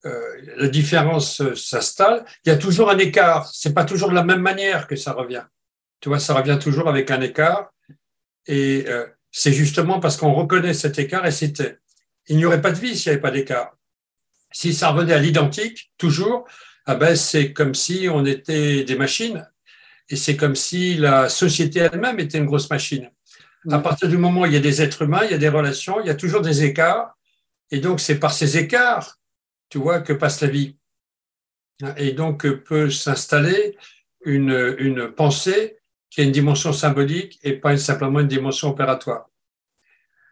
euh, 0.07 0.19
la 0.57 0.69
différence 0.69 1.43
s'installe, 1.57 2.25
il 2.43 2.49
y 2.49 2.53
a 2.53 2.57
toujours 2.57 2.89
un 2.89 2.97
écart. 2.97 3.51
C'est 3.53 3.75
pas 3.75 3.85
toujours 3.85 4.09
de 4.09 4.15
la 4.15 4.25
même 4.25 4.41
manière 4.41 4.87
que 4.87 4.97
ça 4.97 5.13
revient. 5.13 5.43
Tu 6.01 6.09
vois, 6.09 6.21
ça 6.21 6.33
revient 6.33 6.59
toujours 6.59 6.89
avec 6.89 7.11
un 7.11 7.21
écart. 7.21 7.71
Et 8.47 8.87
euh, 8.89 9.07
c'est 9.31 9.53
justement 9.53 10.01
parce 10.01 10.17
qu'on 10.17 10.33
reconnaît 10.33 10.73
cet 10.73 10.99
écart 10.99 11.27
et 11.27 11.31
c'était. 11.31 11.77
Il 12.29 12.39
n'y 12.39 12.47
aurait 12.47 12.63
pas 12.63 12.71
de 12.71 12.79
vie 12.79 12.97
s'il 12.97 13.11
n'y 13.11 13.17
avait 13.17 13.21
pas 13.21 13.31
d'écart. 13.31 13.77
Si 14.51 14.73
ça 14.73 14.89
revenait 14.89 15.13
à 15.13 15.19
l'identique, 15.19 15.93
toujours, 15.99 16.47
ah 16.87 16.95
ben 16.95 17.15
c'est 17.15 17.53
comme 17.53 17.75
si 17.75 18.09
on 18.11 18.25
était 18.25 18.85
des 18.85 18.97
machines 18.97 19.47
et 20.09 20.17
c'est 20.17 20.39
comme 20.39 20.57
si 20.57 20.95
la 20.95 21.29
société 21.29 21.81
elle-même 21.81 22.21
était 22.21 22.39
une 22.39 22.47
grosse 22.47 22.71
machine. 22.71 23.11
À 23.71 23.81
partir 23.81 24.09
du 24.09 24.17
moment 24.17 24.41
où 24.41 24.47
il 24.47 24.55
y 24.55 24.57
a 24.57 24.61
des 24.61 24.81
êtres 24.81 25.03
humains, 25.03 25.25
il 25.25 25.31
y 25.31 25.35
a 25.35 25.39
des 25.39 25.51
relations, 25.51 26.01
il 26.01 26.07
y 26.07 26.11
a 26.11 26.15
toujours 26.15 26.41
des 26.41 26.65
écarts. 26.65 27.18
Et 27.71 27.81
donc, 27.81 28.01
c'est 28.01 28.19
par 28.19 28.33
ces 28.33 28.59
écarts, 28.59 29.19
tu 29.69 29.79
vois, 29.79 30.01
que 30.01 30.13
passe 30.13 30.41
la 30.41 30.49
vie. 30.49 30.77
Et 31.97 32.13
donc, 32.13 32.47
peut 32.47 32.91
s'installer 32.91 33.77
une, 34.25 34.77
une 34.79 35.09
pensée 35.09 35.79
qui 36.11 36.21
a 36.21 36.25
une 36.25 36.33
dimension 36.33 36.73
symbolique 36.73 37.39
et 37.43 37.53
pas 37.53 37.77
simplement 37.77 38.21
une 38.21 38.29
dimension 38.29 38.71
opératoire. 38.71 39.29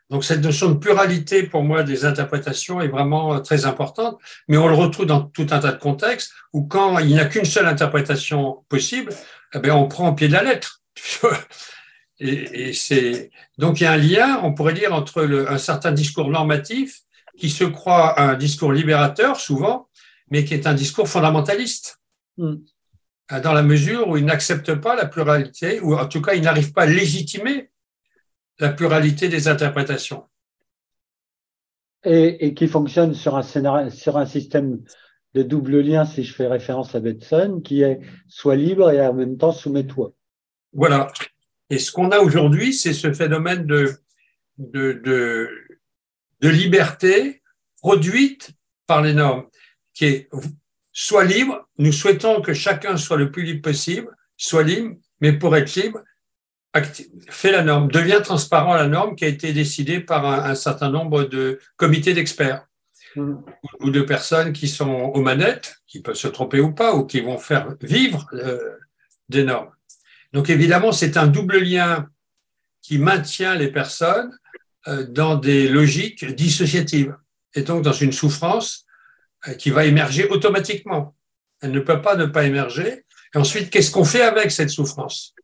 Donc, 0.09 0.25
cette 0.25 0.41
notion 0.41 0.71
de 0.71 0.79
pluralité, 0.79 1.43
pour 1.43 1.65
moi, 1.65 1.83
des 1.83 2.05
interprétations 2.05 2.81
est 2.81 2.89
vraiment 2.89 3.41
très 3.41 3.67
importante, 3.67 4.19
mais 4.47 4.57
on 4.57 4.69
le 4.69 4.75
retrouve 4.75 5.07
dans 5.07 5.23
tout 5.23 5.47
un 5.51 5.59
tas 5.59 5.73
de 5.73 5.79
contextes 5.79 6.33
où 6.53 6.65
quand 6.65 6.99
il 7.01 7.09
n'y 7.09 7.19
a 7.19 7.25
qu'une 7.25 7.45
seule 7.45 7.67
interprétation 7.67 8.65
possible, 8.69 9.13
eh 9.53 9.59
bien, 9.59 9.75
on 9.75 9.89
prend 9.89 10.09
au 10.09 10.15
pied 10.15 10.29
de 10.29 10.33
la 10.33 10.43
lettre. 10.43 10.81
Et, 12.19 12.73
c'est 12.73 13.31
donc 13.59 13.81
il 13.81 13.85
y 13.85 13.87
a 13.87 13.93
un 13.93 13.99
lien, 13.99 14.41
on 14.43 14.55
pourrait 14.55 14.73
dire, 14.73 14.95
entre 14.95 15.23
un 15.51 15.59
certain 15.59 15.93
discours 15.93 16.31
normatif 16.31 17.03
qui 17.37 17.51
se 17.51 17.65
croit 17.65 18.21
un 18.21 18.35
discours 18.35 18.73
libérateur 18.73 19.39
souvent, 19.39 19.89
mais 20.31 20.45
qui 20.45 20.55
est 20.55 20.67
un 20.67 20.75
discours 20.75 21.09
fondamentaliste. 21.09 22.01
Mm. 22.37 22.57
Dans 23.43 23.53
la 23.53 23.63
mesure 23.63 24.09
où 24.09 24.17
il 24.17 24.25
n'accepte 24.25 24.75
pas 24.75 24.95
la 24.95 25.07
pluralité, 25.07 25.81
ou 25.81 25.95
en 25.95 26.07
tout 26.07 26.23
cas 26.23 26.35
il 26.35 26.43
n'arrive 26.43 26.73
pas 26.73 26.83
à 26.83 26.87
légitimer 26.87 27.71
la 28.59 28.71
pluralité 28.71 29.29
des 29.29 29.49
interprétations. 29.49 30.25
Et, 32.05 32.47
et 32.47 32.55
qui 32.55 32.69
fonctionne 32.69 33.15
sur 33.15 33.37
un, 33.37 33.43
scénario, 33.43 33.91
sur 33.91 34.17
un 34.17 34.27
système 34.27 34.81
de 35.35 35.43
double 35.43 35.81
lien, 35.81 36.05
si 36.05 36.23
je 36.23 36.33
fais 36.33 36.47
référence 36.47 36.95
à 36.95 37.01
Betson, 37.01 37.61
qui 37.63 37.83
est 37.83 38.01
soit 38.29 38.57
libre 38.57 38.91
et 38.91 39.05
en 39.05 39.13
même 39.13 39.37
temps 39.37 39.53
soumets-toi. 39.53 40.13
Voilà. 40.73 41.13
Et 41.69 41.79
ce 41.79 41.91
qu'on 41.91 42.11
a 42.11 42.21
aujourd'hui, 42.21 42.73
c'est 42.73 42.93
ce 42.93 43.13
phénomène 43.13 43.67
de, 43.67 43.93
de, 44.59 44.93
de, 45.05 45.51
de 46.41 46.49
liberté 46.49 47.43
produite 47.81 48.51
par 48.87 49.03
les 49.03 49.15
normes, 49.15 49.47
qui 49.95 50.05
est 50.07 50.31
soit 50.93 51.25
libre, 51.25 51.69
nous 51.79 51.93
souhaitons 51.93 52.41
que 52.41 52.55
chacun 52.55 52.97
soit 52.97 53.17
le 53.17 53.31
plus 53.31 53.43
libre 53.43 53.63
possible, 53.63 54.09
soit 54.37 54.63
libre, 54.63 54.97
mais 55.21 55.33
pour 55.33 55.57
être 55.57 55.75
libre, 55.75 56.01
fait 57.29 57.53
la 57.53 57.63
norme, 57.63 57.91
devient 57.91 58.21
transparent 58.23 58.73
à 58.73 58.79
la 58.79 58.89
norme 58.89 59.15
qui 59.15 59.25
a 59.25 59.29
été 59.29 59.53
décidée 59.53 60.01
par 60.01 60.27
un, 60.27 60.55
certain 60.55 60.91
nombre 60.91 61.25
de 61.25 61.59
comités 61.77 62.13
d'experts 62.13 62.67
mmh. 63.15 63.35
ou 63.81 63.91
de 63.91 64.03
personnes 64.03 64.53
qui 64.53 64.69
sont 64.69 64.91
aux 64.91 65.23
manettes, 65.23 65.79
qui 65.87 66.01
peuvent 66.01 66.17
se 66.17 66.29
tromper 66.29 66.61
ou 66.61 66.73
pas, 66.73 66.95
ou 66.95 67.07
qui 67.07 67.21
vont 67.21 67.39
faire 67.39 67.75
vivre 67.81 68.27
euh, 68.35 68.77
des 69.29 69.45
normes. 69.45 69.71
Donc 70.33 70.51
évidemment, 70.51 70.93
c'est 70.93 71.17
un 71.17 71.27
double 71.27 71.59
lien 71.59 72.09
qui 72.83 72.99
maintient 72.99 73.55
les 73.55 73.69
personnes 73.69 74.37
dans 74.87 75.37
des 75.37 75.69
logiques 75.69 76.25
dissociatives 76.25 77.17
et 77.55 77.63
donc 77.63 77.83
dans 77.83 77.93
une 77.93 78.13
souffrance 78.13 78.87
euh, 79.49 79.55
qui 79.55 79.71
va 79.71 79.85
émerger 79.85 80.29
automatiquement. 80.29 81.17
Elle 81.61 81.73
ne 81.73 81.81
peut 81.81 82.03
pas 82.03 82.17
ne 82.17 82.27
pas 82.27 82.45
émerger. 82.45 83.05
Et 83.35 83.39
ensuite, 83.39 83.71
qu'est-ce 83.71 83.91
qu'on 83.91 84.05
fait 84.05 84.23
avec 84.23 84.51
cette 84.51 84.71
souffrance? 84.71 85.35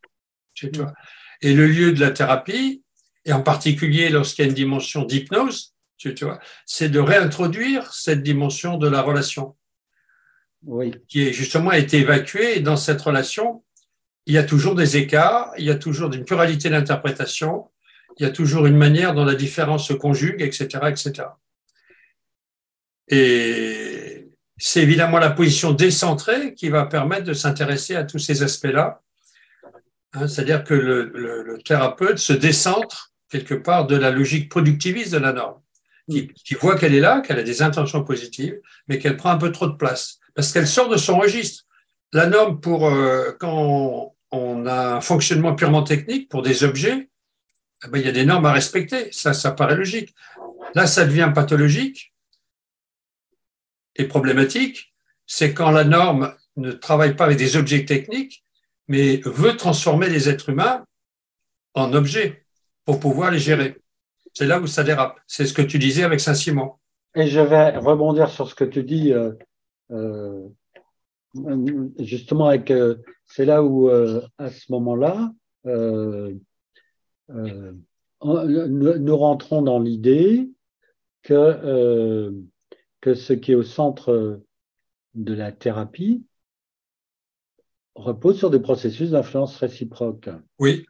Et 1.41 1.55
le 1.55 1.67
lieu 1.67 1.93
de 1.93 2.01
la 2.01 2.11
thérapie, 2.11 2.83
et 3.25 3.33
en 3.33 3.43
particulier 3.43 4.11
lorsqu'il 4.11 4.45
y 4.45 4.47
a 4.47 4.49
une 4.49 4.55
dimension 4.55 5.05
d'hypnose, 5.05 5.75
tu 5.97 6.13
vois, 6.25 6.41
c'est 6.67 6.89
de 6.89 6.99
réintroduire 6.99 7.95
cette 7.95 8.23
dimension 8.23 8.77
de 8.77 8.89
la 8.89 9.03
relation, 9.03 9.57
oui. 10.65 10.93
qui 11.09 11.23
est 11.23 11.33
justement 11.33 11.73
été 11.73 11.99
évacuée. 11.99 12.59
Et 12.59 12.61
dans 12.61 12.77
cette 12.77 13.01
relation, 13.01 13.65
il 14.27 14.35
y 14.35 14.39
a 14.39 14.45
toujours 14.45 14.75
des 14.75 14.97
écarts, 14.97 15.53
il 15.59 15.65
y 15.65 15.71
a 15.71 15.77
toujours 15.77 16.13
une 16.13 16.25
pluralité 16.25 16.71
d'interprétation, 16.71 17.71
il 18.19 18.25
y 18.25 18.27
a 18.27 18.31
toujours 18.31 18.67
une 18.67 18.77
manière 18.77 19.15
dont 19.15 19.25
la 19.25 19.35
différence 19.35 19.87
se 19.89 19.93
conjugue, 19.93 20.43
etc., 20.43 20.67
etc. 20.89 21.29
Et 23.09 24.29
c'est 24.59 24.83
évidemment 24.83 25.19
la 25.19 25.31
position 25.31 25.73
décentrée 25.73 26.55
qui 26.55 26.69
va 26.69 26.87
permettre 26.87 27.25
de 27.25 27.33
s'intéresser 27.33 27.97
à 27.97 28.05
tous 28.05 28.19
ces 28.19 28.43
aspects-là. 28.43 29.03
Hein, 30.15 30.29
c'est-à-dire 30.29 30.63
que 30.63 30.75
le, 30.75 31.59
thérapeute 31.65 32.19
se 32.19 32.33
décentre 32.33 33.13
quelque 33.31 33.55
part 33.55 33.87
de 33.87 33.97
la 33.97 34.11
logique 34.11 34.51
productiviste 34.51 35.13
de 35.13 35.19
la 35.19 35.33
norme. 35.33 35.61
qui, 36.11 36.29
qui 36.29 36.55
voit 36.55 36.77
qu'elle 36.77 36.95
est 36.95 37.01
là, 37.01 37.21
qu'elle 37.21 37.39
a 37.39 37.43
des 37.43 37.63
intentions 37.63 38.05
positives, 38.05 38.59
mais 38.89 38.99
qu'elle 38.99 39.17
prend 39.17 39.31
un 39.31 39.39
peu 39.39 39.53
trop 39.53 39.67
de 39.67 39.77
place 39.77 40.21
parce 40.35 40.53
qu'elle 40.53 40.67
sort 40.67 40.89
de 40.89 40.97
son 40.97 41.19
registre. 41.19 41.65
La 42.13 42.27
norme 42.27 42.61
pour 42.61 42.89
euh, 42.89 43.33
quand 43.39 44.15
on 44.31 44.67
a 44.67 44.97
un 44.97 45.01
fonctionnement 45.01 45.55
purement 45.55 45.83
technique 45.83 46.29
pour 46.29 46.43
des 46.43 46.65
objets, 46.65 47.09
eh 47.85 47.89
ben, 47.89 47.99
il 47.99 48.07
y 48.07 48.09
a 48.09 48.13
des 48.13 48.25
normes 48.25 48.47
à 48.47 48.53
respecter. 48.53 49.11
Ça, 49.13 49.33
ça 49.33 49.53
paraît 49.53 49.77
logique. 49.77 50.15
Là, 50.75 50.87
ça 50.87 51.05
devient 51.05 51.31
pathologique 51.35 52.13
et 53.97 54.05
problématique. 54.05 54.93
C'est 55.27 55.55
quand 55.55 55.71
la 55.71 55.85
norme 55.85 56.35
ne 56.57 56.73
travaille 56.73 57.17
pas 57.17 57.25
avec 57.25 57.39
des 57.39 57.57
objets 57.57 57.85
techniques, 57.85 58.45
mais 58.89 59.21
veut 59.25 59.57
transformer 59.57 60.09
les 60.09 60.29
êtres 60.29 60.51
humains 60.51 60.85
en 61.75 61.93
objets 61.95 62.45
pour 62.85 63.01
pouvoir 63.01 63.31
les 63.31 63.39
gérer. 63.39 63.77
C'est 64.35 64.47
là 64.47 64.61
où 64.61 64.67
ça 64.67 64.83
dérape. 64.83 65.21
C'est 65.27 65.47
ce 65.47 65.53
que 65.53 65.63
tu 65.63 65.79
disais 65.79 66.05
avec 66.05 66.21
Saint-Simon. 66.21 66.75
Et 67.15 67.27
je 67.27 67.41
vais 67.41 67.77
rebondir 67.77 68.31
sur 68.31 68.49
ce 68.49 68.55
que 68.55 68.65
tu 68.65 68.83
dis, 68.83 69.13
euh, 69.13 69.33
euh, 69.91 70.49
justement, 71.99 72.47
avec, 72.47 72.71
euh, 72.71 72.97
c'est 73.27 73.45
là 73.45 73.63
où, 73.63 73.91
à 73.91 74.51
ce 74.51 74.73
moment-là, 74.73 75.31
nous, 77.33 79.17
rentrons 79.17 79.63
dans 79.63 79.79
l'idée 79.79 80.51
que, 81.23 82.33
que 83.01 83.15
ce 83.15 83.33
qui 83.33 83.53
est 83.53 83.57
au 83.57 83.63
centre 83.63 84.41
de 85.15 85.35
la 85.35 85.53
thérapie 85.53 86.25
repose 87.95 88.39
sur 88.39 88.51
des 88.51 88.61
processus 88.61 89.11
d'influence 89.11 89.57
réciproque. 89.57 90.31
Oui. 90.59 90.87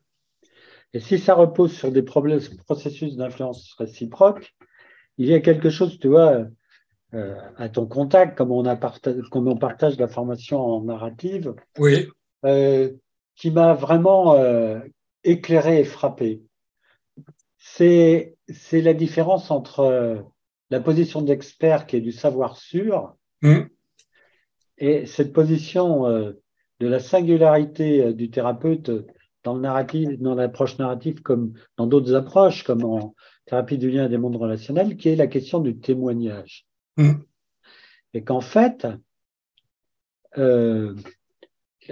Et 0.95 1.01
si 1.01 1.19
ça 1.19 1.35
repose 1.35 1.73
sur 1.73 1.91
des 1.91 2.03
problèmes, 2.03 2.41
processus 2.67 3.17
d'influence 3.17 3.75
réciproque, 3.75 4.55
il 5.19 5.27
y 5.27 5.35
a 5.35 5.41
quelque 5.41 5.71
chose, 5.71 5.99
tu 5.99 6.09
vois, 6.09 6.47
euh, 7.15 7.37
à 7.57 7.69
ton 7.69 7.87
contact, 7.87 8.37
comme 8.37 8.53
on, 8.53 8.67
a 8.67 8.77
comme 9.31 9.49
on 9.49 9.57
partage 9.57 9.99
la 9.99 10.09
formation 10.09 10.61
en 10.61 10.83
narrative, 10.83 11.55
oui. 11.79 12.09
Euh, 12.45 12.91
qui 13.37 13.51
m'a 13.51 13.73
vraiment 13.73 14.35
euh, 14.35 14.81
éclairé 15.25 15.81
et 15.81 15.85
frappé. 15.85 16.43
C'est 17.59 18.37
la 18.73 18.95
différence 18.95 19.51
entre 19.51 20.25
la 20.71 20.81
position 20.81 21.23
d'expert 21.23 21.87
qui 21.87 21.97
est 21.97 22.01
du 22.01 22.13
savoir 22.13 22.57
sûr 22.57 23.17
hum. 23.43 23.69
et 24.79 25.07
cette 25.07 25.33
position 25.33 26.05
de 26.05 26.87
la 26.89 26.99
singularité 26.99 28.13
du 28.15 28.31
thérapeute 28.31 28.91
dans 29.45 29.55
le 29.55 29.61
narratif, 29.61 30.19
dans 30.19 30.35
l'approche 30.35 30.79
narrative 30.79 31.23
comme 31.23 31.55
dans 31.77 31.87
d'autres 31.87 32.15
approches, 32.15 32.65
comme 32.65 32.85
en 32.85 33.15
thérapie 33.47 33.79
du 33.79 33.91
lien 33.91 34.09
des 34.09 34.19
mondes 34.19 34.37
relationnels, 34.37 34.97
qui 34.97 35.09
est 35.09 35.17
la 35.17 35.27
question 35.27 35.61
du 35.61 35.79
témoignage. 35.79 36.67
Mm. 36.97 37.13
Et 38.15 38.23
qu'en 38.23 38.41
fait, 38.41 38.87
euh, 40.39 40.95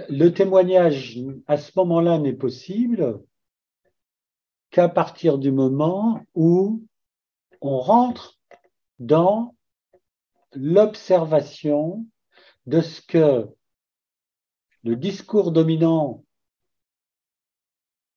le 0.09 0.29
témoignage 0.29 1.19
à 1.47 1.57
ce 1.57 1.71
moment-là 1.75 2.19
n'est 2.19 2.33
possible 2.33 3.21
qu'à 4.69 4.87
partir 4.87 5.37
du 5.37 5.51
moment 5.51 6.21
où 6.33 6.83
on 7.61 7.79
rentre 7.79 8.39
dans 8.99 9.55
l'observation 10.53 12.05
de 12.65 12.81
ce 12.81 13.01
que 13.01 13.47
le 14.83 14.95
discours 14.95 15.51
dominant 15.51 16.23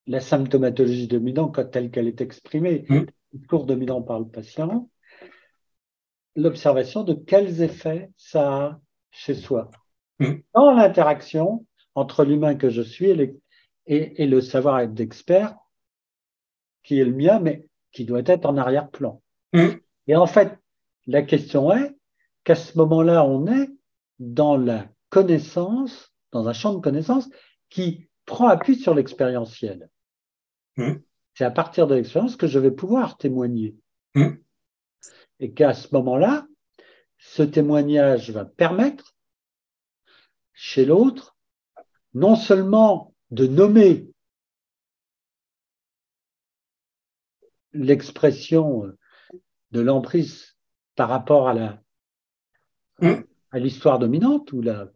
la 0.07 0.20
symptomatologie 0.20 1.09
dominante 1.09 1.70
telle 1.70 1.91
qu'elle 1.91 2.09
est 2.09 2.20
exprimée, 2.20 2.85
mmh. 2.89 2.95
le 2.95 3.07
discours 3.33 3.64
dominant 3.66 4.03
par 4.03 4.20
le 4.20 4.29
patient, 4.29 4.91
l'observation 6.37 7.05
de 7.05 7.14
quels 7.14 7.62
effets 7.62 8.11
ça 8.16 8.57
a 8.57 8.81
chez 9.11 9.35
soi. 9.35 9.70
Mmh. 10.21 10.35
Dans 10.55 10.71
l'interaction 10.73 11.67
entre 11.95 12.25
l'humain 12.25 12.55
que 12.55 12.71
je 12.71 12.83
suis 12.83 13.11
et, 13.87 14.27
le 14.27 14.41
savoir-être 14.41 14.95
d'expert, 14.95 15.57
qui 16.83 17.01
est 17.01 17.05
le 17.05 17.12
mien, 17.12 17.41
mais 17.41 17.69
qui 17.93 18.05
doit 18.05 18.23
être 18.27 18.47
en 18.47 18.57
arrière-plan. 18.57 19.23
Mmh. 19.53 19.69
Et 20.07 20.17
en 20.17 20.27
fait, 20.27 20.59
la 21.07 21.23
question 21.23 21.73
est 21.73 21.95
qu'à 22.45 22.55
ce 22.55 22.77
moment-là, 22.79 23.25
on 23.25 23.47
est 23.47 23.71
dans 24.19 24.57
la 24.57 24.89
connaissance, 25.11 26.12
dans 26.33 26.49
un 26.49 26.53
champ 26.53 26.75
de 26.75 26.81
connaissance 26.81 27.29
qui 27.69 28.09
prend 28.27 28.49
appui 28.49 28.77
sur 28.77 28.95
l'expérientiel. 28.95 29.89
Mmh. 30.77 30.95
C'est 31.35 31.45
à 31.45 31.51
partir 31.51 31.87
de 31.87 31.95
l'expérience 31.95 32.37
que 32.37 32.47
je 32.47 32.59
vais 32.59 32.71
pouvoir 32.71 33.17
témoigner. 33.17 33.77
Mmh. 34.15 34.31
Et 35.41 35.53
qu'à 35.53 35.75
ce 35.75 35.89
moment-là, 35.93 36.47
ce 37.19 37.43
témoignage 37.43 38.31
va 38.31 38.45
permettre 38.45 39.14
chez 40.55 40.85
l'autre 40.85 41.37
non 42.15 42.37
seulement 42.37 43.15
de 43.31 43.47
nommer 43.47 44.09
l'expression 47.73 48.85
de 49.73 49.81
l'emprise 49.81 50.57
par 50.95 51.09
rapport 51.09 51.49
à 51.49 51.81
l'histoire 53.55 53.99
dominante 53.99 54.53
ou 54.53 54.63
la 54.63 54.89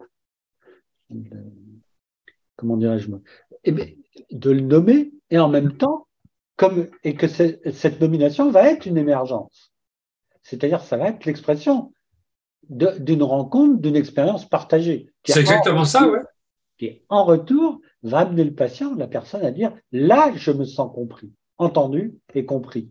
comment 2.57 2.77
dirais-je 2.77 3.11
eh 3.65 3.99
de 4.31 4.51
le 4.51 4.61
nommer 4.61 5.13
et 5.31 5.39
en 5.39 5.49
même 5.49 5.77
temps, 5.77 6.07
et 7.05 7.15
que 7.15 7.29
cette 7.29 8.01
nomination 8.01 8.51
va 8.51 8.71
être 8.71 8.87
une 8.87 8.99
émergence. 8.99 9.73
C'est-à-dire, 10.43 10.83
ça 10.83 10.97
va 10.97 11.09
être 11.09 11.25
l'expression 11.25 11.93
d'une 12.69 13.23
rencontre, 13.23 13.81
d'une 13.81 13.97
expérience 13.97 14.49
partagée. 14.49 15.11
C'est 15.25 15.41
exactement 15.41 15.85
ça, 15.85 16.09
oui. 16.09 16.19
Qui, 16.79 17.03
en 17.09 17.25
retour, 17.25 17.81
va 18.03 18.21
amener 18.21 18.45
le 18.45 18.55
patient, 18.55 18.95
la 18.95 19.09
personne, 19.09 19.45
à 19.45 19.51
dire 19.51 19.73
là, 19.91 20.33
je 20.37 20.53
me 20.53 20.65
sens 20.65 20.93
compris, 20.95 21.33
entendu 21.57 22.15
et 22.35 22.45
compris. 22.45 22.91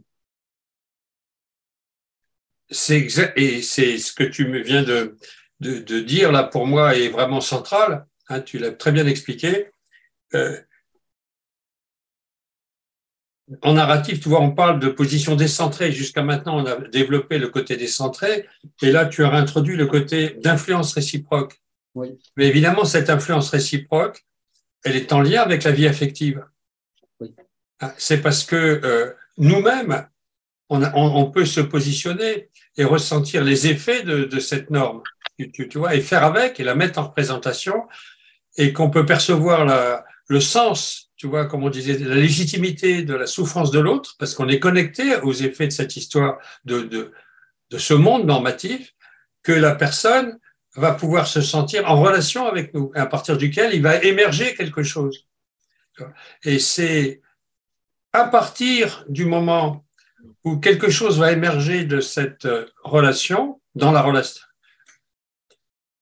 C'est 2.69 2.97
exact, 2.97 3.37
et 3.37 3.61
c'est 3.61 3.97
ce 3.97 4.11
que 4.11 4.25
tu 4.25 4.47
me 4.47 4.61
viens 4.61 4.83
de, 4.83 5.15
de, 5.61 5.99
dire 5.99 6.33
là 6.33 6.43
pour 6.43 6.67
moi 6.67 6.95
est 6.97 7.07
vraiment 7.07 7.39
central. 7.39 8.05
Hein, 8.27 8.41
tu 8.41 8.57
l'as 8.57 8.71
très 8.71 8.91
bien 8.91 9.07
expliqué. 9.07 9.67
Euh, 10.33 10.59
en 13.61 13.73
narratif, 13.73 14.19
tu 14.19 14.29
vois, 14.29 14.41
on 14.41 14.51
parle 14.51 14.79
de 14.79 14.89
position 14.89 15.35
décentrée. 15.35 15.91
Jusqu'à 15.91 16.21
maintenant, 16.21 16.61
on 16.61 16.65
a 16.65 16.75
développé 16.89 17.37
le 17.37 17.47
côté 17.47 17.77
décentré. 17.77 18.45
Et 18.81 18.91
là, 18.91 19.05
tu 19.05 19.23
as 19.23 19.31
introduit 19.31 19.77
le 19.77 19.85
côté 19.85 20.37
d'influence 20.41 20.93
réciproque. 20.93 21.61
Oui. 21.95 22.17
Mais 22.35 22.47
évidemment, 22.47 22.83
cette 22.83 23.09
influence 23.09 23.49
réciproque, 23.49 24.25
elle 24.83 24.95
est 24.95 25.13
en 25.13 25.21
lien 25.21 25.41
avec 25.41 25.63
la 25.63 25.71
vie 25.71 25.87
affective. 25.87 26.43
Oui. 27.19 27.33
Ah, 27.79 27.93
c'est 27.97 28.21
parce 28.21 28.43
que 28.43 28.55
euh, 28.55 29.13
nous-mêmes, 29.37 30.07
on, 30.69 30.83
on, 30.83 31.31
peut 31.31 31.45
se 31.45 31.61
positionner 31.61 32.49
et 32.75 32.83
ressentir 32.83 33.43
les 33.43 33.67
effets 33.67 34.03
de, 34.03 34.25
de 34.25 34.39
cette 34.39 34.69
norme, 34.69 35.01
tu, 35.37 35.69
tu, 35.69 35.77
vois, 35.77 35.95
et 35.95 36.01
faire 36.01 36.25
avec 36.25 36.59
et 36.59 36.63
la 36.63 36.75
mettre 36.75 36.99
en 36.99 37.07
représentation, 37.07 37.87
et 38.57 38.73
qu'on 38.73 38.89
peut 38.89 39.05
percevoir 39.05 39.65
la, 39.65 40.03
le 40.27 40.41
sens 40.41 41.06
tu 41.17 41.27
vois, 41.27 41.45
comme 41.47 41.63
on 41.63 41.69
disait, 41.69 41.97
la 41.97 42.15
légitimité 42.15 43.01
de 43.01 43.15
la 43.15 43.25
souffrance 43.25 43.71
de 43.71 43.79
l'autre, 43.79 44.15
parce 44.19 44.35
qu'on 44.35 44.47
est 44.47 44.59
connecté 44.59 45.17
aux 45.17 45.33
effets 45.33 45.67
de 45.67 45.73
cette 45.73 45.97
histoire, 45.97 46.37
de, 46.63 46.81
de, 46.81 47.11
de 47.71 47.77
ce 47.77 47.95
monde 47.95 48.25
normatif, 48.25 48.93
que 49.41 49.51
la 49.51 49.73
personne 49.75 50.39
va 50.75 50.93
pouvoir 50.93 51.25
se 51.25 51.41
sentir 51.41 51.89
en 51.89 51.99
relation 51.99 52.47
avec 52.47 52.73
nous, 52.75 52.91
à 52.93 53.07
partir 53.07 53.35
duquel 53.35 53.73
il 53.73 53.81
va 53.81 54.01
émerger 54.03 54.53
quelque 54.53 54.83
chose. 54.83 55.27
Et 56.43 56.59
c'est 56.59 57.21
à 58.13 58.25
partir 58.25 59.03
du 59.09 59.25
moment 59.25 59.85
où 60.43 60.57
quelque 60.57 60.91
chose 60.91 61.17
va 61.19 61.31
émerger 61.31 61.83
de 61.83 61.99
cette 61.99 62.47
relation, 62.83 63.59
dans 63.73 63.91
la 63.91 64.03
relation, 64.03 64.43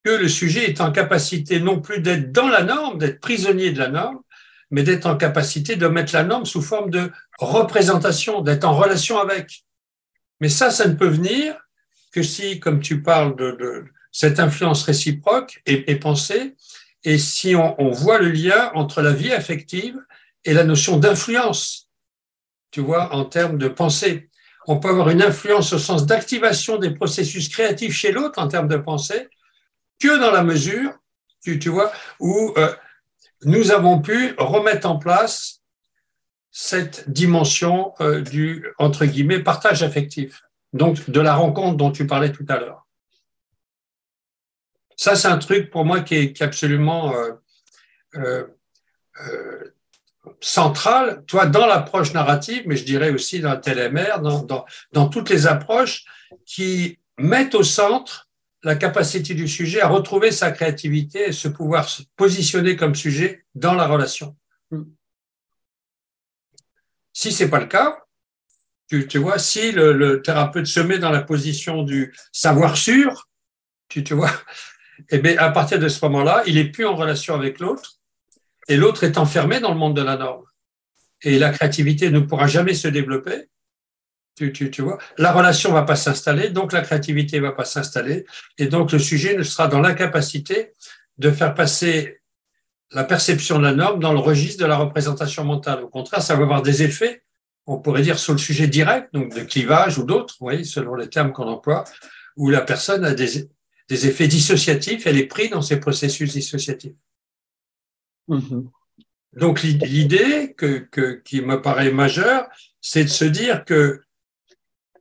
que 0.04 0.12
le 0.12 0.28
sujet 0.28 0.70
est 0.70 0.82
en 0.82 0.92
capacité 0.92 1.62
non 1.62 1.80
plus 1.80 2.02
d'être 2.02 2.34
dans 2.34 2.50
la 2.50 2.64
norme, 2.64 2.98
d'être 2.98 3.22
prisonnier 3.22 3.72
de 3.72 3.80
la 3.80 3.90
norme, 3.90 4.20
mais 4.72 4.84
d'être 4.84 5.06
en 5.06 5.18
capacité 5.18 5.76
de 5.76 5.88
mettre 5.88 6.14
la 6.14 6.24
norme 6.24 6.46
sous 6.46 6.62
forme 6.62 6.90
de 6.90 7.12
représentation, 7.38 8.42
d'être 8.42 8.66
en 8.66 8.76
relation 8.76 9.20
avec. 9.20 9.64
Mais 10.42 10.50
ça, 10.50 10.72
ça 10.72 10.88
ne 10.88 10.94
peut 10.94 11.08
venir 11.08 11.56
que 12.12 12.24
si, 12.24 12.60
comme 12.60 12.80
tu 12.80 13.02
parles 13.02 13.36
de, 13.36 13.86
cette 14.12 14.40
influence 14.40 14.84
réciproque 14.84 15.62
est, 15.66 16.00
pensée, 16.00 16.56
et 17.04 17.18
si 17.18 17.56
on, 17.56 17.80
on, 17.82 17.92
voit 17.92 18.18
le 18.18 18.32
lien 18.32 18.72
entre 18.74 19.02
la 19.02 19.12
vie 19.12 19.34
affective 19.34 20.00
et 20.46 20.54
la 20.54 20.64
notion 20.64 20.98
d'influence, 20.98 21.90
tu 22.72 22.80
vois, 22.80 23.14
en 23.14 23.26
termes 23.26 23.58
de 23.58 23.68
pensée. 23.68 24.30
On 24.68 24.80
peut 24.80 24.90
avoir 24.90 25.10
une 25.10 25.22
influence 25.22 25.74
au 25.74 25.80
sens 25.80 26.06
d'activation 26.06 26.78
des 26.78 26.92
processus 26.92 27.50
créatifs 27.50 27.94
chez 27.94 28.12
l'autre 28.12 28.40
en 28.40 28.48
termes 28.48 28.68
de 28.68 28.78
pensée, 28.78 29.30
que 30.00 30.20
dans 30.20 30.32
la 30.32 30.44
mesure, 30.44 30.92
tu, 31.44 31.60
tu 31.60 31.70
vois, 31.70 31.92
où 32.20 32.54
euh, 32.58 32.74
nous 33.44 33.72
avons 33.72 34.02
pu 34.02 34.34
remettre 34.38 34.88
en 34.88 34.98
place 34.98 35.62
cette 36.52 37.10
dimension 37.10 37.94
euh, 38.00 38.22
du, 38.22 38.66
entre 38.78 39.06
guillemets, 39.06 39.40
partage 39.40 39.84
affectif. 39.84 40.42
donc 40.72 41.10
de 41.10 41.20
la 41.20 41.36
rencontre 41.36 41.78
dont 41.78 41.92
tu 41.92 42.08
parlais 42.08 42.32
tout 42.32 42.46
à 42.48 42.58
l'heure. 42.58 42.88
Ça, 44.96 45.16
c'est 45.16 45.28
un 45.28 45.38
truc 45.38 45.70
pour 45.70 45.84
moi 45.84 46.00
qui 46.00 46.16
est, 46.16 46.42
absolument 46.42 47.14
euh, 48.16 48.46
euh, 49.18 49.74
central, 50.40 51.24
toi, 51.26 51.46
dans 51.46 51.66
l'approche 51.66 52.14
narrative, 52.14 52.64
mais 52.66 52.78
je 52.78 52.86
dirais 52.86 53.12
aussi 53.12 53.42
dans 53.42 53.50
la 53.50 53.58
TLMR, 53.58 54.22
dans 54.94 55.10
toutes 55.10 55.30
les 55.30 55.48
approches 55.48 56.06
qui 56.46 57.00
mettent 57.18 57.56
au 57.56 57.64
centre 57.64 58.25
la 58.66 58.76
capacité 58.76 59.36
du 59.36 59.48
sujet 59.48 59.80
à 59.80 59.88
retrouver 59.88 60.32
sa 60.32 60.52
créativité 60.52 61.30
et 61.30 61.32
se 61.32 61.48
pouvoir 61.48 61.88
se 61.88 62.02
positionner 62.16 62.76
comme 62.76 62.96
sujet 62.96 63.46
dans 63.54 63.76
la 63.76 63.86
relation. 63.86 64.36
Mm. 64.72 64.82
Si 67.14 67.32
c'est 67.32 67.50
pas 67.50 67.60
le 67.60 67.68
cas, 67.68 67.96
tu, 68.90 69.08
tu 69.08 69.20
vois, 69.20 69.38
si 69.38 69.72
le, 69.72 70.20
thérapeute 70.24 70.66
se 70.66 70.80
met 70.80 70.98
dans 70.98 71.12
la 71.12 71.22
position 71.22 71.84
du 71.84 72.12
savoir 72.32 72.76
sûr, 72.76 73.30
tu, 73.88 74.04
tu 74.04 74.16
vois, 74.16 74.32
et 74.32 75.04
eh 75.12 75.20
bien, 75.20 75.38
à 75.38 75.52
partir 75.52 75.78
de 75.78 75.88
ce 75.88 76.04
moment-là, 76.06 76.42
il 76.48 76.58
est 76.58 76.72
plus 76.72 76.86
en 76.86 76.96
relation 76.96 77.36
avec 77.36 77.60
l'autre 77.60 78.00
et 78.68 78.78
l'autre 78.78 79.04
est 79.04 79.20
enfermé 79.20 79.60
dans 79.60 79.72
le 79.72 79.78
monde 79.78 79.96
de 79.96 80.02
la 80.02 80.18
norme. 80.18 80.44
Et 81.22 81.38
la 81.38 81.52
créativité 81.52 82.10
ne 82.10 82.20
pourra 82.20 82.48
jamais 82.48 82.74
se 82.74 82.88
développer. 82.88 83.48
Tu, 84.36 84.52
tu, 84.52 84.70
tu 84.70 84.82
vois, 84.82 84.98
la 85.18 85.32
relation 85.32 85.72
va 85.72 85.84
pas 85.84 85.96
s'installer, 85.96 86.50
donc 86.50 86.74
la 86.74 86.82
créativité 86.82 87.40
va 87.40 87.54
pas 87.54 87.64
s'installer, 87.64 88.26
et 88.58 88.68
donc 88.68 88.92
le 88.92 89.00
sujet 89.00 89.38
ne 89.38 89.44
sera 89.44 89.70
dans 89.70 89.80
l'incapacité 89.80 90.74
de 91.18 91.32
faire 91.32 91.54
passer 91.54 92.20
la 92.92 93.06
perception 93.06 93.60
de 93.60 93.64
la 93.64 93.74
norme 93.74 94.02
dans 94.02 94.12
le 94.12 94.20
registre 94.20 94.62
de 94.62 94.68
la 94.68 94.76
représentation 94.76 95.46
mentale. 95.46 95.84
Au 95.84 95.88
contraire, 95.88 96.22
ça 96.22 96.36
va 96.36 96.44
avoir 96.44 96.62
des 96.62 96.84
effets, 96.84 97.24
on 97.66 97.80
pourrait 97.80 98.02
dire, 98.02 98.20
sur 98.20 98.34
le 98.34 98.40
sujet 98.40 98.68
direct, 98.68 99.14
donc 99.14 99.34
de 99.34 99.42
clivage 99.42 99.98
ou 99.98 100.04
d'autres, 100.04 100.36
voyez, 100.42 100.66
selon 100.66 100.96
les 100.96 101.10
termes 101.10 101.32
qu'on 101.32 101.48
emploie, 101.48 101.86
où 102.36 102.50
la 102.50 102.62
personne 102.62 103.06
a 103.06 103.14
des, 103.14 103.50
des 103.88 104.08
effets 104.08 104.28
dissociatifs, 104.28 105.08
elle 105.08 105.18
est 105.18 105.28
prise 105.28 105.52
dans 105.52 105.62
ces 105.62 105.80
processus 105.80 106.34
dissociatifs. 106.34 106.98
Mm-hmm. 108.28 108.66
Donc 109.38 109.62
l'idée 109.64 110.54
que, 110.58 111.22
qui 111.24 111.42
me 111.42 111.62
paraît 111.62 111.92
majeure, 111.92 112.48
c'est 112.82 113.04
de 113.04 113.10
se 113.10 113.26
dire 113.26 113.66
que 113.66 114.02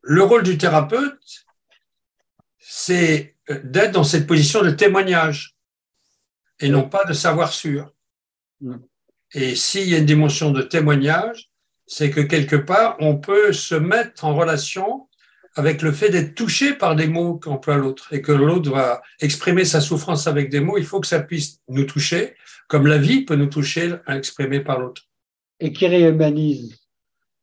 le 0.05 0.23
rôle 0.23 0.43
du 0.43 0.59
thérapeute, 0.59 1.47
c'est 2.59 3.37
d'être 3.49 3.93
dans 3.93 4.05
cette 4.05 4.27
position 4.27 4.63
de 4.63 4.71
témoignage 4.71 5.57
et 6.61 6.69
non 6.69 6.89
pas 6.89 7.05
de 7.05 7.13
savoir 7.13 7.53
sûr. 7.53 7.93
Mm. 8.61 8.77
Et 9.33 9.55
s'il 9.57 9.89
y 9.89 9.95
a 9.95 9.99
une 9.99 10.07
dimension 10.07 10.51
de 10.51 10.63
témoignage, 10.63 11.51
c'est 11.87 12.11
que 12.11 12.21
quelque 12.21 12.57
part, 12.57 12.97
on 13.01 13.17
peut 13.17 13.53
se 13.53 13.75
mettre 13.75 14.25
en 14.25 14.35
relation 14.35 15.09
avec 15.57 15.83
le 15.83 15.93
fait 15.93 16.11
d'être 16.11 16.35
touché 16.35 16.75
par 16.75 16.97
des 16.97 17.07
mots 17.07 17.37
qu'emploie 17.37 17.77
l'autre 17.77 18.13
et 18.13 18.21
que 18.21 18.33
l'autre 18.33 18.71
va 18.71 19.03
exprimer 19.21 19.65
sa 19.65 19.81
souffrance 19.81 20.27
avec 20.27 20.51
des 20.51 20.61
mots, 20.61 20.79
il 20.79 20.85
faut 20.85 21.01
que 21.01 21.07
ça 21.07 21.21
puisse 21.21 21.61
nous 21.69 21.85
toucher, 21.85 22.35
comme 22.69 22.87
la 22.87 22.99
vie 22.99 23.25
peut 23.25 23.37
nous 23.37 23.47
toucher 23.47 23.95
à 24.07 24.17
exprimer 24.17 24.61
par 24.61 24.81
l'autre. 24.81 25.03
Et 25.61 25.73
qui 25.73 25.87
réhumanise 25.87 26.81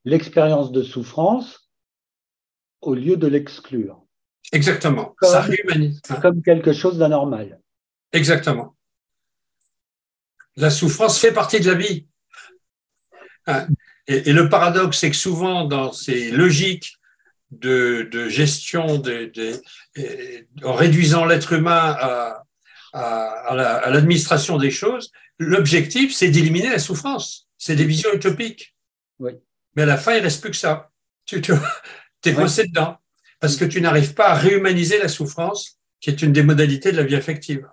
l'expérience 0.03 0.71
de 0.71 0.83
souffrance 0.83 1.60
au 2.81 2.95
lieu 2.95 3.17
de 3.17 3.27
l'exclure. 3.27 4.03
Exactement. 4.51 5.15
Comme, 5.17 5.29
ça 5.29 5.41
réhumanise. 5.41 6.01
Hein. 6.09 6.19
Comme 6.21 6.41
quelque 6.41 6.73
chose 6.73 6.97
d'anormal. 6.97 7.59
Exactement. 8.11 8.75
La 10.57 10.69
souffrance 10.69 11.19
fait 11.19 11.31
partie 11.31 11.59
de 11.59 11.71
la 11.71 11.77
vie. 11.77 12.07
Hein. 13.47 13.67
Et, 14.07 14.29
et 14.29 14.33
le 14.33 14.49
paradoxe, 14.49 14.99
c'est 14.99 15.11
que 15.11 15.15
souvent, 15.15 15.65
dans 15.65 15.93
ces 15.93 16.31
logiques 16.31 16.97
de, 17.51 18.29
gestion 18.29 18.97
de, 18.97 19.31
en 20.63 20.73
réduisant 20.73 21.25
l'être 21.25 21.53
humain 21.53 21.95
à, 21.99 22.43
à, 22.93 23.89
l'administration 23.89 24.57
des 24.57 24.71
choses, 24.71 25.11
l'objectif, 25.37 26.13
c'est 26.13 26.29
d'éliminer 26.29 26.69
la 26.69 26.79
souffrance. 26.79 27.47
C'est 27.57 27.75
des 27.75 27.85
visions 27.85 28.11
utopiques. 28.13 28.75
Oui. 29.19 29.31
Mais 29.75 29.83
à 29.83 29.85
la 29.85 29.97
fin, 29.97 30.15
il 30.15 30.21
reste 30.21 30.41
plus 30.41 30.51
que 30.51 30.57
ça. 30.57 30.91
Tu, 31.25 31.41
tu 31.41 31.53
es 32.29 32.33
coincé 32.33 32.67
dedans. 32.67 32.97
Parce 33.39 33.55
que 33.55 33.65
tu 33.65 33.81
n'arrives 33.81 34.13
pas 34.13 34.29
à 34.29 34.35
réhumaniser 34.35 34.99
la 34.99 35.07
souffrance, 35.07 35.79
qui 35.99 36.09
est 36.09 36.21
une 36.21 36.31
des 36.31 36.43
modalités 36.43 36.91
de 36.91 36.97
la 36.97 37.03
vie 37.03 37.15
affective. 37.15 37.67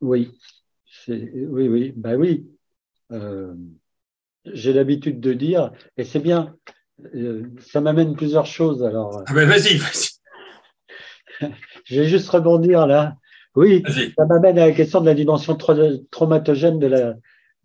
Oui. 0.00 0.32
Oui, 1.08 1.68
oui. 1.68 1.92
Ben 1.96 2.16
oui. 2.16 2.46
Euh, 3.12 3.54
j'ai 4.44 4.72
l'habitude 4.72 5.20
de 5.20 5.32
dire, 5.32 5.72
et 5.96 6.04
c'est 6.04 6.20
bien, 6.20 6.54
euh, 7.14 7.44
ça 7.60 7.80
m'amène 7.80 8.14
plusieurs 8.14 8.46
choses. 8.46 8.82
Alors, 8.82 9.22
ah 9.26 9.32
ben 9.32 9.48
vas-y, 9.48 9.76
vas-y. 9.76 10.10
je 11.84 12.00
vais 12.00 12.08
juste 12.08 12.28
rebondir 12.28 12.86
là. 12.86 13.16
Oui, 13.54 13.84
ça 14.16 14.26
m'amène 14.26 14.58
à 14.58 14.66
la 14.66 14.72
question 14.72 15.00
de 15.00 15.06
la 15.06 15.14
dimension 15.14 15.56
traumatogène 16.10 16.80
de 16.80 16.88
la, 16.88 17.14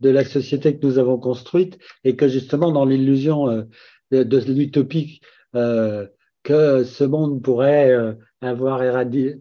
de 0.01 0.09
la 0.09 0.23
société 0.23 0.77
que 0.77 0.85
nous 0.85 0.99
avons 0.99 1.17
construite 1.17 1.79
et 2.03 2.15
que 2.15 2.27
justement 2.27 2.71
dans 2.71 2.85
l'illusion 2.85 3.49
euh, 3.49 3.63
de, 4.11 4.51
l'utopie 4.51 5.21
euh, 5.55 6.07
que 6.43 6.83
ce 6.83 7.03
monde 7.03 7.41
pourrait 7.41 8.15
avoir 8.41 8.81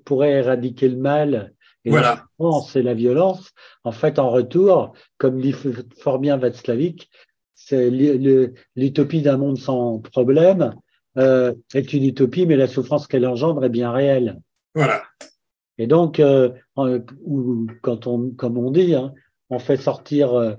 pourrait 0.05 0.33
éradiquer 0.33 0.89
le 0.89 0.97
mal 0.97 1.53
et 1.85 1.91
voilà. 1.91 2.27
la 2.39 2.83
la 2.83 2.95
violence. 2.95 3.51
En 3.85 3.93
fait, 3.93 4.19
en 4.19 4.31
retour, 4.31 4.93
comme 5.17 5.41
dit 5.41 5.55
fort 5.97 6.19
bien 6.19 6.37
Václavic, 6.37 7.09
c'est 7.55 7.91
l'utopie 8.77 9.23
d'un 9.23 9.37
monde 9.37 9.59
sans 9.59 9.99
problème 9.99 10.75
euh, 11.17 11.55
est 11.75 11.93
une 11.93 12.05
utopie, 12.05 12.47
mais 12.47 12.57
la 12.57 12.67
souffrance 12.67 13.07
qu'elle 13.07 13.27
engendre 13.27 13.65
est 13.65 13.71
bien 13.71 13.91
réelle. 13.91 14.41
Voilà. 14.75 15.03
Et 15.79 15.87
donc, 15.87 16.21
euh, 16.21 16.51
quand 17.83 18.07
on, 18.07 18.31
comme 18.31 18.59
on 18.59 18.71
dit, 18.71 18.95
hein, 18.95 19.13
on 19.51 19.59
fait 19.59 19.77
sortir 19.77 20.35
euh, 20.35 20.55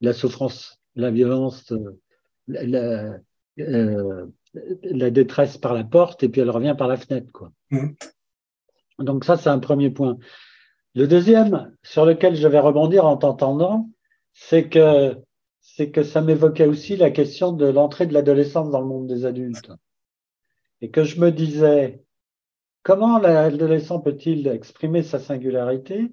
la 0.00 0.12
souffrance, 0.12 0.78
la 0.96 1.10
violence, 1.10 1.72
la, 2.48 3.18
détresse 3.56 5.58
par 5.58 5.74
la 5.74 5.84
porte, 5.84 6.22
et 6.22 6.28
puis 6.28 6.40
elle 6.40 6.50
revient 6.50 6.74
par 6.76 6.88
la 6.88 6.96
fenêtre, 6.96 7.30
quoi. 7.32 7.52
Mmh. 7.70 7.88
Donc 8.98 9.24
ça, 9.24 9.36
c'est 9.36 9.48
un 9.48 9.58
premier 9.58 9.90
point. 9.90 10.18
Le 10.94 11.06
deuxième, 11.06 11.74
sur 11.82 12.04
lequel 12.04 12.36
je 12.36 12.48
vais 12.48 12.58
rebondir 12.58 13.06
en 13.06 13.16
t'entendant, 13.16 13.88
c'est 14.32 14.68
que 14.68 15.16
c'est 15.60 15.90
que 15.90 16.02
ça 16.02 16.20
m'évoquait 16.20 16.66
aussi 16.66 16.96
la 16.96 17.10
question 17.10 17.52
de 17.52 17.66
l'entrée 17.66 18.06
de 18.06 18.14
l'adolescence 18.14 18.70
dans 18.70 18.80
le 18.80 18.86
monde 18.86 19.06
des 19.06 19.24
adultes. 19.24 19.70
Et 20.80 20.90
que 20.90 21.04
je 21.04 21.20
me 21.20 21.30
disais, 21.30 22.02
comment 22.82 23.18
l'adolescent 23.18 24.00
peut-il 24.00 24.48
exprimer 24.48 25.02
sa 25.02 25.18
singularité? 25.18 26.12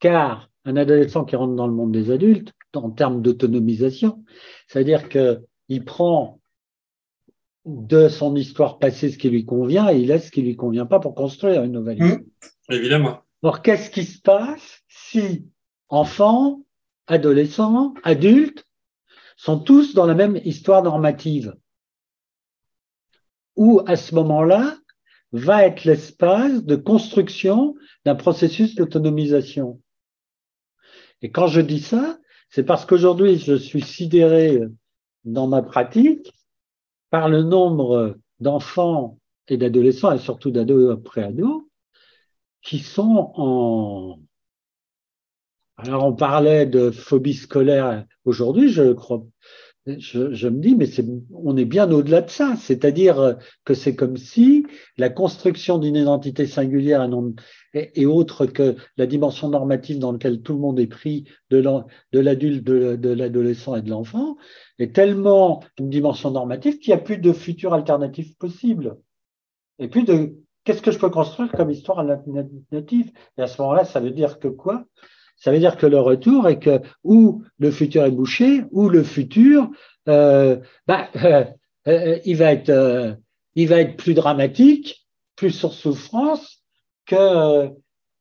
Car 0.00 0.50
un 0.64 0.76
adolescent 0.76 1.24
qui 1.24 1.36
rentre 1.36 1.54
dans 1.54 1.66
le 1.66 1.74
monde 1.74 1.92
des 1.92 2.10
adultes, 2.10 2.52
en 2.74 2.90
termes 2.90 3.22
d'autonomisation, 3.22 4.24
c'est-à-dire 4.66 5.08
qu'il 5.08 5.84
prend 5.84 6.40
de 7.64 8.08
son 8.08 8.36
histoire 8.36 8.78
passée 8.78 9.10
ce 9.10 9.18
qui 9.18 9.30
lui 9.30 9.44
convient 9.44 9.90
et 9.90 9.98
il 9.98 10.08
laisse 10.08 10.26
ce 10.26 10.30
qui 10.30 10.42
lui 10.42 10.56
convient 10.56 10.86
pas 10.86 11.00
pour 11.00 11.14
construire 11.14 11.62
une 11.62 11.72
nouvelle 11.72 11.98
vie. 11.98 12.16
Mmh. 12.16 12.24
évidemment. 12.70 13.20
Alors, 13.42 13.62
qu'est-ce 13.62 13.90
qui 13.90 14.04
se 14.04 14.20
passe 14.20 14.82
si, 14.88 15.46
enfant, 15.88 16.64
adolescents, 17.06 17.94
adultes, 18.02 18.64
sont 19.36 19.58
tous 19.58 19.94
dans 19.94 20.06
la 20.06 20.14
même 20.14 20.40
histoire 20.44 20.82
normative, 20.82 21.54
où 23.56 23.82
à 23.86 23.96
ce 23.96 24.14
moment-là 24.14 24.78
va 25.32 25.66
être 25.66 25.84
l'espace 25.84 26.64
de 26.64 26.76
construction 26.76 27.74
d'un 28.04 28.14
processus 28.14 28.74
d'autonomisation? 28.74 29.80
Et 31.20 31.30
quand 31.30 31.46
je 31.46 31.60
dis 31.60 31.80
ça, 31.80 32.18
c'est 32.50 32.64
parce 32.64 32.86
qu'aujourd'hui, 32.86 33.38
je 33.38 33.54
suis 33.54 33.82
sidéré 33.82 34.60
dans 35.24 35.48
ma 35.48 35.62
pratique 35.62 36.32
par 37.14 37.28
le 37.28 37.44
nombre 37.44 38.16
d'enfants 38.40 39.20
et 39.46 39.56
d'adolescents, 39.56 40.10
et 40.10 40.18
surtout 40.18 40.50
d'ados 40.50 40.92
après 40.92 41.22
ados, 41.22 41.62
qui 42.60 42.80
sont 42.80 43.30
en, 43.36 44.18
alors, 45.76 46.06
on 46.06 46.12
parlait 46.12 46.66
de 46.66 46.90
phobie 46.90 47.34
scolaire 47.34 48.04
aujourd'hui, 48.24 48.68
je 48.68 48.92
crois. 48.92 49.24
Je, 49.86 50.48
me 50.48 50.60
dis, 50.60 50.74
mais 50.74 50.86
on 51.34 51.58
est 51.58 51.66
bien 51.66 51.90
au-delà 51.90 52.22
de 52.22 52.30
ça. 52.30 52.56
C'est-à-dire 52.56 53.36
que 53.64 53.74
c'est 53.74 53.94
comme 53.94 54.16
si 54.16 54.66
la 54.96 55.10
construction 55.10 55.78
d'une 55.78 55.96
identité 55.96 56.46
singulière 56.46 57.06
et, 57.74 58.06
autre 58.06 58.46
que 58.46 58.76
la 58.96 59.06
dimension 59.06 59.50
normative 59.50 59.98
dans 59.98 60.12
laquelle 60.12 60.40
tout 60.40 60.54
le 60.54 60.60
monde 60.60 60.80
est 60.80 60.86
pris 60.86 61.24
de 61.50 61.58
l'adulte, 62.12 62.64
de 62.64 63.08
l'adolescent 63.10 63.76
et 63.76 63.82
de 63.82 63.90
l'enfant 63.90 64.38
est 64.78 64.94
tellement 64.94 65.62
une 65.78 65.90
dimension 65.90 66.30
normative 66.30 66.78
qu'il 66.78 66.94
n'y 66.94 67.00
a 67.00 67.02
plus 67.02 67.18
de 67.18 67.32
futur 67.32 67.74
alternatif 67.74 68.36
possible. 68.38 68.96
Et 69.78 69.88
puis 69.88 70.04
de 70.04 70.34
qu'est-ce 70.64 70.82
que 70.82 70.92
je 70.92 70.98
peux 70.98 71.10
construire 71.10 71.52
comme 71.52 71.70
histoire 71.70 71.98
alternative? 71.98 73.12
Et 73.36 73.42
à 73.42 73.46
ce 73.46 73.60
moment-là, 73.60 73.84
ça 73.84 74.00
veut 74.00 74.12
dire 74.12 74.38
que 74.38 74.48
quoi? 74.48 74.84
Ça 75.36 75.50
veut 75.52 75.58
dire 75.58 75.76
que 75.76 75.86
le 75.86 76.00
retour 76.00 76.48
est 76.48 76.58
que 76.58 76.80
ou 77.02 77.44
le 77.58 77.70
futur 77.70 78.04
est 78.04 78.10
bouché, 78.10 78.64
ou 78.70 78.88
le 78.88 79.02
futur, 79.02 79.70
euh, 80.08 80.58
bah, 80.86 81.08
euh, 81.16 81.44
euh, 81.88 82.18
il 82.24 82.36
va 82.36 82.52
être, 82.52 83.16
il 83.54 83.68
va 83.68 83.80
être 83.80 83.96
plus 83.96 84.14
dramatique, 84.14 85.06
plus 85.36 85.50
sur 85.50 85.72
souffrance 85.72 86.62
que, 87.06 87.70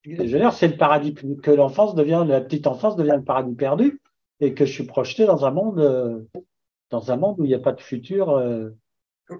je 0.05 0.51
c'est 0.51 0.67
le 0.67 0.77
paradis 0.77 1.13
que 1.13 1.51
l'enfance 1.51 1.95
devient, 1.95 2.25
la 2.27 2.41
petite 2.41 2.67
enfance 2.67 2.95
devient 2.95 3.15
le 3.15 3.23
paradis 3.23 3.55
perdu 3.55 4.01
et 4.41 4.53
que 4.53 4.65
je 4.65 4.73
suis 4.73 4.85
projeté 4.85 5.25
dans 5.25 5.45
un 5.45 5.51
monde, 5.51 6.27
dans 6.89 7.11
un 7.11 7.15
monde 7.15 7.39
où 7.39 7.45
il 7.45 7.47
n'y 7.47 7.53
a 7.53 7.59
pas 7.59 7.71
de 7.71 7.79
futur. 7.79 8.43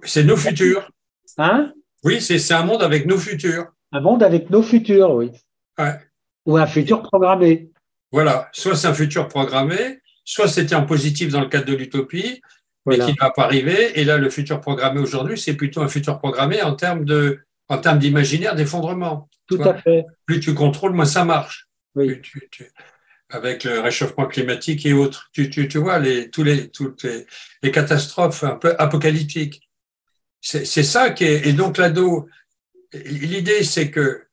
c'est 0.04 0.24
nos 0.24 0.36
futurs. 0.36 0.90
Hein? 1.36 1.74
Oui, 2.02 2.20
c'est 2.20 2.54
un 2.54 2.64
monde 2.64 2.82
avec 2.82 3.06
nos 3.06 3.18
futurs. 3.18 3.66
Un 3.92 4.00
monde 4.00 4.22
avec 4.22 4.48
nos 4.48 4.62
futurs, 4.62 5.14
oui. 5.14 5.30
Ouais. 5.78 5.98
Ou 6.46 6.56
un 6.56 6.66
futur 6.66 7.02
programmé. 7.02 7.70
Voilà, 8.12 8.48
soit 8.52 8.76
c'est 8.76 8.86
un 8.86 8.94
futur 8.94 9.28
programmé, 9.28 10.00
soit 10.24 10.48
c'était 10.48 10.74
en 10.74 10.86
positif 10.86 11.32
dans 11.32 11.40
le 11.40 11.48
cadre 11.48 11.66
de 11.66 11.74
l'utopie, 11.74 12.40
mais 12.86 12.98
qui 12.98 13.12
ne 13.12 13.20
va 13.20 13.30
pas 13.30 13.44
arriver. 13.44 13.98
Et 13.98 14.04
là, 14.04 14.18
le 14.18 14.30
futur 14.30 14.60
programmé 14.60 15.00
aujourd'hui, 15.00 15.38
c'est 15.38 15.54
plutôt 15.54 15.80
un 15.80 15.88
futur 15.88 16.18
programmé 16.18 16.62
en 16.62 16.74
termes 16.74 17.04
de, 17.04 17.40
en 17.68 17.78
termes 17.78 17.98
d'imaginaire 17.98 18.54
d'effondrement. 18.54 19.28
Tout 19.46 19.60
à 19.62 19.74
fait. 19.74 20.04
Plus 20.26 20.40
tu 20.40 20.54
contrôles, 20.54 20.92
moins 20.92 21.04
ça 21.06 21.24
marche. 21.24 21.68
Oui. 21.96 22.20
avec 23.30 23.64
le 23.64 23.80
réchauffement 23.80 24.26
climatique 24.26 24.84
et 24.84 24.92
autres. 24.92 25.30
Tu, 25.32 25.48
tu, 25.48 25.68
tu 25.68 25.78
vois, 25.78 25.98
les, 25.98 26.30
tous 26.30 26.42
les, 26.42 26.68
toutes 26.70 27.04
les, 27.04 27.26
les 27.62 27.70
catastrophes 27.70 28.44
un 28.44 28.56
peu 28.56 28.74
apocalyptiques. 28.78 29.68
C'est 30.40 30.64
ça 30.64 31.10
qui 31.10 31.24
est. 31.24 31.46
Et 31.46 31.52
donc, 31.52 31.78
l'ado, 31.78 32.28
l'idée, 32.92 33.64
c'est 33.64 33.90
que 33.90 34.24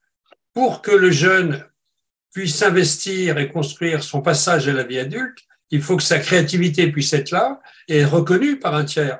pour 0.53 0.81
que 0.81 0.91
le 0.91 1.09
jeune 1.09 1.65
puisse 2.33 2.55
s'investir 2.55 3.37
et 3.37 3.49
construire 3.49 4.03
son 4.03 4.21
passage 4.21 4.67
à 4.67 4.73
la 4.73 4.83
vie 4.83 4.99
adulte, 4.99 5.39
il 5.69 5.81
faut 5.81 5.97
que 5.97 6.03
sa 6.03 6.19
créativité 6.19 6.91
puisse 6.91 7.13
être 7.13 7.31
là 7.31 7.61
et 7.87 8.03
reconnue 8.03 8.59
par 8.59 8.75
un 8.75 8.85
tiers. 8.85 9.19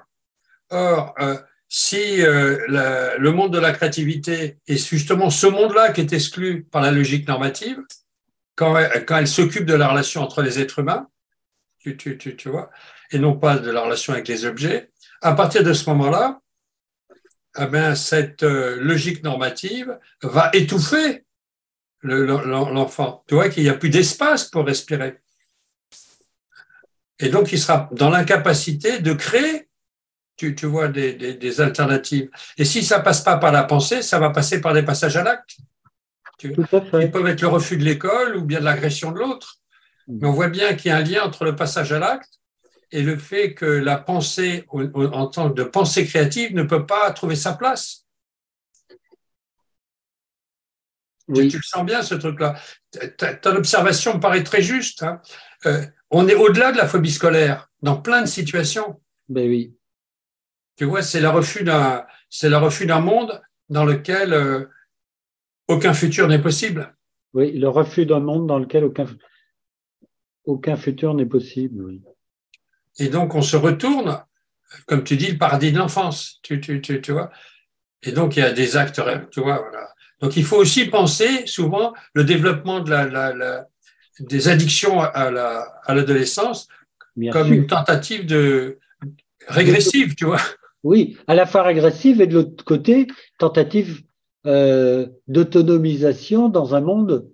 Or, 0.69 1.13
euh, 1.19 1.37
si 1.67 2.21
euh, 2.21 3.15
le 3.17 3.31
monde 3.31 3.53
de 3.53 3.59
la 3.59 3.71
créativité 3.71 4.57
est 4.67 4.89
justement 4.89 5.29
ce 5.29 5.47
monde-là 5.47 5.91
qui 5.91 6.01
est 6.01 6.13
exclu 6.13 6.63
par 6.63 6.81
la 6.81 6.91
logique 6.91 7.27
normative, 7.27 7.79
quand, 8.55 8.77
elle 8.77 9.27
s'occupe 9.27 9.65
de 9.65 9.73
la 9.73 9.87
relation 9.87 10.21
entre 10.21 10.41
les 10.41 10.59
êtres 10.59 10.79
humains, 10.79 11.07
tu, 11.79 11.97
tu, 11.97 12.17
tu, 12.17 12.35
tu, 12.35 12.49
vois, 12.49 12.69
et 13.11 13.19
non 13.19 13.37
pas 13.37 13.57
de 13.57 13.71
la 13.71 13.81
relation 13.81 14.13
avec 14.13 14.27
les 14.27 14.45
objets, 14.45 14.91
à 15.21 15.33
partir 15.33 15.63
de 15.63 15.73
ce 15.73 15.89
moment-là, 15.89 16.41
eh 17.59 17.65
bien, 17.67 17.95
cette 17.95 18.43
euh, 18.43 18.77
logique 18.81 19.23
normative 19.23 19.97
va 20.21 20.49
étouffer 20.53 21.25
l'enfant. 22.03 23.23
Tu 23.27 23.35
vois 23.35 23.49
qu'il 23.49 23.63
n'y 23.63 23.69
a 23.69 23.73
plus 23.73 23.89
d'espace 23.89 24.45
pour 24.45 24.65
respirer. 24.65 25.19
Et 27.19 27.29
donc, 27.29 27.51
il 27.51 27.59
sera 27.59 27.89
dans 27.91 28.09
l'incapacité 28.09 28.99
de 28.99 29.13
créer, 29.13 29.69
tu, 30.37 30.55
tu 30.55 30.65
vois, 30.65 30.87
des, 30.87 31.13
des, 31.13 31.61
alternatives. 31.61 32.29
Et 32.57 32.65
si 32.65 32.83
ça 32.83 32.99
passe 32.99 33.21
pas 33.21 33.37
par 33.37 33.51
la 33.51 33.63
pensée, 33.63 34.01
ça 34.01 34.17
va 34.17 34.31
passer 34.31 34.59
par 34.59 34.73
des 34.73 34.81
passages 34.83 35.17
à 35.17 35.23
l'acte. 35.23 35.57
Ils 36.43 36.55
peuvent 37.11 37.27
être 37.27 37.41
le 37.41 37.47
refus 37.47 37.77
de 37.77 37.83
l'école 37.83 38.37
ou 38.37 38.43
bien 38.43 38.59
de 38.59 38.65
l'agression 38.65 39.11
de 39.11 39.19
l'autre. 39.19 39.57
Mais 40.07 40.27
on 40.27 40.31
voit 40.31 40.49
bien 40.49 40.73
qu'il 40.73 40.89
y 40.89 40.91
a 40.91 40.97
un 40.97 41.03
lien 41.03 41.23
entre 41.23 41.45
le 41.45 41.55
passage 41.55 41.91
à 41.91 41.99
l'acte 41.99 42.39
et 42.91 43.03
le 43.03 43.17
fait 43.17 43.53
que 43.53 43.65
la 43.65 43.97
pensée, 43.97 44.65
en 44.71 45.27
tant 45.27 45.51
que 45.51 45.61
pensée 45.61 46.05
créative, 46.05 46.55
ne 46.55 46.63
peut 46.63 46.85
pas 46.85 47.11
trouver 47.11 47.35
sa 47.35 47.53
place. 47.53 48.00
Tu, 51.33 51.57
le 51.57 51.63
sens 51.63 51.85
bien, 51.85 52.01
ce 52.01 52.15
truc-là. 52.15 52.55
Ton 53.41 53.55
observation 53.55 54.15
me 54.15 54.19
paraît 54.19 54.43
très 54.43 54.61
juste. 54.61 55.03
Hein. 55.03 55.21
Euh, 55.65 55.85
on 56.09 56.27
est 56.27 56.35
au-delà 56.35 56.71
de 56.71 56.77
la 56.77 56.87
phobie 56.87 57.11
scolaire, 57.11 57.69
dans 57.81 57.97
plein 57.97 58.21
de 58.21 58.27
situations. 58.27 59.01
Ben 59.29 59.47
oui. 59.47 59.75
Tu 60.75 60.85
vois, 60.85 61.01
c'est 61.01 61.21
le 61.21 61.29
refus 61.29 61.63
d'un, 61.63 62.05
c'est 62.29 62.49
le 62.49 62.57
refus 62.57 62.85
d'un 62.85 62.99
monde 62.99 63.41
dans 63.69 63.85
lequel 63.85 64.33
euh, 64.33 64.65
aucun 65.67 65.93
futur 65.93 66.27
n'est 66.27 66.41
possible. 66.41 66.95
Oui, 67.33 67.51
le 67.53 67.69
refus 67.69 68.05
d'un 68.05 68.19
monde 68.19 68.47
dans 68.47 68.59
lequel 68.59 68.83
aucun, 68.83 69.05
aucun 70.43 70.75
futur 70.75 71.13
n'est 71.13 71.25
possible. 71.25 71.83
Oui. 71.83 72.01
Et 72.99 73.07
donc, 73.07 73.35
on 73.35 73.41
se 73.41 73.55
retourne, 73.55 74.23
comme 74.85 75.03
tu 75.03 75.15
dis, 75.15 75.31
le 75.31 75.37
paradis 75.37 75.71
de 75.71 75.77
l'enfance. 75.77 76.39
Tu, 76.43 76.59
tu, 76.59 76.81
tu, 76.81 77.01
tu 77.01 77.11
vois. 77.13 77.31
Et 78.03 78.11
donc, 78.11 78.35
il 78.35 78.39
y 78.39 78.43
a 78.43 78.51
des 78.51 78.75
actes, 78.75 79.01
tu 79.31 79.41
vois, 79.41 79.57
voilà. 79.57 79.90
Donc, 80.21 80.37
il 80.37 80.43
faut 80.43 80.57
aussi 80.57 80.85
penser 80.85 81.45
souvent 81.47 81.93
le 82.13 82.23
développement 82.23 82.79
de 82.79 82.89
la, 82.91 83.05
la, 83.07 83.67
des 84.19 84.47
addictions 84.47 84.99
à 84.99 85.31
l'adolescence 85.93 86.67
comme 87.31 87.53
une 87.53 87.67
tentative 87.67 88.25
de 88.25 88.79
régressive, 89.47 90.15
tu 90.15 90.25
vois. 90.25 90.41
Oui, 90.83 91.17
à 91.27 91.35
la 91.35 91.45
fois 91.45 91.63
régressive 91.63 92.21
et 92.21 92.27
de 92.27 92.35
l'autre 92.35 92.63
côté, 92.63 93.07
tentative 93.37 94.01
euh, 94.47 95.07
d'autonomisation 95.27 96.49
dans 96.49 96.73
un 96.73 96.81
monde 96.81 97.29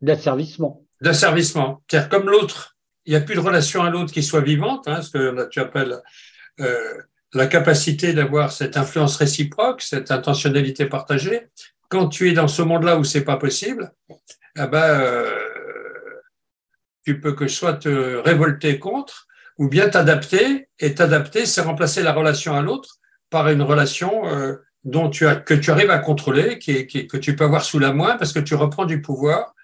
d'asservissement. 0.00 0.86
D'asservissement. 1.00 1.82
C'est-à-dire 1.88 2.08
comme 2.08 2.30
l'autre, 2.30 2.76
il 3.04 3.10
n'y 3.10 3.16
a 3.16 3.20
plus 3.20 3.34
de 3.34 3.40
relation 3.40 3.82
à 3.82 3.90
l'autre 3.90 4.12
qui 4.12 4.22
soit 4.22 4.40
vivante, 4.40 4.88
hein, 4.88 5.02
ce 5.02 5.10
que 5.10 5.48
tu 5.48 5.60
appelles 5.60 5.98
euh, 6.60 7.02
la 7.34 7.46
capacité 7.46 8.12
d'avoir 8.12 8.52
cette 8.52 8.76
influence 8.76 9.16
réciproque, 9.16 9.82
cette 9.82 10.10
intentionnalité 10.10 10.86
partagée, 10.86 11.48
quand 11.88 12.08
tu 12.08 12.30
es 12.30 12.32
dans 12.32 12.48
ce 12.48 12.62
monde-là 12.62 12.96
où 12.98 13.04
c'est 13.04 13.24
pas 13.24 13.36
possible, 13.36 13.92
eh 14.56 14.66
ben, 14.66 14.82
euh, 14.82 15.30
tu 17.04 17.20
peux 17.20 17.32
que 17.32 17.48
soit 17.48 17.74
te 17.74 18.16
révolter 18.16 18.78
contre, 18.78 19.26
ou 19.58 19.68
bien 19.68 19.88
t'adapter. 19.88 20.68
Et 20.78 20.94
t'adapter, 20.94 21.46
c'est 21.46 21.60
remplacer 21.60 22.02
la 22.02 22.12
relation 22.12 22.54
à 22.54 22.62
l'autre 22.62 22.96
par 23.30 23.48
une 23.48 23.62
relation 23.62 24.26
euh, 24.26 24.56
dont 24.84 25.08
tu 25.08 25.26
as, 25.26 25.36
que 25.36 25.54
tu 25.54 25.70
arrives 25.70 25.90
à 25.90 25.98
contrôler, 25.98 26.58
qui, 26.58 26.86
qui, 26.86 27.06
que 27.06 27.16
tu 27.16 27.36
peux 27.36 27.44
avoir 27.44 27.64
sous 27.64 27.78
la 27.78 27.92
main, 27.92 28.16
parce 28.16 28.32
que 28.32 28.40
tu 28.40 28.54
reprends 28.54 28.84
du 28.84 29.00
pouvoir 29.00 29.54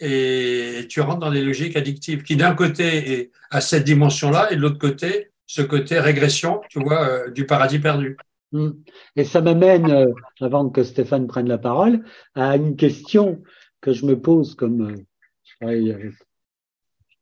et 0.00 0.86
tu 0.88 1.00
rentres 1.00 1.18
dans 1.18 1.30
des 1.30 1.42
logiques 1.42 1.76
addictives 1.76 2.22
qui, 2.22 2.36
d'un 2.36 2.54
côté, 2.54 3.12
est 3.12 3.32
à 3.50 3.60
cette 3.60 3.84
dimension-là, 3.84 4.52
et 4.52 4.56
de 4.56 4.60
l'autre 4.60 4.78
côté, 4.78 5.27
ce 5.48 5.62
côté 5.62 5.98
régression, 5.98 6.60
tu 6.68 6.78
vois, 6.78 7.08
euh, 7.08 7.30
du 7.30 7.46
paradis 7.46 7.80
perdu. 7.80 8.16
Mm. 8.52 8.68
Et 9.16 9.24
ça 9.24 9.40
m'amène, 9.40 9.90
euh, 9.90 10.12
avant 10.40 10.68
que 10.68 10.84
Stéphane 10.84 11.26
prenne 11.26 11.48
la 11.48 11.58
parole, 11.58 12.04
à 12.34 12.54
une 12.56 12.76
question 12.76 13.42
que 13.80 13.92
je 13.92 14.04
me 14.04 14.20
pose 14.20 14.54
comme 14.54 14.94
euh, 15.62 16.10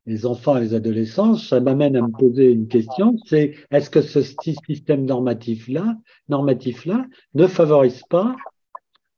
les 0.07 0.27
enfants 0.27 0.57
et 0.57 0.61
les 0.61 0.75
adolescents. 0.75 1.37
Ça 1.37 1.61
m'amène 1.61 1.97
à 1.97 2.03
me 2.03 2.11
poser 2.11 2.51
une 2.51 2.67
question, 2.67 3.17
c'est 3.27 3.55
est-ce 3.71 3.91
que 3.91 4.03
ce 4.03 4.23
système 4.23 5.05
normatif-là, 5.05 5.97
normatif-là, 6.29 7.07
ne 7.35 7.47
favorise 7.47 8.03
pas, 8.11 8.35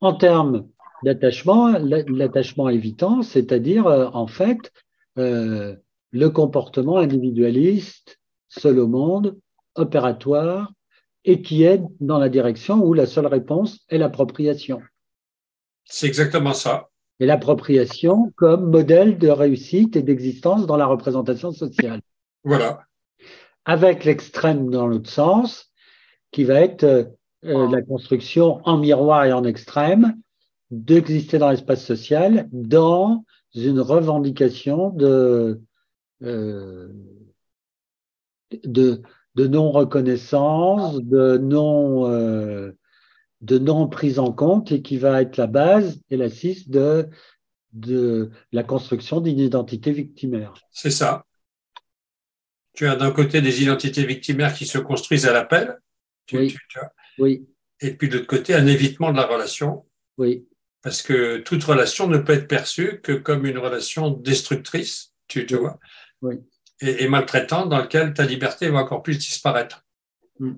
en 0.01 0.15
termes 0.15 0.69
d'attachement, 1.03 1.79
l'attachement 1.79 2.69
évitant, 2.69 3.23
c'est-à-dire 3.23 3.87
en 3.87 4.27
fait 4.27 4.73
le 5.17 6.29
comportement 6.29 6.99
individualiste 6.99 8.18
seul 8.49 8.79
au 8.79 8.87
monde, 8.87 9.39
opératoire, 9.75 10.73
et 11.25 11.43
qui 11.43 11.65
aide 11.65 11.85
dans 12.01 12.19
la 12.19 12.29
direction 12.29 12.83
où 12.85 12.95
la 12.95 13.07
seule 13.07 13.27
réponse 13.27 13.81
est 13.89 13.99
l'appropriation. 13.99 14.81
C'est 15.85 16.07
exactement 16.07 16.55
ça. 16.55 16.89
Et 17.21 17.27
l'appropriation 17.27 18.33
comme 18.37 18.71
modèle 18.71 19.19
de 19.19 19.29
réussite 19.29 19.97
et 19.97 20.03
d'existence 20.03 20.67
dans 20.67 20.77
la 20.77 20.87
représentation 20.87 21.53
sociale. 21.53 22.01
Voilà. 22.45 22.85
Avec 23.65 24.05
l'extrême 24.05 24.71
dans 24.71 24.87
l'autre 24.87 25.11
sens, 25.11 25.69
qui 26.31 26.45
va 26.45 26.61
être 26.61 26.85
euh, 26.85 27.69
la 27.71 27.83
construction 27.83 28.61
en 28.65 28.79
miroir 28.79 29.25
et 29.25 29.33
en 29.33 29.45
extrême 29.45 30.15
d'exister 30.71 31.39
dans 31.39 31.51
l'espace 31.51 31.85
social 31.85 32.49
dans 32.53 33.25
une 33.55 33.81
revendication 33.81 34.91
de 34.91 35.61
euh, 36.23 36.89
de, 38.65 39.03
de 39.35 39.47
non-reconnaissance, 39.47 40.97
de 41.03 41.39
non, 41.39 42.11
euh, 42.11 42.73
de 43.41 43.59
non 43.59 43.89
prise 43.89 44.19
en 44.19 44.33
compte 44.33 44.73
et 44.73 44.83
qui 44.83 44.99
va 44.99 45.23
être 45.23 45.37
la 45.37 45.47
base 45.47 46.01
et 46.11 46.17
l'assise 46.17 46.69
de, 46.69 47.09
de 47.73 48.31
la 48.53 48.63
construction 48.63 49.21
d'une 49.21 49.39
identité 49.39 49.93
victimaire. 49.93 50.55
C'est 50.73 50.91
ça. 50.91 51.25
Tu 52.75 52.87
as 52.87 52.97
d'un 52.97 53.11
côté 53.11 53.41
des 53.41 53.63
identités 53.63 54.05
victimaires 54.05 54.55
qui 54.55 54.67
se 54.67 54.79
construisent 54.79 55.27
à 55.27 55.33
l'appel. 55.33 55.79
Oui. 56.33 56.55
oui. 57.19 57.47
Et 57.81 57.93
puis 57.95 58.09
de 58.09 58.15
l'autre 58.15 58.27
côté, 58.27 58.55
un 58.55 58.67
évitement 58.67 59.13
de 59.13 59.17
la 59.17 59.27
relation. 59.27 59.87
Oui. 60.17 60.47
Parce 60.83 61.03
que 61.03 61.39
toute 61.39 61.65
relation 61.65 62.07
ne 62.09 62.19
peut 62.19 62.35
être 62.35 62.49
perçue 62.49 63.01
que 63.03 63.13
comme 63.13 63.47
une 63.47 63.59
relation 63.59 64.11
destructrice, 64.11 65.13
tu, 65.27 65.45
tu 65.47 65.57
vois. 65.57 65.79
Oui 66.23 66.41
et, 66.81 67.09
maltraitant 67.09 67.67
dans 67.67 67.79
lequel 67.79 68.15
ta 68.15 68.25
liberté 68.25 68.69
va 68.71 68.81
encore 68.81 69.03
plus 69.03 69.19
disparaître. 69.19 69.85
Hmm. 70.39 70.55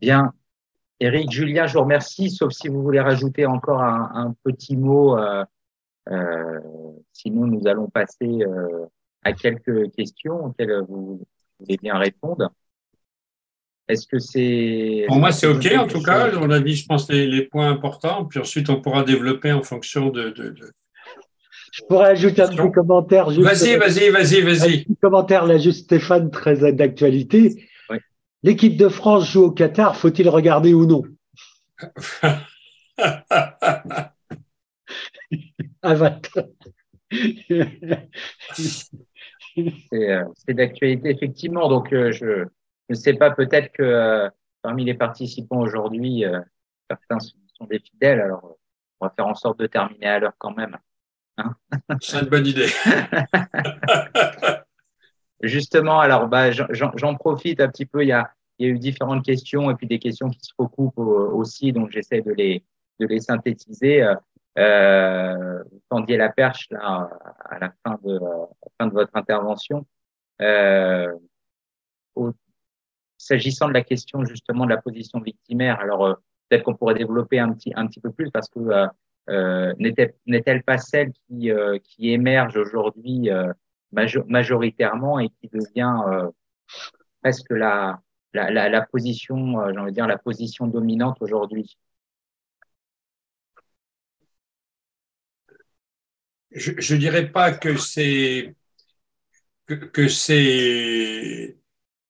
Bien. 0.00 0.32
Eric, 1.00 1.30
Julien, 1.30 1.66
je 1.66 1.74
vous 1.74 1.84
remercie, 1.84 2.30
sauf 2.30 2.52
si 2.52 2.68
vous 2.68 2.82
voulez 2.82 3.00
rajouter 3.00 3.46
encore 3.46 3.82
un, 3.82 4.34
petit 4.42 4.76
mot. 4.76 5.18
Euh, 5.18 5.44
euh, 6.10 6.60
sinon, 7.12 7.46
nous 7.46 7.66
allons 7.66 7.88
passer 7.88 8.42
euh, 8.42 8.86
à 9.22 9.32
quelques 9.32 9.92
questions 9.92 10.46
auxquelles 10.46 10.84
vous 10.88 11.20
voulez 11.58 11.76
bien 11.78 11.98
répondre. 11.98 12.50
Est-ce 13.88 14.06
que 14.06 14.18
c'est. 14.18 15.04
Pour 15.08 15.18
moi, 15.18 15.32
c'est 15.32 15.46
OK, 15.46 15.66
en 15.76 15.86
tout 15.86 16.02
cas. 16.02 16.30
On 16.40 16.50
a 16.50 16.60
dit, 16.60 16.74
je 16.74 16.86
pense, 16.86 17.10
les, 17.10 17.42
points 17.42 17.70
importants. 17.70 18.24
Puis 18.24 18.38
ensuite, 18.38 18.70
on 18.70 18.80
pourra 18.80 19.04
développer 19.04 19.52
en 19.52 19.62
fonction 19.62 20.10
de. 20.10 20.32
Je 21.74 21.82
pourrais 21.88 22.10
ajouter 22.10 22.40
un 22.40 22.48
petit 22.48 22.70
commentaire. 22.70 23.30
Vas-y, 23.30 23.76
vas-y, 23.76 24.08
vas-y, 24.08 24.42
vas-y. 24.42 24.74
Un 24.74 24.82
petit 24.84 24.96
commentaire, 25.02 25.44
là, 25.44 25.58
juste 25.58 25.86
Stéphane, 25.86 26.30
très 26.30 26.72
d'actualité. 26.72 27.66
L'équipe 28.44 28.76
de 28.76 28.88
France 28.88 29.28
joue 29.28 29.46
au 29.46 29.50
Qatar, 29.50 29.96
faut-il 29.96 30.28
regarder 30.28 30.72
ou 30.72 30.86
non? 30.86 31.02
Avatar. 35.82 36.44
Euh, 39.92 40.24
c'est 40.34 40.54
d'actualité, 40.54 41.10
effectivement. 41.10 41.68
Donc, 41.68 41.92
euh, 41.92 42.12
je 42.12 42.46
ne 42.88 42.94
sais 42.94 43.14
pas, 43.14 43.32
peut-être 43.32 43.72
que 43.72 43.82
euh, 43.82 44.30
parmi 44.62 44.84
les 44.84 44.94
participants 44.94 45.60
aujourd'hui, 45.60 46.22
certains 46.88 47.18
sont 47.18 47.64
des 47.64 47.80
fidèles. 47.80 48.20
Alors, 48.20 48.58
on 49.00 49.06
va 49.06 49.12
faire 49.16 49.26
en 49.26 49.34
sorte 49.34 49.58
de 49.58 49.66
terminer 49.66 50.06
à 50.06 50.20
l'heure 50.20 50.34
quand 50.38 50.54
même. 50.54 50.78
C'est 52.00 52.20
une 52.20 52.28
bonne 52.28 52.46
idée. 52.46 52.68
Justement, 55.42 56.00
alors, 56.00 56.28
bah, 56.28 56.50
j'en 56.50 57.14
profite 57.16 57.60
un 57.60 57.68
petit 57.68 57.86
peu. 57.86 58.02
Il 58.02 58.08
y, 58.08 58.12
a, 58.12 58.30
il 58.58 58.66
y 58.66 58.70
a 58.70 58.72
eu 58.72 58.78
différentes 58.78 59.24
questions 59.24 59.70
et 59.70 59.74
puis 59.74 59.86
des 59.86 59.98
questions 59.98 60.30
qui 60.30 60.40
se 60.40 60.52
recoupent 60.56 60.98
aussi, 60.98 61.72
donc 61.72 61.90
j'essaie 61.90 62.22
de 62.22 62.32
les, 62.32 62.64
de 63.00 63.06
les 63.06 63.20
synthétiser 63.20 64.06
euh, 64.58 65.62
vous 65.64 65.82
tendiez 65.88 66.16
la 66.16 66.30
perche 66.30 66.68
là 66.70 67.10
à 67.44 67.58
la 67.58 67.72
fin 67.82 67.98
de, 68.04 68.20
fin 68.78 68.86
de 68.86 68.92
votre 68.92 69.14
intervention. 69.14 69.86
Euh, 70.40 71.12
S'agissant 73.16 73.68
de 73.68 73.72
la 73.72 73.82
question 73.82 74.24
justement 74.24 74.64
de 74.64 74.70
la 74.70 74.82
position 74.82 75.20
victimaire, 75.20 75.80
alors 75.80 76.04
euh, 76.04 76.14
peut-être 76.48 76.64
qu'on 76.64 76.74
pourrait 76.74 76.94
développer 76.94 77.38
un 77.38 77.52
petit, 77.52 77.72
un 77.74 77.86
petit 77.86 78.00
peu 78.00 78.12
plus 78.12 78.30
parce 78.30 78.48
que 78.50 78.58
euh, 78.58 78.84
euh 78.84 78.88
n'est-elle 79.28 80.62
pas 80.64 80.78
celle 80.78 81.12
qui, 81.12 81.50
euh, 81.50 81.78
émerge 81.98 82.56
aujourd'hui 82.56 83.30
majoritairement 84.28 85.18
et 85.18 85.28
qui 85.28 85.48
devient 85.52 86.30
presque 87.22 87.50
la 87.50 88.00
position 88.90 90.66
dominante 90.66 91.18
aujourd'hui? 91.20 91.76
Je 96.54 96.94
ne 96.94 97.00
dirais 97.00 97.30
pas 97.30 97.52
que 97.52 97.76
c'est 97.76 98.54
que, 99.66 100.08
c'est 100.08 101.56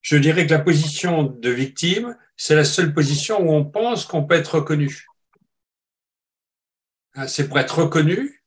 je 0.02 0.16
dirais 0.16 0.46
que 0.46 0.52
la 0.52 0.58
position 0.60 1.22
de 1.22 1.50
victime, 1.50 2.16
c'est 2.36 2.56
la 2.56 2.64
seule 2.64 2.92
position 2.92 3.40
où 3.40 3.52
on 3.52 3.64
pense 3.64 4.04
qu'on 4.04 4.24
peut 4.24 4.34
être 4.34 4.56
reconnu. 4.56 5.06
Hein, 7.14 7.26
c'est 7.26 7.48
pour 7.48 7.58
être 7.58 7.78
reconnu, 7.78 8.42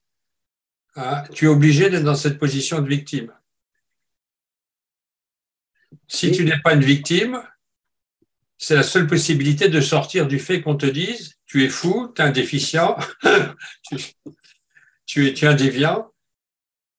hein, 0.95 1.23
tu 1.33 1.45
es 1.45 1.47
obligé 1.47 1.89
d'être 1.89 2.03
dans 2.03 2.15
cette 2.15 2.37
position 2.37 2.81
de 2.81 2.87
victime. 2.87 3.31
Si 6.07 6.31
tu 6.31 6.43
n'es 6.43 6.59
pas 6.61 6.73
une 6.73 6.83
victime, 6.83 7.41
c'est 8.57 8.75
la 8.75 8.83
seule 8.83 9.07
possibilité 9.07 9.69
de 9.69 9.81
sortir 9.81 10.27
du 10.27 10.39
fait 10.39 10.61
qu'on 10.61 10.75
te 10.75 10.85
dise 10.85 11.37
tu 11.45 11.63
es 11.63 11.69
fou, 11.69 12.11
tu 12.13 12.21
es 12.21 12.25
un 12.25 12.31
déficient, 12.31 12.97
tu 15.05 15.27
es, 15.27 15.33
tu 15.33 15.45
es 15.45 15.47
un 15.47 15.55
déviant. 15.55 16.11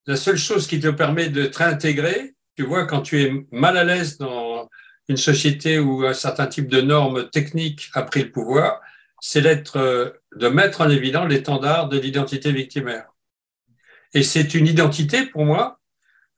La 0.07 0.15
seule 0.15 0.37
chose 0.37 0.65
qui 0.65 0.79
te 0.79 0.87
permet 0.87 1.29
de 1.29 1.45
te 1.45 1.59
réintégrer, 1.59 2.33
tu 2.55 2.63
vois, 2.63 2.85
quand 2.87 3.01
tu 3.01 3.21
es 3.21 3.45
mal 3.51 3.77
à 3.77 3.83
l'aise 3.83 4.17
dans 4.17 4.67
une 5.07 5.17
société 5.17 5.77
où 5.77 6.03
un 6.03 6.13
certain 6.13 6.47
type 6.47 6.67
de 6.67 6.81
normes 6.81 7.29
techniques 7.29 7.89
a 7.93 8.01
pris 8.01 8.23
le 8.23 8.31
pouvoir, 8.31 8.81
c'est 9.21 9.41
d'être, 9.41 9.77
euh, 9.77 10.09
de 10.35 10.47
mettre 10.47 10.81
en 10.81 10.89
évidence 10.89 11.27
l'étendard 11.27 11.89
de 11.89 11.99
l'identité 11.99 12.51
victimaire. 12.51 13.13
Et 14.13 14.23
c'est 14.23 14.53
une 14.53 14.67
identité 14.67 15.25
pour 15.25 15.45
moi, 15.45 15.79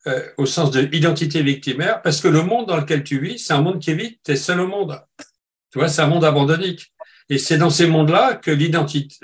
euh, 0.07 0.27
au 0.37 0.45
sens 0.45 0.71
de 0.71 0.81
identité 0.93 1.41
victimaire, 1.43 2.01
parce 2.01 2.21
que 2.21 2.27
le 2.27 2.41
monde 2.41 2.67
dans 2.67 2.77
lequel 2.77 3.03
tu 3.03 3.19
vis, 3.19 3.39
c'est 3.39 3.53
un 3.53 3.61
monde 3.61 3.79
qui 3.79 3.91
est 3.91 3.95
vide, 3.95 4.17
tu 4.23 4.31
es 4.31 4.35
seul 4.35 4.59
au 4.59 4.67
monde. 4.67 5.01
Tu 5.71 5.79
vois, 5.79 5.87
c'est 5.87 6.01
un 6.01 6.07
monde 6.07 6.25
abandonnique. 6.25 6.93
Et 7.29 7.37
c'est 7.37 7.57
dans 7.57 7.69
ces 7.69 7.87
mondes-là 7.87 8.35
que 8.35 8.51
l'identité, 8.51 9.15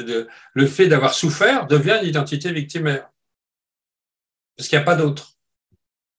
le 0.53 0.67
fait 0.67 0.87
d'avoir 0.87 1.13
souffert 1.13 1.67
devient 1.67 1.99
une 2.01 2.07
identité 2.07 2.51
victimaire. 2.53 3.09
Parce 4.55 4.69
qu'il 4.69 4.77
n'y 4.77 4.83
a 4.83 4.85
pas 4.85 4.95
d'autre. 4.95 5.33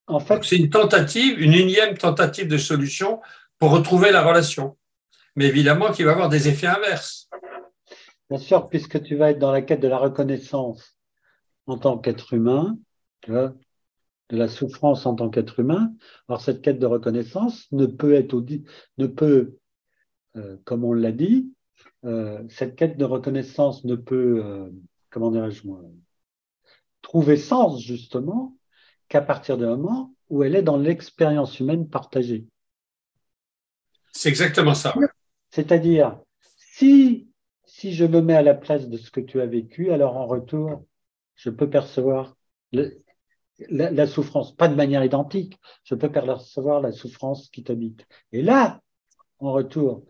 En 0.07 0.21
fait, 0.21 0.43
c'est 0.45 0.57
une 0.57 0.71
tentative, 0.71 1.41
une 1.41 1.55
énième 1.55 1.97
tentative 1.97 2.49
de 2.49 2.59
solution 2.59 3.21
pour 3.59 3.71
retrouver 3.71 4.11
la 4.11 4.23
relation. 4.23 4.77
Mais 5.37 5.47
évidemment 5.47 5.93
qu'il 5.93 6.05
va 6.05 6.13
avoir 6.13 6.29
des 6.29 6.49
effets 6.49 6.67
inverses. 6.67 7.28
Bien 8.31 8.39
sûr, 8.39 8.69
puisque 8.69 9.03
tu 9.03 9.17
vas 9.17 9.31
être 9.31 9.39
dans 9.39 9.53
la 9.53 9.63
quête 9.63 9.81
de 9.81 9.89
la 9.89 9.99
reconnaissance 9.99 10.97
en 11.67 11.79
tant 11.79 11.99
qu'être 11.99 12.35
humain, 12.35 12.79
de 13.27 14.37
la 14.37 14.49
souffrance 14.49 15.07
en 15.07 15.15
tant 15.15 15.31
qu'être 15.31 15.61
humain. 15.61 15.93
Alors 16.29 16.41
cette 16.41 16.63
quête 16.63 16.79
de 16.79 16.87
reconnaissance 16.87 17.71
ne 17.73 17.87
peut 17.87 18.15
être, 18.15 18.45
ne 18.99 19.07
peut, 19.07 19.57
euh, 20.37 20.57
comme 20.65 20.85
on 20.85 20.93
l'a 20.93 21.13
dit, 21.13 21.53
euh, 22.05 22.43
cette 22.49 22.77
quête 22.77 22.97
de 22.97 23.05
reconnaissance 23.05 23.85
ne 23.85 23.97
peut, 23.97 24.43
euh, 24.45 24.71
comment 25.11 25.31
dirais-je 25.31 25.67
moi, 25.67 25.81
trouver 27.03 27.37
sens 27.37 27.83
justement 27.83 28.57
qu'à 29.09 29.23
partir 29.23 29.57
du 29.57 29.65
moment 29.65 30.15
où 30.29 30.43
elle 30.43 30.55
est 30.55 30.63
dans 30.63 30.77
l'expérience 30.77 31.59
humaine 31.61 31.89
partagée. 31.89 32.47
C'est 34.13 34.29
exactement 34.29 34.75
ça. 34.75 34.95
C'est-à-dire, 35.51 36.21
si, 36.57 37.29
si 37.79 37.93
je 37.93 38.05
me 38.05 38.21
mets 38.21 38.35
à 38.35 38.43
la 38.43 38.55
place 38.55 38.89
de 38.89 38.97
ce 38.97 39.09
que 39.13 39.21
tu 39.21 39.41
as 39.41 39.47
vécu, 39.47 39.93
alors 39.93 40.17
en 40.17 40.27
retour, 40.27 40.85
je 41.37 41.49
peux 41.49 41.71
percevoir 41.71 42.37
la, 42.73 44.07
souffrance, 44.09 44.53
pas 44.57 44.67
de 44.67 44.75
manière 44.75 45.05
identique, 45.05 45.61
je 45.85 45.95
peux 45.95 46.11
percevoir 46.11 46.81
la 46.81 46.91
souffrance 46.91 47.49
qui 47.51 47.63
t'habite. 47.63 48.05
Et 48.33 48.43
là, 48.43 48.83
en 49.39 49.53
retour, 49.53 50.05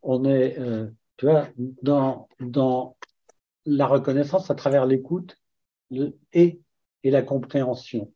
on 0.00 0.24
est, 0.24 0.58
euh, 0.58 0.88
tu 1.18 1.26
vois, 1.26 1.48
dans, 1.82 2.96
la 3.66 3.86
reconnaissance 3.86 4.50
à 4.50 4.54
travers 4.54 4.86
l'écoute 4.86 5.36
et, 6.32 6.62
la 7.04 7.20
compréhension 7.20 8.14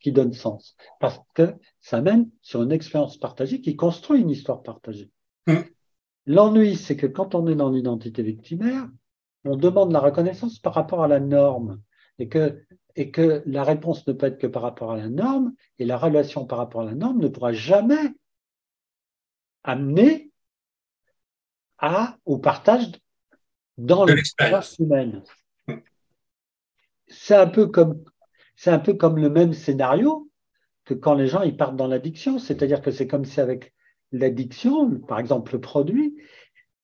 qui 0.00 0.10
donne 0.10 0.32
sens. 0.32 0.76
Parce 0.98 1.20
que 1.34 1.54
ça 1.80 2.00
mène 2.00 2.28
sur 2.42 2.64
une 2.64 2.72
expérience 2.72 3.16
partagée 3.16 3.60
qui 3.60 3.76
construit 3.76 4.22
une 4.22 4.30
histoire 4.30 4.64
partagée. 4.64 5.12
Mmh. 5.46 5.60
L'ennui, 6.26 6.76
c'est 6.76 6.96
que 6.96 7.06
quand 7.06 7.34
on 7.34 7.46
est 7.46 7.54
dans 7.54 7.70
l'identité 7.70 8.22
victimaire, 8.22 8.88
on 9.44 9.56
demande 9.56 9.92
la 9.92 10.00
reconnaissance 10.00 10.58
par 10.58 10.74
rapport 10.74 11.02
à 11.02 11.08
la 11.08 11.20
norme 11.20 11.80
et 12.18 12.28
que, 12.28 12.64
et 12.96 13.10
que 13.10 13.42
la 13.46 13.64
réponse 13.64 14.06
ne 14.06 14.12
peut 14.12 14.26
être 14.26 14.38
que 14.38 14.46
par 14.46 14.62
rapport 14.62 14.92
à 14.92 14.96
la 14.96 15.08
norme 15.08 15.54
et 15.78 15.84
la 15.84 15.98
relation 15.98 16.46
par 16.46 16.58
rapport 16.58 16.82
à 16.82 16.86
la 16.86 16.94
norme 16.94 17.18
ne 17.18 17.28
pourra 17.28 17.52
jamais 17.52 18.14
amener 19.64 20.30
au 22.24 22.38
partage 22.38 22.90
dans 23.76 24.04
l'expérience 24.04 24.78
humaine. 24.78 25.22
C'est 27.08 27.36
un 27.36 27.46
peu 27.46 27.66
comme 27.66 28.02
c'est 28.56 28.70
un 28.70 28.78
peu 28.78 28.94
comme 28.94 29.18
le 29.18 29.28
même 29.28 29.52
scénario 29.52 30.30
que 30.84 30.94
quand 30.94 31.14
les 31.14 31.26
gens 31.26 31.42
ils 31.42 31.56
partent 31.56 31.76
dans 31.76 31.88
l'addiction, 31.88 32.38
c'est-à-dire 32.38 32.80
que 32.80 32.90
c'est 32.90 33.06
comme 33.06 33.24
si 33.24 33.40
avec 33.40 33.74
l'addiction, 34.14 35.00
par 35.00 35.18
exemple 35.18 35.52
le 35.54 35.60
produit, 35.60 36.16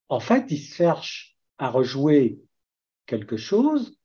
en 0.08 0.20
fait, 0.20 0.46
ils 0.50 0.58
cherchent 0.58 1.36
à 1.58 1.70
rejouer 1.70 2.40
quelque 3.06 3.36
chose 3.36 3.96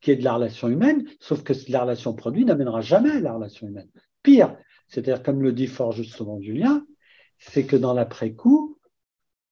qui 0.00 0.10
est 0.10 0.16
de 0.16 0.24
la 0.24 0.34
relation 0.34 0.68
humaine, 0.68 1.08
sauf 1.18 1.42
que 1.42 1.54
la 1.68 1.82
relation 1.82 2.14
produit 2.14 2.44
n'amènera 2.44 2.82
jamais 2.82 3.20
la 3.20 3.32
relation 3.32 3.66
humaine. 3.66 3.88
Pire, 4.22 4.56
c'est-à-dire 4.88 5.22
comme 5.22 5.42
le 5.42 5.52
dit 5.52 5.66
fort 5.66 5.92
justement 5.92 6.40
Julien, 6.40 6.86
c'est 7.38 7.64
que 7.64 7.76
dans 7.76 7.94
l'après-coup, 7.94 8.78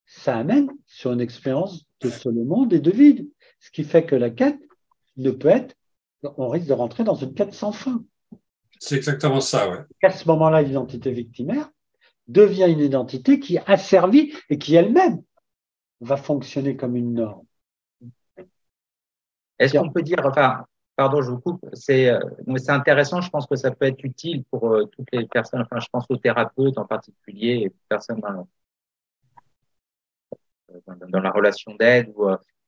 ça 0.04 0.36
amène 0.36 0.68
sur 0.86 1.12
une 1.12 1.20
expérience 1.20 1.86
de 2.02 2.10
seul 2.10 2.34
monde 2.34 2.72
et 2.74 2.80
de 2.80 2.90
vide. 2.90 3.28
Ce 3.58 3.70
qui 3.70 3.84
fait 3.84 4.04
que 4.04 4.14
la 4.14 4.30
quête 4.30 4.60
ne 5.16 5.30
peut 5.30 5.48
être, 5.48 5.74
on 6.22 6.48
risque 6.48 6.68
de 6.68 6.74
rentrer 6.74 7.04
dans 7.04 7.14
une 7.14 7.32
quête 7.32 7.54
sans 7.54 7.72
fin. 7.72 8.04
C'est 8.78 8.96
exactement 8.96 9.40
ça, 9.40 9.70
oui. 9.70 9.78
À 10.02 10.10
ce 10.10 10.28
moment-là, 10.28 10.60
l'identité 10.60 11.10
victimaire 11.10 11.70
devient 12.28 12.66
une 12.68 12.80
identité 12.80 13.38
qui 13.38 13.58
a 13.58 13.76
servi 13.76 14.32
et 14.50 14.58
qui 14.58 14.74
elle-même 14.74 15.22
va 16.00 16.16
fonctionner 16.16 16.76
comme 16.76 16.96
une 16.96 17.14
norme. 17.14 17.44
Est-ce 19.58 19.78
qu'on 19.78 19.90
peut 19.90 20.02
dire, 20.02 20.18
enfin, 20.24 20.64
pardon, 20.96 21.22
je 21.22 21.30
vous 21.30 21.40
coupe, 21.40 21.64
c'est 21.72 22.08
euh, 22.08 22.20
intéressant, 22.68 23.20
je 23.20 23.30
pense 23.30 23.46
que 23.46 23.56
ça 23.56 23.70
peut 23.70 23.86
être 23.86 24.02
utile 24.04 24.44
pour 24.50 24.72
euh, 24.72 24.84
toutes 24.86 25.08
les 25.12 25.26
personnes, 25.26 25.62
enfin, 25.62 25.78
je 25.78 25.86
pense 25.92 26.06
aux 26.08 26.16
thérapeutes 26.16 26.76
en 26.76 26.84
particulier, 26.84 27.62
et 27.66 27.72
personnes 27.88 28.20
dans, 28.20 28.48
dans, 31.08 31.20
la 31.20 31.30
relation 31.30 31.74
d'aide 31.76 32.12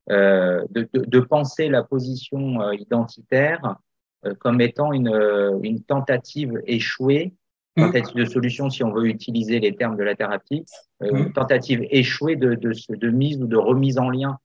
euh, 0.08 0.64
de, 0.70 1.18
penser 1.18 1.68
la 1.68 1.82
position 1.82 2.60
euh, 2.60 2.76
identitaire 2.76 3.76
euh, 4.24 4.34
comme 4.34 4.60
étant 4.60 4.92
une, 4.92 5.82
tentative 5.88 6.62
échouée. 6.64 7.34
Tentative 7.76 8.16
de 8.16 8.24
solution 8.24 8.70
si 8.70 8.82
on 8.82 8.92
veut 8.92 9.06
utiliser 9.06 9.60
les 9.60 9.74
termes 9.74 9.96
de 9.96 10.02
la 10.02 10.14
thérapie, 10.14 10.64
mmh. 11.00 11.32
tentative 11.32 11.86
échouée 11.90 12.36
de, 12.36 12.54
de, 12.54 12.72
de, 12.96 13.10
mise 13.10 13.42
ou 13.42 13.46
de 13.46 13.56
remise 13.56 13.98
en 13.98 14.10
lien. 14.10 14.38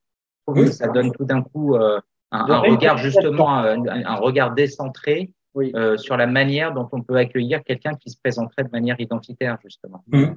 Ça 0.72 0.88
donne 0.88 1.12
tout 1.14 1.24
d'un 1.24 1.42
coup 1.42 1.76
un, 1.76 2.02
un 2.32 2.60
regard 2.60 2.98
justement, 2.98 3.50
un, 3.50 3.88
un 3.88 4.16
regard 4.16 4.54
décentré 4.54 5.32
oui. 5.54 5.72
euh, 5.76 5.98
sur 5.98 6.18
la 6.18 6.28
manière 6.28 6.74
dont 6.74 6.88
on 6.92 7.02
peut 7.02 7.16
accueillir 7.16 7.64
quelqu'un 7.64 7.96
qui 7.96 8.10
se 8.10 8.18
présenterait 8.22 8.64
de 8.64 8.72
manière 8.72 9.00
identitaire, 9.00 9.58
justement. 9.64 10.04
Mmh. 10.08 10.34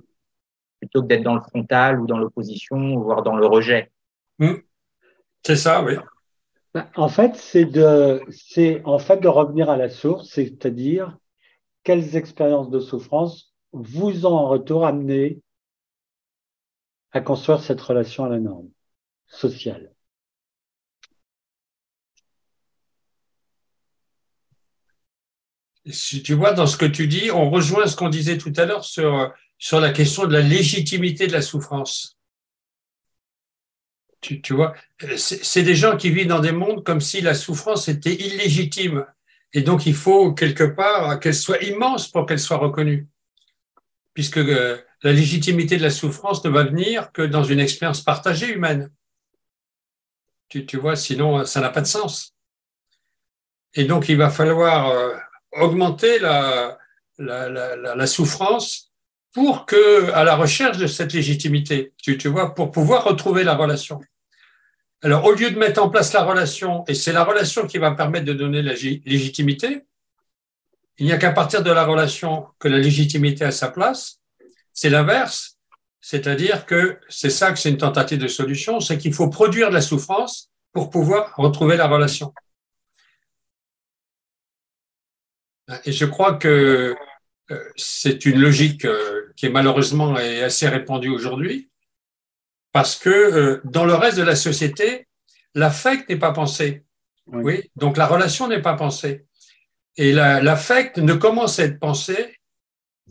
Plutôt 0.81 1.03
que 1.03 1.07
d'être 1.07 1.23
dans 1.23 1.35
le 1.35 1.41
frontal 1.41 2.01
ou 2.01 2.07
dans 2.07 2.19
l'opposition, 2.19 2.99
voire 2.99 3.23
dans 3.23 3.37
le 3.37 3.47
rejet. 3.47 3.91
Mmh. 4.39 4.55
C'est 5.45 5.57
ça, 5.57 5.83
oui. 5.83 5.95
Ben, 6.75 6.87
en 6.97 7.09
fait, 7.09 7.37
c'est 7.37 7.67
de, 7.67 8.21
c'est 8.31 8.83
en 8.85 8.99
fait 8.99 9.19
de 9.19 9.29
revenir 9.29 9.71
à 9.71 9.77
la 9.77 9.89
source, 9.89 10.29
c'est-à-dire 10.29 11.17
quelles 11.85 12.17
expériences 12.17 12.71
de 12.71 12.81
souffrance 12.81 13.55
vous 13.73 14.27
ont 14.27 14.35
en 14.35 14.49
retour 14.49 14.87
amené 14.87 15.41
à 17.13 17.21
construire 17.21 17.63
cette 17.63 17.81
relation 17.81 18.25
à 18.25 18.29
la 18.29 18.41
norme 18.41 18.71
sociale? 19.27 19.95
tu 26.25 26.33
vois, 26.33 26.53
dans 26.53 26.67
ce 26.67 26.77
que 26.79 26.87
tu 26.87 27.07
dis, 27.07 27.31
on 27.31 27.51
rejoint 27.51 27.87
ce 27.87 27.95
qu'on 27.95 28.09
disait 28.09 28.39
tout 28.39 28.53
à 28.57 28.65
l'heure 28.65 28.85
sur, 28.85 29.33
sur 29.59 29.81
la 29.81 29.93
question 29.93 30.27
de 30.27 30.33
la 30.33 30.41
légitimité 30.41 31.27
de 31.27 31.33
la 31.33 31.43
souffrance. 31.43 32.19
Tu, 34.23 34.41
tu 34.41 34.55
vois, 34.55 34.75
c'est 35.19 35.63
des 35.63 35.75
gens 35.75 35.99
qui 35.99 36.09
vivent 36.11 36.29
dans 36.29 36.41
des 36.41 36.53
mondes 36.53 36.83
comme 36.83 37.03
si 37.03 37.21
la 37.21 37.35
souffrance 37.35 37.89
était 37.89 38.15
illégitime. 38.15 39.05
Et 39.55 39.63
donc, 39.63 39.87
il 39.87 39.95
faut 39.95 40.33
quelque 40.33 40.65
part 40.65 41.21
qu'elle 41.21 41.35
soit 41.35 41.63
immense 41.63 42.09
pour 42.09 42.27
qu'elle 42.27 42.41
soit 42.41 42.57
reconnue. 42.57 43.07
Puisque 44.13 44.39
euh, 44.39 44.79
la 45.03 45.13
légitimité 45.13 45.77
de 45.77 45.83
la 45.83 45.91
souffrance 45.91 46.45
ne 46.45 46.51
va 46.51 46.65
venir 46.65 47.13
que 47.13 47.23
dans 47.23 47.45
une 47.45 47.61
expérience 47.61 48.03
partagée 48.03 48.53
humaine. 48.53 48.91
Tu, 50.49 50.67
tu 50.67 50.77
vois, 50.77 50.97
sinon, 50.97 51.45
ça 51.45 51.61
n'a 51.61 51.71
pas 51.71 51.81
de 51.81 51.87
sens. 51.87 52.35
Et 53.75 53.85
donc, 53.85 54.09
il 54.09 54.17
va 54.17 54.29
falloir 54.29 54.89
euh, 54.89 55.15
augmenter 55.53 56.19
la, 56.19 56.79
la, 57.19 57.49
la, 57.49 57.95
la, 57.95 58.07
souffrance 58.07 58.93
pour 59.33 59.67
que, 59.67 60.11
à 60.13 60.25
la 60.25 60.35
recherche 60.35 60.79
de 60.79 60.87
cette 60.87 61.13
légitimité, 61.13 61.93
tu, 62.03 62.19
tu 62.19 62.29
vois, 62.29 62.55
pour 62.55 62.73
pouvoir 62.73 63.05
retrouver 63.05 63.45
la 63.45 63.55
relation. 63.55 64.01
Alors, 65.05 65.27
au 65.27 65.33
lieu 65.33 65.51
de 65.51 65.59
mettre 65.59 65.83
en 65.83 65.91
place 65.91 66.15
la 66.15 66.25
relation, 66.25 66.83
et 66.89 66.95
c'est 66.95 67.13
la 67.13 67.25
relation 67.25 67.67
qui 67.67 67.77
va 67.77 67.91
permettre 67.91 68.25
de 68.25 68.33
donner 68.33 68.63
la 68.63 68.73
légitimité, 68.73 69.85
il 70.97 71.05
n'y 71.05 71.13
a 71.13 71.19
qu'à 71.19 71.31
partir 71.31 71.63
de 71.63 71.71
la 71.71 71.85
relation 71.85 72.47
que 72.59 72.69
la 72.69 72.79
légitimité 72.79 73.45
a 73.45 73.51
sa 73.51 73.69
place. 73.69 74.23
C'est 74.73 74.89
l'inverse. 74.89 75.59
C'est-à-dire 76.01 76.65
que 76.65 76.99
c'est 77.11 77.29
ça 77.29 77.53
que 77.53 77.59
c'est 77.59 77.69
une 77.69 77.77
tentative 77.77 78.19
de 78.19 78.29
solution, 78.29 78.81
c'est 78.81 78.97
qu'il 78.97 79.13
faut 79.13 79.29
produire 79.29 79.69
de 79.69 79.75
la 79.75 79.83
souffrance 79.83 80.51
pour 80.73 80.89
pouvoir 80.89 81.37
retrouver 81.37 81.77
la 81.77 81.87
relation. 81.87 82.33
Et 85.85 85.93
je 85.93 86.07
crois 86.07 86.37
que 86.37 86.97
euh, 87.51 87.71
c'est 87.77 88.25
une 88.25 88.41
logique 88.41 88.87
euh, 88.87 89.35
qui 89.37 89.45
est 89.45 89.51
malheureusement 89.51 90.15
assez 90.15 90.67
répandue 90.67 91.11
aujourd'hui, 91.11 91.69
parce 92.75 92.97
que 92.97 93.09
euh, 93.09 93.61
dans 93.63 93.85
le 93.85 93.95
reste 93.95 94.19
de 94.19 94.25
la 94.25 94.35
société, 94.35 95.07
l'affect 95.55 96.09
n'est 96.09 96.19
pas 96.19 96.33
pensé. 96.33 96.85
Oui. 97.29 97.71
Donc 97.77 97.97
la 97.97 98.05
relation 98.05 98.49
n'est 98.49 98.61
pas 98.61 98.75
pensée. 98.75 99.27
Et 99.97 100.13
l'affect 100.13 100.99
ne 100.99 101.15
commence 101.15 101.61
à 101.61 101.65
être 101.65 101.79
pensé 101.79 102.37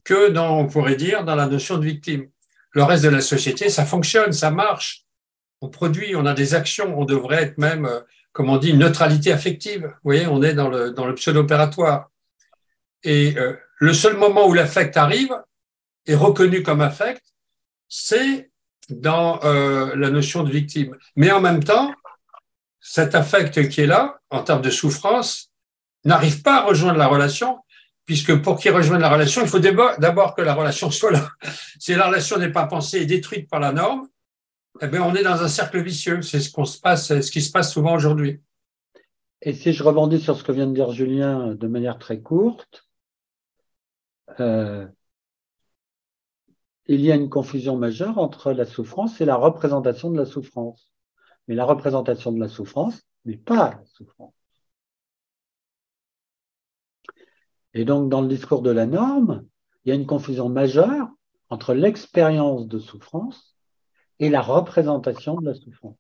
que 0.04 0.30
dans, 0.30 0.60
on 0.60 0.68
pourrait 0.68 0.98
dire, 0.98 1.24
dans 1.24 1.36
la 1.36 1.46
notion 1.46 1.78
de 1.78 1.86
victime. 1.86 2.28
Le 2.72 2.84
reste 2.84 3.06
de 3.06 3.10
la 3.10 3.22
société, 3.22 3.70
ça 3.70 3.86
fonctionne, 3.86 4.34
ça 4.34 4.52
marche. 4.52 5.06
On 5.62 5.70
produit, 5.70 6.14
on 6.18 6.26
a 6.26 6.34
des 6.34 6.56
actions, 6.56 7.00
on 7.00 7.06
devrait 7.06 7.44
être 7.44 7.58
même, 7.58 7.90
comme 8.34 8.50
on 8.50 8.58
dit, 8.58 8.72
une 8.72 8.80
neutralité 8.80 9.32
affective. 9.32 9.84
Vous 9.86 10.04
voyez, 10.04 10.28
on 10.28 10.44
est 10.44 10.56
dans 10.56 10.68
le, 10.68 10.92
dans 10.92 11.08
le 11.08 11.16
pseudo-opératoire. 11.16 12.12
Et 13.04 13.38
euh, 13.38 13.56
le 13.78 13.94
seul 13.94 14.18
moment 14.18 14.46
où 14.46 14.52
l'affect 14.52 14.98
arrive, 14.98 15.34
est 16.06 16.16
reconnu 16.16 16.64
comme 16.64 16.82
affect, 16.82 17.24
c'est 17.88 18.52
dans 18.90 19.40
euh, 19.44 19.96
la 19.96 20.10
notion 20.10 20.44
de 20.44 20.52
victime. 20.52 20.96
Mais 21.16 21.32
en 21.32 21.42
même 21.42 21.64
temps, 21.64 21.94
cet 22.80 23.16
affect 23.16 23.70
qui 23.70 23.82
est 23.82 23.88
là, 23.88 24.20
en 24.30 24.44
termes 24.44 24.62
de 24.62 24.70
souffrance, 24.70 25.52
n'arrive 26.04 26.42
pas 26.42 26.62
à 26.62 26.64
rejoindre 26.66 26.98
la 26.98 27.08
relation, 27.08 27.60
puisque 28.06 28.36
pour 28.42 28.58
qu'il 28.58 28.72
rejoigne 28.72 29.00
la 29.00 29.10
relation, 29.10 29.42
il 29.42 29.48
faut 29.48 29.60
d'abord 29.60 30.36
que 30.36 30.42
la 30.42 30.54
relation 30.54 30.92
soit 31.00 31.12
là. 31.12 31.30
Si 31.80 31.96
la 31.96 32.08
relation 32.08 32.38
n'est 32.38 32.52
pas 32.52 32.68
pensée 32.68 33.00
et 33.00 33.06
détruite 33.06 33.50
par 33.50 33.60
la 33.60 33.72
norme, 33.72 34.08
eh 34.82 34.88
bien, 34.88 35.04
on 35.04 35.14
est 35.14 35.24
dans 35.24 35.42
un 35.42 35.48
cercle 35.48 35.82
vicieux. 35.82 36.22
C'est 36.22 36.40
ce 36.40 36.52
qu'on 36.52 36.66
ce 36.66 37.32
qui 37.32 37.42
se 37.42 37.52
passe 37.52 37.72
souvent 37.72 37.96
aujourd'hui. 37.96 38.42
Et 39.42 39.54
si 39.54 39.74
je 39.74 39.84
rebondis 39.84 40.20
sur 40.20 40.38
ce 40.38 40.44
que 40.44 40.52
vient 40.52 40.68
de 40.68 40.74
dire 40.74 40.92
Julien 40.92 41.54
de 41.54 41.68
manière 41.68 42.00
très 42.00 42.20
courte, 42.22 42.88
euh, 44.40 44.88
il 46.88 47.02
y 47.02 47.12
a 47.12 47.16
une 47.16 47.30
confusion 47.30 47.78
majeure 47.78 48.18
entre 48.18 48.52
la 48.52 48.66
souffrance 48.66 49.22
et 49.22 49.26
la 49.26 49.36
représentation 49.36 50.12
de 50.12 50.18
la 50.18 50.26
souffrance. 50.26 50.92
Mais 51.48 51.56
la 51.56 51.66
représentation 51.66 52.32
de 52.32 52.40
la 52.40 52.48
souffrance 52.48 53.02
n'est 53.26 53.38
pas 53.38 53.56
la 53.56 53.84
souffrance. 53.86 54.34
Et 57.74 57.86
donc, 57.86 58.10
dans 58.10 58.22
le 58.22 58.28
discours 58.28 58.62
de 58.62 58.70
la 58.70 58.86
norme, 58.86 59.46
il 59.84 59.90
y 59.90 59.92
a 59.92 59.96
une 59.96 60.06
confusion 60.06 60.50
majeure 60.50 61.08
entre 61.50 61.74
l'expérience 61.74 62.68
de 62.68 62.80
souffrance 62.80 63.56
et 64.20 64.30
la 64.30 64.42
représentation 64.42 65.36
de 65.36 65.46
la 65.46 65.56
souffrance. 65.56 65.98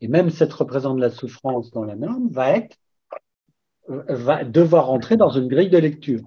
Et 0.00 0.08
même 0.08 0.30
cette 0.30 0.52
représentation 0.52 0.94
de 0.94 1.00
la 1.00 1.10
souffrance 1.10 1.70
dans 1.70 1.84
la 1.84 1.96
norme 1.96 2.28
va 2.28 2.50
être 2.50 2.76
devoir 3.88 4.90
entrer 4.90 5.16
dans 5.16 5.30
une 5.30 5.48
grille 5.48 5.70
de 5.70 5.78
lecture 5.78 6.22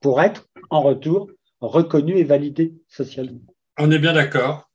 pour 0.00 0.20
être 0.22 0.46
en 0.70 0.82
retour 0.82 1.30
reconnu 1.60 2.16
et 2.16 2.24
validé 2.24 2.74
socialement. 2.88 3.40
On 3.78 3.90
est 3.90 3.98
bien 3.98 4.12
d'accord. 4.12 4.70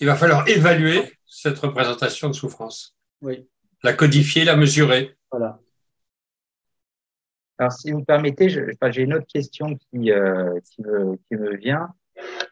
Il 0.00 0.06
va 0.06 0.16
falloir 0.16 0.48
évaluer 0.48 1.12
cette 1.26 1.58
représentation 1.58 2.28
de 2.28 2.34
souffrance. 2.34 2.96
Oui. 3.22 3.48
La 3.82 3.92
codifier, 3.92 4.44
la 4.44 4.56
mesurer. 4.56 5.16
Voilà. 5.30 5.60
Alors, 7.58 7.72
si 7.72 7.92
vous 7.92 8.00
me 8.00 8.04
permettez, 8.04 8.48
j'ai 8.48 9.02
une 9.02 9.14
autre 9.14 9.26
question 9.32 9.76
qui, 9.76 10.10
euh, 10.10 10.58
qui, 10.60 10.82
me, 10.82 11.16
qui, 11.16 11.36
me, 11.36 11.56
vient. 11.56 11.94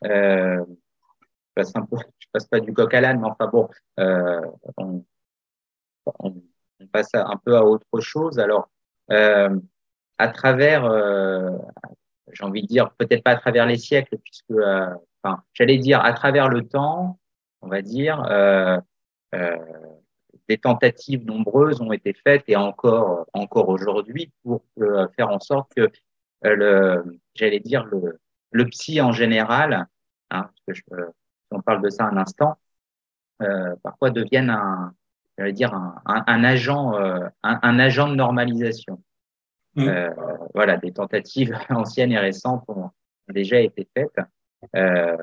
Euh, 0.05 0.65
je, 0.65 1.53
passe 1.55 1.73
un 1.75 1.85
peu, 1.85 1.97
je 2.19 2.27
passe 2.33 2.47
pas 2.47 2.61
du 2.61 2.73
coq 2.73 2.93
à 2.95 3.01
l'âne, 3.01 3.21
mais 3.21 3.29
enfin 3.29 3.49
bon, 3.49 3.69
euh, 3.99 4.41
on, 4.77 5.05
on, 6.07 6.43
on 6.81 6.87
passe 6.87 7.15
un 7.15 7.41
peu 7.45 7.57
à 7.57 7.65
autre 7.65 8.01
chose. 8.01 8.39
Alors, 8.39 8.71
euh, 9.11 9.59
à 10.19 10.29
travers, 10.29 10.85
euh, 10.85 11.51
j'ai 12.33 12.45
envie 12.45 12.63
de 12.63 12.67
dire, 12.67 12.91
peut-être 12.93 13.23
pas 13.23 13.33
à 13.33 13.37
travers 13.37 13.67
les 13.67 13.77
siècles, 13.77 14.19
puisque, 14.19 14.51
euh, 14.53 14.87
enfin, 15.23 15.43
j'allais 15.55 15.79
dire 15.79 16.05
à 16.05 16.13
travers 16.13 16.49
le 16.49 16.67
temps, 16.67 17.19
on 17.61 17.69
va 17.69 17.83
dire, 17.83 18.23
des 20.49 20.59
tentatives 20.59 21.25
nombreuses 21.25 21.81
ont 21.81 21.93
été 21.93 22.13
faites 22.13 22.45
et 22.49 22.57
encore, 22.57 23.27
encore 23.33 23.69
aujourd'hui 23.69 24.33
pour 24.43 24.65
faire 25.17 25.29
en 25.29 25.39
sorte 25.41 25.73
que 25.75 25.91
le, 26.43 27.21
j'allais 27.35 27.61
dire 27.61 27.85
le, 27.85 28.19
le 28.51 28.67
psy 28.67 29.01
en 29.01 29.13
général, 29.13 29.87
hein, 30.31 30.43
parce 30.43 30.61
que 30.67 30.75
je, 30.75 30.83
on 31.53 31.61
parle 31.61 31.83
de 31.83 31.91
ça 31.91 32.05
un 32.05 32.17
instant, 32.17 32.57
euh, 33.43 33.75
parfois 33.83 34.11
devienne 34.11 34.51
un, 34.51 34.95
j'allais 35.37 35.53
dire, 35.53 35.75
un, 35.75 36.03
un, 36.05 36.45
agent, 36.45 36.95
euh, 36.95 37.27
un, 37.43 37.59
un, 37.63 37.79
agent 37.79 38.09
de 38.09 38.15
normalisation. 38.15 39.03
Mmh. 39.75 39.89
Euh, 39.89 40.11
voilà, 40.55 40.77
des 40.77 40.93
tentatives 40.93 41.57
anciennes 41.70 42.12
et 42.12 42.18
récentes 42.18 42.64
ont 42.68 42.91
déjà 43.29 43.61
été 43.61 43.89
faites. 43.95 44.16
Euh, 44.77 45.16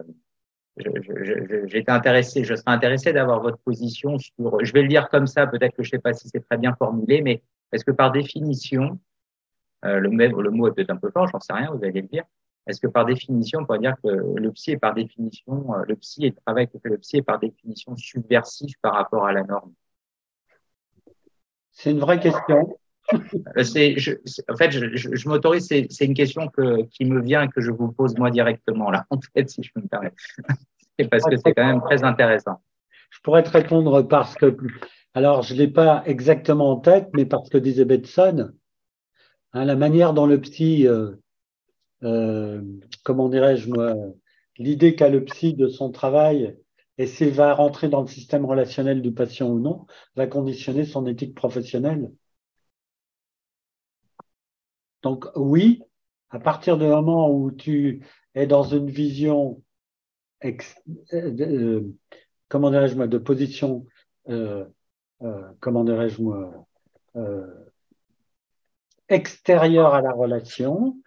J'étais 1.66 1.92
intéressé, 1.92 2.46
je 2.46 2.56
serais 2.56 2.72
intéressé 2.72 3.12
d'avoir 3.12 3.42
votre 3.42 3.58
position 3.58 4.18
sur, 4.18 4.64
je 4.64 4.72
vais 4.72 4.82
le 4.82 4.88
dire 4.88 5.10
comme 5.10 5.28
ça, 5.28 5.46
peut-être 5.46 5.76
que 5.76 5.84
je 5.84 5.90
ne 5.90 5.92
sais 5.92 6.00
pas 6.00 6.14
si 6.14 6.30
c'est 6.30 6.40
très 6.40 6.58
bien 6.58 6.74
formulé, 6.76 7.22
mais 7.22 7.44
est-ce 7.74 7.84
que 7.84 7.92
par 7.92 8.12
définition, 8.12 8.98
euh, 9.84 10.00
le, 10.00 10.10
le 10.10 10.52
mot 10.52 10.68
est 10.68 10.72
peut-être 10.72 10.92
un 10.92 10.96
peu 10.96 11.12
fort, 11.12 11.28
j'en 11.28 11.40
sais 11.42 11.52
rien, 11.52 11.70
vous 11.72 11.84
allez 11.84 12.02
le 12.02 12.08
dire, 12.08 12.24
est-ce 12.66 12.80
que 12.80 12.88
par 12.88 13.06
définition, 13.06 13.60
on 13.60 13.66
pourrait 13.66 13.80
dire 13.80 13.96
que 14.02 14.10
le 14.10 14.52
psy 14.52 14.72
est 14.72 14.78
par 14.78 14.94
définition, 14.94 15.74
le 15.86 15.96
psy 15.98 16.26
et 16.26 16.30
le 16.30 16.36
travail 16.36 16.70
que 16.70 16.78
fait 16.80 16.90
le 16.90 16.98
psy 16.98 17.18
est 17.18 17.24
par 17.24 17.40
définition 17.40 17.96
subversif 17.98 18.76
par 18.82 18.94
rapport 18.94 19.26
à 19.26 19.34
la 19.34 19.44
norme? 19.44 19.74
C'est 21.72 21.92
une 21.92 22.00
vraie 22.00 22.20
question. 22.20 22.78
Euh, 23.14 23.64
en 24.50 24.56
fait, 24.56 24.72
je, 24.72 25.30
m'autorise, 25.30 25.68
c'est, 25.68 26.06
une 26.06 26.14
question 26.14 26.48
que, 26.48 26.84
qui 26.84 27.06
me 27.06 27.22
vient 27.22 27.48
que 27.48 27.62
je 27.62 27.72
vous 27.72 27.92
pose 27.92 28.16
moi 28.18 28.30
directement, 28.30 28.92
là, 28.92 29.06
en 29.10 29.20
fait, 29.34 29.50
si 29.50 29.64
je 29.64 29.72
me 29.76 29.88
permets. 29.88 30.14
parce 31.10 31.24
que 31.24 31.38
c'est 31.38 31.54
quand 31.54 31.66
même 31.66 31.82
très 31.82 32.04
intéressant. 32.04 32.62
Je 33.10 33.20
pourrais 33.24 33.44
te 33.44 33.50
répondre 33.50 34.04
parce 34.04 34.36
que, 34.36 34.56
alors, 35.16 35.42
je 35.42 35.54
ne 35.54 35.60
l'ai 35.60 35.68
pas 35.68 36.04
exactement 36.06 36.72
en 36.72 36.78
tête, 36.78 37.10
mais 37.14 37.26
parce 37.26 37.50
que 37.50 37.58
disait 37.58 37.86
Betson, 37.86 38.52
Hein, 39.54 39.66
la 39.66 39.76
manière 39.76 40.14
dont 40.14 40.28
le 40.28 40.40
psy, 40.40 40.88
euh, 40.88 41.12
euh, 42.04 42.62
comment 43.04 43.30
dirais-je 43.30 43.70
l'idée 44.58 44.96
qu'a 44.96 45.10
le 45.10 45.24
psy 45.24 45.54
de 45.54 45.68
son 45.68 45.92
travail 45.92 46.56
et 46.98 47.08
s'il 47.08 47.32
va 47.32 47.54
rentrer 47.54 47.88
dans 47.88 48.02
le 48.02 48.08
système 48.08 48.46
relationnel 48.46 49.02
du 49.02 49.14
patient 49.14 49.50
ou 49.50 49.60
non, 49.60 49.88
va 50.16 50.28
conditionner 50.28 50.86
son 50.86 51.06
éthique 51.08 51.34
professionnelle. 51.34 52.12
Donc 55.02 55.26
oui, 55.36 55.82
à 56.30 56.40
partir 56.40 56.78
du 56.78 56.86
moment 56.86 57.32
où 57.32 57.52
tu 57.52 58.06
es 58.36 58.48
dans 58.48 58.64
une 58.64 58.90
vision, 58.90 59.62
euh, 60.44 61.84
comment 62.48 62.72
dirais-je 62.72 62.96
de 62.96 63.18
position, 63.18 63.86
euh, 64.30 64.66
euh, 65.22 65.84
dirais-je 65.84 66.22
moi, 66.22 66.68
extérieure 69.10 69.94
à 69.94 70.02
la 70.02 70.12
relation, 70.12 70.98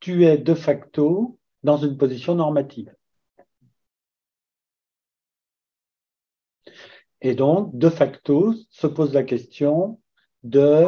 tu 0.00 0.24
es 0.24 0.38
de 0.38 0.54
facto 0.54 1.38
dans 1.62 1.76
une 1.78 1.96
position 1.96 2.34
normative. 2.34 2.94
Et 7.20 7.34
donc, 7.34 7.76
de 7.76 7.88
facto, 7.88 8.54
se 8.70 8.86
pose 8.86 9.14
la 9.14 9.22
question 9.22 9.98
de 10.42 10.86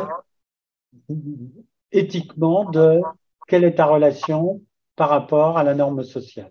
éthiquement 1.92 2.68
de 2.70 3.00
quelle 3.48 3.64
est 3.64 3.76
ta 3.76 3.86
relation 3.86 4.62
par 4.96 5.08
rapport 5.08 5.58
à 5.58 5.64
la 5.64 5.74
norme 5.74 6.02
sociale. 6.04 6.50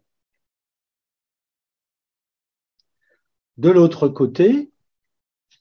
De 3.58 3.70
l'autre 3.70 4.08
côté, 4.08 4.72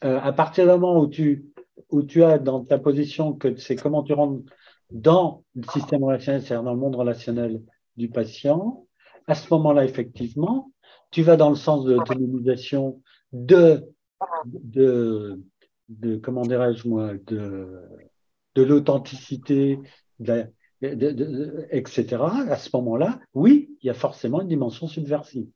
euh, 0.02 0.20
à 0.20 0.32
partir 0.32 0.64
du 0.64 0.70
moment 0.70 1.00
où 1.00 1.06
tu, 1.06 1.46
où 1.90 2.02
tu 2.02 2.24
as 2.24 2.38
dans 2.38 2.64
ta 2.64 2.78
position 2.78 3.32
que 3.32 3.56
c'est 3.56 3.76
comment 3.76 4.02
tu 4.02 4.12
rentres 4.12 4.44
dans 4.90 5.44
le 5.54 5.62
système 5.72 6.04
relationnel, 6.04 6.42
c'est-à-dire 6.42 6.64
dans 6.64 6.74
le 6.74 6.80
monde 6.80 6.96
relationnel 6.96 7.62
du 7.96 8.08
patient, 8.08 8.86
à 9.26 9.34
ce 9.34 9.52
moment-là, 9.54 9.84
effectivement, 9.84 10.72
tu 11.10 11.22
vas 11.22 11.36
dans 11.36 11.50
le 11.50 11.56
sens 11.56 11.84
de 11.84 11.94
l'autonomisation 11.94 13.00
de, 13.32 13.84
de, 14.44 15.40
de, 15.88 16.16
comment 16.16 16.42
dirais-je 16.42 16.88
moi, 16.88 17.12
de, 17.26 17.80
de 18.54 18.62
l'authenticité, 18.62 19.78
etc., 21.70 22.22
à 22.48 22.56
ce 22.56 22.70
moment-là, 22.74 23.20
oui, 23.34 23.76
il 23.82 23.86
y 23.86 23.90
a 23.90 23.94
forcément 23.94 24.40
une 24.42 24.48
dimension 24.48 24.86
subversive. 24.86 25.48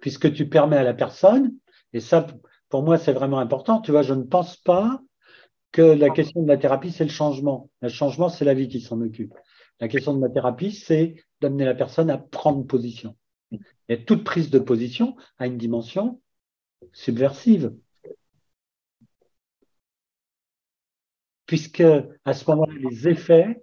Puisque 0.00 0.32
tu 0.32 0.48
permets 0.48 0.76
à 0.76 0.82
la 0.82 0.94
personne, 0.94 1.54
et 1.92 2.00
ça, 2.00 2.26
pour 2.68 2.82
moi, 2.82 2.98
c'est 2.98 3.12
vraiment 3.12 3.38
important, 3.38 3.80
tu 3.80 3.90
vois, 3.90 4.02
je 4.02 4.14
ne 4.14 4.22
pense 4.22 4.56
pas 4.56 5.00
que 5.72 5.82
la 5.82 6.10
question 6.10 6.42
de 6.42 6.48
la 6.48 6.56
thérapie, 6.56 6.90
c'est 6.90 7.04
le 7.04 7.10
changement. 7.10 7.70
Le 7.80 7.88
changement, 7.88 8.28
c'est 8.28 8.44
la 8.44 8.54
vie 8.54 8.68
qui 8.68 8.80
s'en 8.80 9.00
occupe. 9.00 9.34
La 9.78 9.88
question 9.88 10.14
de 10.14 10.20
la 10.20 10.28
thérapie, 10.28 10.72
c'est 10.72 11.16
d'amener 11.40 11.64
la 11.64 11.74
personne 11.74 12.10
à 12.10 12.18
prendre 12.18 12.66
position. 12.66 13.16
Et 13.88 14.04
toute 14.04 14.24
prise 14.24 14.50
de 14.50 14.58
position 14.58 15.16
a 15.38 15.46
une 15.46 15.58
dimension 15.58 16.20
subversive. 16.92 17.72
Puisque 21.50 21.82
à 22.24 22.32
ce 22.32 22.48
moment-là, 22.48 22.74
les 22.78 23.08
effets 23.08 23.60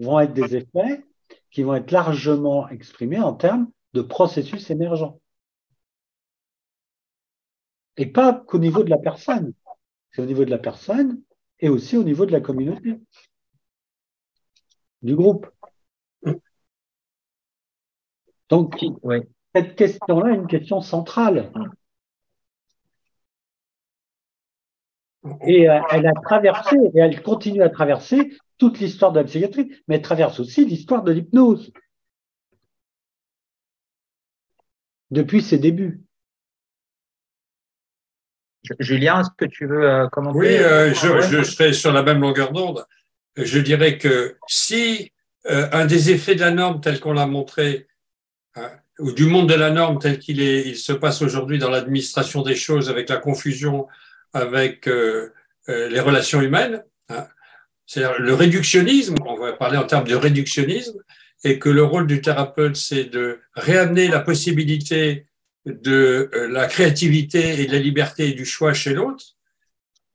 vont 0.00 0.18
être 0.18 0.32
des 0.32 0.56
effets 0.56 1.06
qui 1.52 1.62
vont 1.62 1.76
être 1.76 1.92
largement 1.92 2.68
exprimés 2.70 3.20
en 3.20 3.34
termes 3.34 3.70
de 3.92 4.02
processus 4.02 4.68
émergents. 4.70 5.20
Et 7.98 8.06
pas 8.06 8.32
qu'au 8.32 8.58
niveau 8.58 8.82
de 8.82 8.90
la 8.90 8.98
personne. 8.98 9.54
C'est 10.10 10.22
au 10.22 10.26
niveau 10.26 10.44
de 10.44 10.50
la 10.50 10.58
personne 10.58 11.22
et 11.60 11.68
aussi 11.68 11.96
au 11.96 12.02
niveau 12.02 12.26
de 12.26 12.32
la 12.32 12.40
communauté, 12.40 13.00
du 15.02 15.14
groupe. 15.14 15.46
Donc, 18.48 18.84
cette 19.54 19.76
question-là 19.76 20.32
est 20.32 20.38
une 20.38 20.48
question 20.48 20.80
centrale. 20.80 21.52
Et 25.46 25.68
euh, 25.68 25.80
elle 25.90 26.06
a 26.06 26.12
traversé, 26.12 26.76
et 26.94 26.98
elle 26.98 27.22
continue 27.22 27.62
à 27.62 27.70
traverser 27.70 28.36
toute 28.58 28.78
l'histoire 28.78 29.12
de 29.12 29.20
la 29.20 29.24
psychiatrie, 29.24 29.70
mais 29.88 29.96
elle 29.96 30.02
traverse 30.02 30.38
aussi 30.38 30.64
l'histoire 30.64 31.02
de 31.02 31.12
l'hypnose. 31.12 31.72
Depuis 35.10 35.42
ses 35.42 35.58
débuts. 35.58 36.02
Julien, 38.78 39.20
est-ce 39.20 39.30
que 39.36 39.44
tu 39.44 39.66
veux 39.66 39.88
euh, 39.88 40.08
commenter? 40.08 40.38
Oui, 40.38 40.56
euh, 40.56 40.92
je, 40.94 41.42
serai 41.42 41.72
sur 41.72 41.92
la 41.92 42.02
même 42.02 42.20
longueur 42.20 42.52
d'onde. 42.52 42.84
Je 43.36 43.58
dirais 43.58 43.98
que 43.98 44.36
si 44.46 45.12
un 45.46 45.84
des 45.84 46.10
effets 46.10 46.34
de 46.34 46.40
la 46.40 46.52
norme 46.52 46.80
tel 46.80 47.00
qu'on 47.00 47.12
l'a 47.12 47.26
montré, 47.26 47.86
hein, 48.54 48.70
ou 48.98 49.12
du 49.12 49.26
monde 49.26 49.48
de 49.48 49.54
la 49.54 49.70
norme 49.70 49.98
tel 49.98 50.18
qu'il 50.18 50.40
il 50.40 50.76
se 50.76 50.94
passe 50.94 51.20
aujourd'hui 51.20 51.58
dans 51.58 51.68
l'administration 51.68 52.40
des 52.40 52.54
choses 52.54 52.88
avec 52.88 53.10
la 53.10 53.18
confusion 53.18 53.86
avec 54.34 54.86
euh, 54.88 55.32
euh, 55.68 55.88
les 55.88 56.00
relations 56.00 56.42
humaines. 56.42 56.84
Hein. 57.08 57.26
C'est-à-dire 57.86 58.20
le 58.20 58.34
réductionnisme, 58.34 59.14
on 59.24 59.36
va 59.36 59.52
parler 59.52 59.78
en 59.78 59.84
termes 59.84 60.06
de 60.06 60.14
réductionnisme, 60.14 60.98
et 61.44 61.58
que 61.58 61.68
le 61.68 61.84
rôle 61.84 62.06
du 62.06 62.20
thérapeute, 62.20 62.76
c'est 62.76 63.04
de 63.04 63.40
réamener 63.54 64.08
la 64.08 64.20
possibilité 64.20 65.26
de 65.66 66.30
euh, 66.34 66.48
la 66.48 66.66
créativité 66.66 67.60
et 67.60 67.66
de 67.66 67.72
la 67.72 67.78
liberté 67.78 68.28
et 68.28 68.32
du 68.32 68.44
choix 68.44 68.74
chez 68.74 68.92
l'autre 68.92 69.24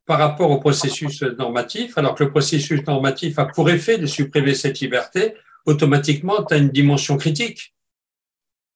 par 0.06 0.18
rapport 0.18 0.50
au 0.50 0.58
processus 0.58 1.22
normatif, 1.22 1.96
alors 1.96 2.16
que 2.16 2.24
le 2.24 2.30
processus 2.30 2.84
normatif 2.84 3.38
a 3.38 3.44
pour 3.44 3.70
effet 3.70 3.96
de 3.96 4.06
supprimer 4.06 4.54
cette 4.54 4.80
liberté, 4.80 5.34
automatiquement, 5.66 6.42
tu 6.42 6.54
as 6.54 6.56
une 6.56 6.70
dimension 6.70 7.16
critique. 7.16 7.74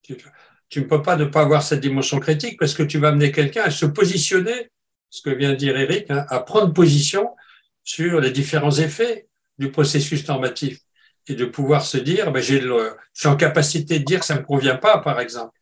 Tu 0.03 0.81
ne 0.81 0.85
peux 0.85 1.03
pas 1.03 1.17
ne 1.17 1.25
pas 1.25 1.43
avoir 1.43 1.63
cette 1.65 1.81
dimension 1.81 2.21
critique 2.21 2.59
parce 2.59 2.75
que 2.75 2.85
tu 2.85 2.99
vas 2.99 3.09
amener 3.09 3.33
quelqu'un 3.33 3.63
à 3.65 3.71
se 3.71 3.87
positionner 3.87 4.71
ce 5.15 5.23
que 5.23 5.31
vient 5.31 5.51
de 5.51 5.55
dire 5.55 5.77
Eric, 5.77 6.11
hein, 6.11 6.27
à 6.29 6.41
prendre 6.41 6.73
position 6.73 7.37
sur 7.85 8.21
les 8.21 8.33
différents 8.33 8.77
effets 8.79 9.29
du 9.59 9.71
processus 9.71 10.27
normatif 10.27 10.81
et 11.29 11.37
de 11.37 11.45
pouvoir 11.45 11.87
se 11.87 11.99
dire, 11.99 12.33
ben, 12.33 12.43
j'ai 12.43 12.61
je 12.61 12.91
suis 13.13 13.29
en 13.29 13.37
capacité 13.37 14.01
de 14.01 14.05
dire 14.05 14.19
que 14.19 14.27
ça 14.27 14.35
me 14.35 14.43
convient 14.43 14.75
pas, 14.75 14.99
par 14.99 15.21
exemple, 15.21 15.57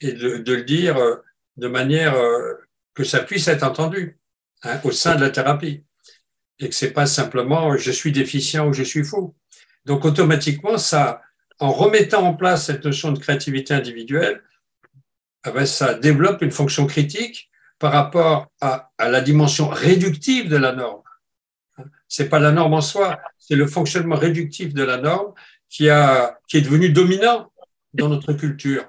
et 0.00 0.12
de, 0.12 0.42
le 0.44 0.64
dire 0.64 0.96
euh, 0.96 1.22
de 1.56 1.68
manière 1.68 2.16
euh, 2.16 2.54
que 2.94 3.04
ça 3.04 3.20
puisse 3.20 3.46
être 3.46 3.62
entendu 3.62 4.18
hein, 4.64 4.80
au 4.82 4.90
sein 4.90 5.14
de 5.14 5.20
la 5.20 5.30
thérapie 5.30 5.84
et 6.58 6.68
que 6.68 6.74
c'est 6.74 6.90
pas 6.92 7.06
simplement 7.06 7.76
je 7.76 7.92
suis 7.92 8.10
déficient 8.10 8.66
ou 8.66 8.72
je 8.72 8.82
suis 8.82 9.04
faux. 9.04 9.36
Donc 9.84 10.04
automatiquement, 10.04 10.78
ça, 10.78 11.22
en 11.60 11.70
remettant 11.70 12.26
en 12.26 12.34
place 12.34 12.66
cette 12.66 12.84
notion 12.84 13.12
de 13.12 13.20
créativité 13.20 13.72
individuelle, 13.72 14.42
eh 15.46 15.52
ben, 15.52 15.64
ça 15.64 15.94
développe 15.94 16.42
une 16.42 16.50
fonction 16.50 16.88
critique 16.88 17.50
par 17.78 17.92
rapport 17.92 18.50
à, 18.60 18.90
la 18.98 19.20
dimension 19.20 19.68
réductive 19.68 20.48
de 20.48 20.56
la 20.56 20.72
norme. 20.72 21.02
C'est 22.08 22.28
pas 22.28 22.38
la 22.38 22.52
norme 22.52 22.74
en 22.74 22.80
soi, 22.80 23.20
c'est 23.38 23.56
le 23.56 23.66
fonctionnement 23.66 24.16
réductif 24.16 24.72
de 24.72 24.82
la 24.82 24.98
norme 24.98 25.34
qui 25.68 25.90
a, 25.90 26.38
qui 26.48 26.56
est 26.56 26.62
devenu 26.62 26.90
dominant 26.90 27.52
dans 27.92 28.08
notre 28.08 28.32
culture 28.32 28.86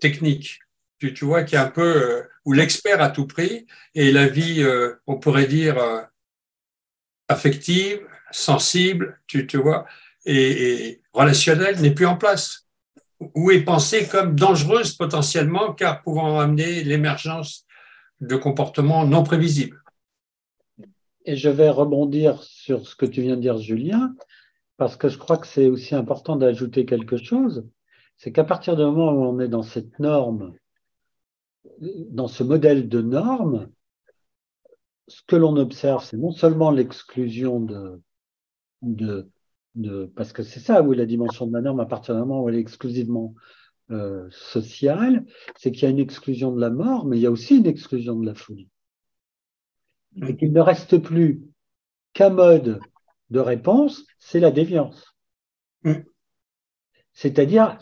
technique. 0.00 0.60
Tu, 0.98 1.14
tu 1.14 1.24
vois, 1.24 1.44
qui 1.44 1.54
est 1.54 1.58
un 1.58 1.70
peu 1.70 1.82
euh, 1.82 2.22
où 2.44 2.52
l'expert 2.52 3.00
a 3.00 3.10
tout 3.10 3.26
pris 3.26 3.66
et 3.94 4.12
la 4.12 4.26
vie, 4.26 4.62
euh, 4.62 4.94
on 5.06 5.16
pourrait 5.16 5.46
dire 5.46 5.78
euh, 5.78 6.02
affective, 7.28 8.00
sensible, 8.30 9.20
tu, 9.26 9.46
tu 9.46 9.56
vois, 9.56 9.86
et, 10.26 10.88
et 10.88 11.02
relationnelle 11.12 11.80
n'est 11.80 11.94
plus 11.94 12.06
en 12.06 12.16
place 12.16 12.66
ou 13.34 13.50
est 13.50 13.62
pensée 13.62 14.06
comme 14.06 14.34
dangereuse 14.34 14.94
potentiellement 14.94 15.72
car 15.72 16.02
pouvant 16.02 16.40
amener 16.40 16.82
l'émergence 16.84 17.66
de 18.20 18.36
comportements 18.36 19.06
non 19.06 19.22
prévisibles. 19.22 19.82
Et 21.24 21.36
je 21.36 21.48
vais 21.48 21.70
rebondir 21.70 22.42
sur 22.42 22.86
ce 22.86 22.96
que 22.96 23.06
tu 23.06 23.22
viens 23.22 23.36
de 23.36 23.42
dire, 23.42 23.58
Julien, 23.58 24.14
parce 24.76 24.96
que 24.96 25.08
je 25.08 25.18
crois 25.18 25.36
que 25.36 25.46
c'est 25.46 25.66
aussi 25.66 25.94
important 25.94 26.36
d'ajouter 26.36 26.86
quelque 26.86 27.16
chose. 27.16 27.66
C'est 28.16 28.32
qu'à 28.32 28.44
partir 28.44 28.76
du 28.76 28.82
moment 28.82 29.12
où 29.12 29.24
on 29.24 29.40
est 29.40 29.48
dans 29.48 29.62
cette 29.62 29.98
norme, 29.98 30.54
dans 31.80 32.28
ce 32.28 32.42
modèle 32.42 32.88
de 32.88 33.00
norme, 33.02 33.70
ce 35.08 35.22
que 35.26 35.36
l'on 35.36 35.56
observe, 35.56 36.04
c'est 36.04 36.16
non 36.16 36.30
seulement 36.30 36.70
l'exclusion 36.70 37.60
de, 37.60 38.00
de, 38.82 39.28
de, 39.74 40.10
parce 40.16 40.32
que 40.32 40.42
c'est 40.42 40.60
ça 40.60 40.82
où 40.82 40.92
la 40.92 41.06
dimension 41.06 41.46
de 41.46 41.52
la 41.52 41.60
norme, 41.60 41.80
à 41.80 41.86
partir 41.86 42.14
du 42.14 42.20
moment 42.20 42.42
où 42.42 42.48
elle 42.48 42.54
est 42.54 42.60
exclusivement 42.60 43.34
euh, 43.90 44.28
social, 44.30 45.24
c'est 45.56 45.72
qu'il 45.72 45.84
y 45.84 45.86
a 45.86 45.90
une 45.90 45.98
exclusion 45.98 46.52
de 46.52 46.60
la 46.60 46.70
mort, 46.70 47.06
mais 47.06 47.18
il 47.18 47.22
y 47.22 47.26
a 47.26 47.30
aussi 47.30 47.58
une 47.58 47.66
exclusion 47.66 48.18
de 48.18 48.26
la 48.26 48.34
folie. 48.34 48.68
Et 50.26 50.36
qu'il 50.36 50.52
ne 50.52 50.60
reste 50.60 50.98
plus 50.98 51.42
qu'un 52.12 52.30
mode 52.30 52.80
de 53.30 53.40
réponse, 53.40 54.04
c'est 54.18 54.40
la 54.40 54.50
déviance. 54.50 55.14
C'est-à-dire 57.12 57.78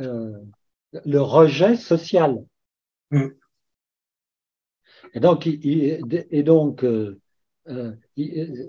euh, 0.00 0.32
le 1.04 1.20
rejet 1.20 1.76
social. 1.76 2.44
Et 5.14 5.20
donc, 5.20 5.46
et 5.46 6.42
donc 6.42 6.84
euh, 6.84 7.20
euh, 7.68 7.94
il 8.16 8.62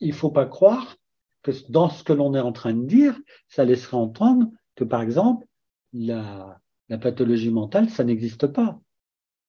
ne 0.00 0.12
faut 0.12 0.30
pas 0.30 0.46
croire 0.46 0.96
que 1.42 1.50
dans 1.70 1.88
ce 1.88 2.04
que 2.04 2.12
l'on 2.12 2.34
est 2.34 2.40
en 2.40 2.52
train 2.52 2.74
de 2.74 2.86
dire, 2.86 3.18
ça 3.48 3.64
laisserait 3.64 3.96
entendre 3.96 4.46
que, 4.74 4.84
par 4.84 5.02
exemple, 5.02 5.46
la, 5.92 6.60
pathologie 7.00 7.50
mentale, 7.50 7.88
ça 7.88 8.04
n'existe 8.04 8.46
pas. 8.46 8.78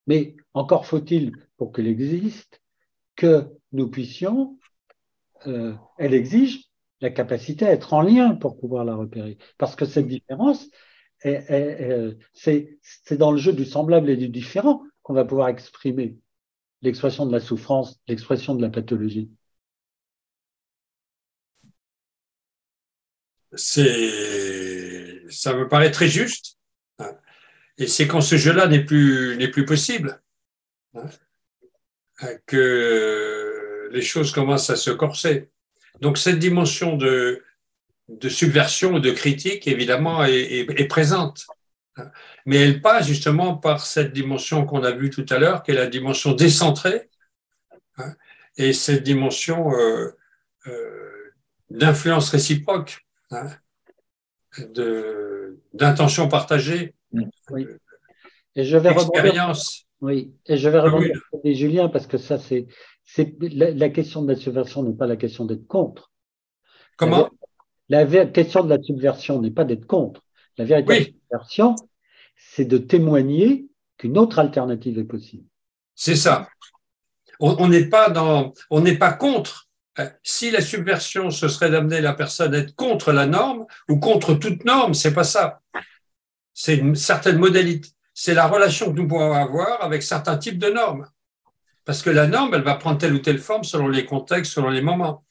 Mais 0.07 0.35
encore 0.53 0.85
faut-il, 0.85 1.33
pour 1.57 1.71
qu'elle 1.71 1.87
existe, 1.87 2.61
que 3.15 3.49
nous 3.71 3.89
puissions, 3.89 4.57
euh, 5.47 5.73
elle 5.97 6.13
exige 6.13 6.69
la 7.01 7.09
capacité 7.09 7.65
à 7.65 7.71
être 7.71 7.93
en 7.93 8.01
lien 8.01 8.35
pour 8.35 8.57
pouvoir 8.57 8.85
la 8.85 8.95
repérer. 8.95 9.37
Parce 9.57 9.75
que 9.75 9.85
cette 9.85 10.07
différence, 10.07 10.69
c'est 12.33 13.17
dans 13.17 13.31
le 13.31 13.37
jeu 13.37 13.53
du 13.53 13.65
semblable 13.65 14.09
et 14.09 14.17
du 14.17 14.29
différent 14.29 14.83
qu'on 15.01 15.13
va 15.13 15.25
pouvoir 15.25 15.49
exprimer 15.49 16.17
l'expression 16.81 17.25
de 17.25 17.31
la 17.31 17.39
souffrance, 17.39 17.99
l'expression 18.07 18.55
de 18.55 18.61
la 18.61 18.69
pathologie. 18.69 19.29
C'est, 23.55 24.42
ça 25.34 25.53
me 25.53 25.68
paraît 25.68 25.91
très 25.91 26.07
juste. 26.07 26.57
Et 27.77 27.88
c'est 27.88 28.07
quand 28.07 28.22
ce 28.22 28.38
jeu-là 28.38 28.68
n'est 28.68 28.84
plus, 28.84 29.35
n'est 29.38 29.47
plus 29.47 29.65
possible 29.65 30.22
hein, 30.93 31.07
que 32.45 33.89
les 33.91 34.01
choses 34.01 34.31
commencent 34.31 34.69
à 34.69 34.76
se 34.76 34.91
corser. 34.91 35.49
Donc 35.99 36.18
cette 36.18 36.39
dimension 36.39 36.97
de, 36.97 37.43
de 38.10 38.30
subversion 38.30 38.95
ou 38.95 38.99
de 38.99 39.11
critique, 39.11 39.68
évidemment, 39.68 40.23
est, 40.23 40.88
présente. 40.88 41.47
Mais 42.45 42.57
elle 42.57 42.81
passe 42.81 43.07
justement 43.07 43.55
par 43.55 43.85
cette 43.85 44.14
dimension 44.14 44.65
qu'on 44.65 44.84
a 44.84 44.91
vue 44.91 45.10
tout 45.10 45.26
à 45.30 45.38
l'heure, 45.38 45.64
qui 45.64 45.72
est 45.72 45.76
la 45.76 45.88
dimension 45.88 46.34
décentrée, 46.34 47.10
hein, 47.97 48.14
et 48.57 48.73
cette 48.73 49.03
dimension 49.03 49.72
euh, 49.73 50.11
euh, 50.68 51.34
d'influence 51.69 52.30
réciproque, 52.30 53.05
d'intention 55.73 56.27
partagée. 56.27 56.93
Oui. 57.49 57.67
Et 58.55 58.63
je 58.63 58.77
vais 58.77 58.91
expérience. 58.91 59.85
Oui, 60.01 60.34
et 60.45 60.57
je 60.57 60.67
vais 60.67 60.80
rebondir 60.80 61.15
sur 61.31 61.55
Julien 61.55 61.88
parce 61.88 62.07
que 62.07 62.17
ça, 62.17 62.38
c'est 62.38 62.67
la, 63.39 63.71
la, 63.71 63.89
question 63.89 64.21
de 64.21 64.34
la 64.34 64.38
subversion 64.38 64.84
n'est 64.84 64.95
pas 64.95 65.07
la 65.07 65.15
question 65.15 65.45
d'être 65.45 65.65
contre. 65.65 66.11
Comment? 66.97 67.30
La, 67.89 68.05
question 68.25 68.63
de 68.63 68.69
la 68.69 68.81
subversion 68.81 69.41
n'est 69.41 69.51
pas 69.51 69.63
d'être 69.63 69.85
contre. 69.85 70.21
La 70.57 70.65
véritable 70.65 71.05
subversion, 71.05 71.75
c'est 72.35 72.65
de 72.65 72.77
témoigner 72.77 73.67
qu'une 73.97 74.17
autre 74.17 74.39
alternative 74.39 74.99
est 74.99 75.05
possible. 75.05 75.45
C'est 75.95 76.15
ça. 76.15 76.49
On 77.39 77.67
n'est 77.67 77.88
pas 77.88 78.09
dans, 78.09 78.53
on 78.69 78.81
n'est 78.81 78.97
pas 78.97 79.13
contre. 79.13 79.67
Si 80.23 80.49
la 80.49 80.61
subversion, 80.61 81.29
ce 81.29 81.47
serait 81.47 81.69
d'amener 81.69 82.01
la 82.01 82.13
personne 82.13 82.53
à 82.55 82.59
être 82.59 82.75
contre 82.75 83.11
la 83.11 83.27
norme 83.27 83.65
ou 83.89 83.99
contre 83.99 84.33
toute 84.33 84.65
norme, 84.65 84.93
c'est 84.93 85.13
pas 85.13 85.23
ça. 85.23 85.61
C'est 86.53 86.77
une 86.77 86.95
certaine 86.95 87.37
modalité. 87.37 87.89
C'est 88.13 88.33
la 88.33 88.47
relation 88.47 88.91
que 88.91 88.99
nous 88.99 89.07
pouvons 89.07 89.33
avoir 89.33 89.83
avec 89.83 90.03
certains 90.03 90.37
types 90.37 90.59
de 90.59 90.69
normes. 90.69 91.07
Parce 91.85 92.01
que 92.01 92.09
la 92.09 92.27
norme, 92.27 92.53
elle 92.53 92.63
va 92.63 92.75
prendre 92.75 92.97
telle 92.97 93.13
ou 93.13 93.19
telle 93.19 93.39
forme 93.39 93.63
selon 93.63 93.87
les 93.87 94.05
contextes, 94.05 94.53
selon 94.53 94.69
les 94.69 94.81
moments. 94.81 95.25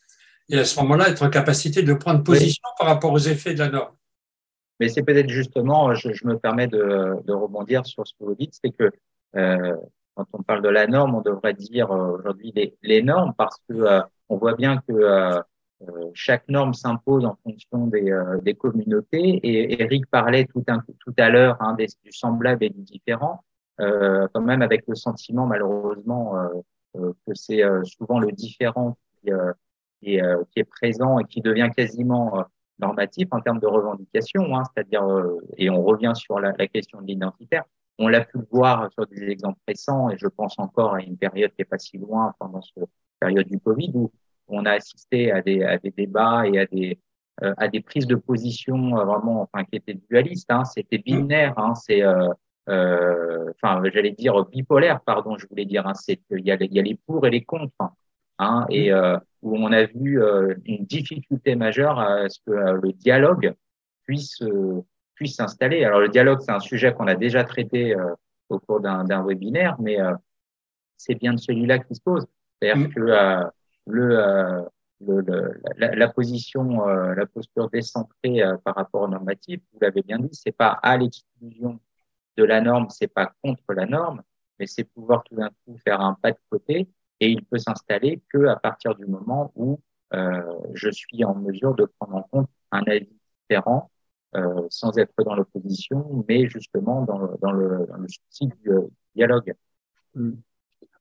Et 0.49 0.59
à 0.59 0.65
ce 0.65 0.79
moment-là, 0.81 1.09
être 1.09 1.23
en 1.23 1.31
capacité 1.31 1.83
de 1.83 1.95
prendre 1.95 2.23
position 2.23 2.63
par 2.79 2.89
rapport 2.89 3.13
aux 3.13 3.19
effets 3.19 3.55
de 3.55 3.61
la 3.61 3.69
norme. 3.69 3.95
Mais 4.81 4.89
c'est 4.89 5.03
peut-être 5.03 5.31
justement, 5.31 5.95
je, 5.95 6.09
me 6.25 6.39
permets 6.39 6.67
de, 6.67 7.17
de, 7.25 7.33
rebondir 7.33 7.87
sur 7.87 8.07
ce 8.07 8.15
que 8.15 8.25
vous 8.25 8.35
dites, 8.35 8.55
c'est 8.63 8.73
que 8.73 8.91
euh, 9.37 9.77
quand 10.15 10.27
on 10.33 10.43
parle 10.43 10.63
de 10.63 10.69
la 10.69 10.87
norme, 10.87 11.15
on 11.15 11.21
devrait 11.21 11.55
dire 11.55 11.91
euh, 11.91 12.19
aujourd'hui 12.19 12.53
les, 12.55 12.77
les, 12.83 13.03
normes 13.03 13.33
parce 13.37 13.57
que 13.69 13.75
euh, 13.75 14.01
on 14.33 14.39
voit 14.39 14.55
bien 14.55 14.79
que 14.79 14.93
euh, 14.93 15.41
euh, 15.83 16.11
chaque 16.15 16.49
norme 16.49 16.73
s'impose 16.75 17.25
en 17.25 17.37
fonction 17.43 17.87
des, 17.87 18.11
euh, 18.11 18.55
communautés. 18.59 19.41
Et 19.43 19.83
Eric 19.83 20.07
parlait 20.07 20.47
tout, 20.47 20.65
à 21.19 21.29
l'heure 21.29 21.57
hein, 21.61 21.77
du 21.77 22.13
semblable 22.13 22.65
et 22.65 22.71
du 22.71 22.83
différent, 22.83 23.45
quand 23.79 24.41
même 24.41 24.63
avec 24.63 24.85
le 24.87 24.95
sentiment 24.95 25.47
malheureusement 25.47 26.37
que 26.95 27.35
c'est 27.35 27.63
souvent 27.85 28.21
le 28.21 28.31
différent 28.31 28.97
qui, 30.01 30.17
est, 30.17 30.65
présent 30.65 31.19
et 31.19 31.25
qui 31.25 31.41
devient 31.41 31.71
quasiment 31.77 32.45
normatif 32.79 33.29
en 33.33 33.41
termes 33.41 33.59
de 33.59 33.67
revendication, 33.67 34.57
hein, 34.57 34.63
c'est-à-dire, 34.73 35.05
et 35.57 35.69
on 35.69 35.83
revient 35.83 36.13
sur 36.15 36.39
la, 36.39 36.53
la 36.57 36.69
question 36.69 37.01
de 37.01 37.07
l'identitaire, 37.07 37.65
on 37.99 38.09
l'a 38.09 38.25
pu 38.25 38.39
voir 38.51 38.91
sur 38.93 39.07
des 39.07 39.23
exemples 39.31 39.61
récents, 39.67 40.11
et 40.11 40.19
je 40.19 40.29
pense 40.29 40.59
encore 40.59 40.95
à 40.95 41.03
une 41.03 41.17
période 41.17 41.51
qui 41.55 41.63
est 41.63 41.67
pas 41.67 41.79
si 41.79 41.99
loin 41.99 42.35
pendant 42.39 42.63
cette 42.63 42.89
période 43.19 43.49
du 43.49 43.59
Covid, 43.59 43.91
où 43.95 44.13
on 44.53 44.65
a 44.67 44.73
assisté 44.73 45.33
à 45.33 45.43
des, 45.43 45.63
à 45.63 45.79
des 45.79 45.91
débats 45.91 46.47
et 46.47 46.59
à 46.59 46.67
des, 46.67 46.99
euh, 47.43 47.55
à 47.57 47.69
des 47.69 47.81
prises 47.81 48.07
de 48.07 48.15
position 48.15 48.99
euh, 48.99 49.05
vraiment, 49.05 49.43
enfin, 49.43 49.65
qui 49.65 49.77
étaient 49.77 49.99
dualistes. 50.11 50.51
Hein, 50.51 50.65
c'était 50.65 50.99
binaire. 50.99 51.59
Hein, 51.59 51.75
c'est, 51.75 52.03
euh, 52.03 53.51
enfin, 53.51 53.83
j'allais 53.93 54.13
dire 54.13 54.45
bipolaire, 54.47 55.01
pardon, 55.01 55.39
je 55.39 55.47
voulais 55.49 55.65
dire. 55.65 55.87
Hein, 55.87 55.95
c'est 55.95 56.21
il 56.31 56.45
y 56.47 56.53
a, 56.53 56.57
il 56.61 56.73
y 56.73 56.79
a 56.79 56.83
les 56.83 56.99
pour 57.07 57.27
et 57.27 57.31
les 57.31 57.43
contre. 57.43 57.73
Hein, 58.39 58.67
et 58.69 58.93
euh, 58.93 59.17
où 59.41 59.57
on 59.57 59.73
a 59.73 59.85
vu 59.85 60.21
une 60.65 60.85
difficulté 60.85 61.57
majeure 61.57 61.99
à 61.99 62.29
ce 62.29 62.39
que 62.47 62.53
le 62.53 62.93
dialogue 62.93 63.55
puisse 64.05 64.43
puisse 65.15 65.37
s'installer. 65.37 65.85
Alors 65.85 66.01
le 66.01 66.09
dialogue, 66.09 66.41
c'est 66.41 66.53
un 66.53 66.61
sujet 66.61 66.93
qu'on 66.93 67.07
a 67.07 67.15
déjà 67.15 67.45
traité 67.45 67.97
au 68.49 68.59
cours 68.61 68.81
d'un 68.81 69.25
webinaire, 69.25 69.77
mais 69.81 69.99
c'est 70.97 71.17
bien 71.17 71.35
de 71.35 71.39
celui-là 71.39 71.81
qui 71.81 71.95
se 71.95 72.01
pose. 72.01 72.25
C'est-à-dire 72.61 72.89
mm. 72.89 72.95
que 72.95 73.51
le, 73.87 74.19
euh, 74.19 74.63
le, 75.07 75.61
la, 75.77 75.95
la, 75.95 76.09
position, 76.09 76.87
euh, 76.89 77.15
la 77.15 77.27
posture 77.27 77.69
décentrée 77.71 78.43
euh, 78.43 78.57
par 78.65 78.75
rapport 78.75 79.03
au 79.03 79.09
normatif, 79.09 79.61
vous 79.73 79.79
l'avez 79.81 80.03
bien 80.03 80.19
dit, 80.19 80.31
c'est 80.33 80.53
pas 80.53 80.79
à 80.83 80.97
l'exclusion 80.97 81.81
de 82.37 82.45
la 82.45 82.61
norme, 82.61 82.89
c'est 82.91 83.09
pas 83.09 83.33
contre 83.43 83.73
la 83.75 83.87
norme, 83.87 84.23
mais 84.59 84.67
c'est 84.67 84.85
pouvoir 84.85 85.25
tout 85.25 85.37
d'un 85.37 85.51
coup 85.65 85.77
faire 85.85 86.01
un 86.01 86.15
pas 86.15 86.33
de 86.33 86.39
côté 86.51 86.89
et 87.21 87.31
il 87.31 87.45
peut 87.45 87.59
s'installer 87.59 88.23
que 88.31 88.47
à 88.47 88.57
partir 88.57 88.95
du 88.95 89.07
moment 89.07 89.53
où 89.55 89.81
euh, 90.15 90.43
je 90.75 90.91
suis 90.91 91.25
en 91.25 91.35
mesure 91.35 91.75
de 91.75 91.85
prendre 91.99 92.17
en 92.17 92.23
compte 92.23 92.51
un 92.71 92.83
avis 92.83 93.09
différent 93.49 93.91
euh, 94.35 94.67
sans 94.71 94.97
être 94.99 95.13
dans 95.25 95.35
l'opposition, 95.35 96.25
mais 96.29 96.49
justement 96.49 97.03
dans 97.03 97.19
le, 97.19 97.29
dans 97.41 97.53
le, 97.53 97.87
dans 97.87 97.97
le 97.97 98.09
souci 98.09 98.47
du 98.47 98.71
dialogue. 99.15 99.55
Mm. 100.15 100.33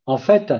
En 0.06 0.18
fait, 0.18 0.53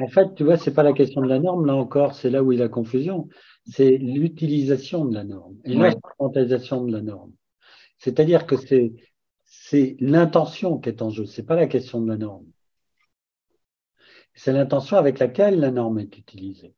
en 0.00 0.08
fait, 0.08 0.34
tu 0.34 0.44
vois, 0.44 0.56
c'est 0.56 0.74
pas 0.74 0.82
la 0.82 0.92
question 0.92 1.20
de 1.20 1.28
la 1.28 1.38
norme, 1.38 1.66
là 1.66 1.74
encore, 1.74 2.14
c'est 2.14 2.30
là 2.30 2.42
où 2.42 2.52
il 2.52 2.58
y 2.58 2.60
a 2.60 2.64
la 2.64 2.68
confusion. 2.68 3.28
C'est 3.66 3.96
l'utilisation 3.98 5.04
de 5.04 5.14
la 5.14 5.24
norme 5.24 5.56
et 5.64 5.74
l'instrumentalisation 5.74 6.84
de 6.84 6.92
la 6.92 7.02
norme. 7.02 7.32
C'est-à-dire 7.98 8.46
que 8.46 8.56
c'est, 8.56 8.92
c'est 9.44 9.96
l'intention 10.00 10.78
qui 10.78 10.88
est 10.88 11.02
en 11.02 11.10
jeu, 11.10 11.26
c'est 11.26 11.44
pas 11.44 11.56
la 11.56 11.66
question 11.66 12.00
de 12.00 12.08
la 12.08 12.16
norme. 12.16 12.46
C'est 14.34 14.52
l'intention 14.52 14.96
avec 14.96 15.18
laquelle 15.18 15.58
la 15.58 15.70
norme 15.70 15.98
est 15.98 16.16
utilisée. 16.16 16.74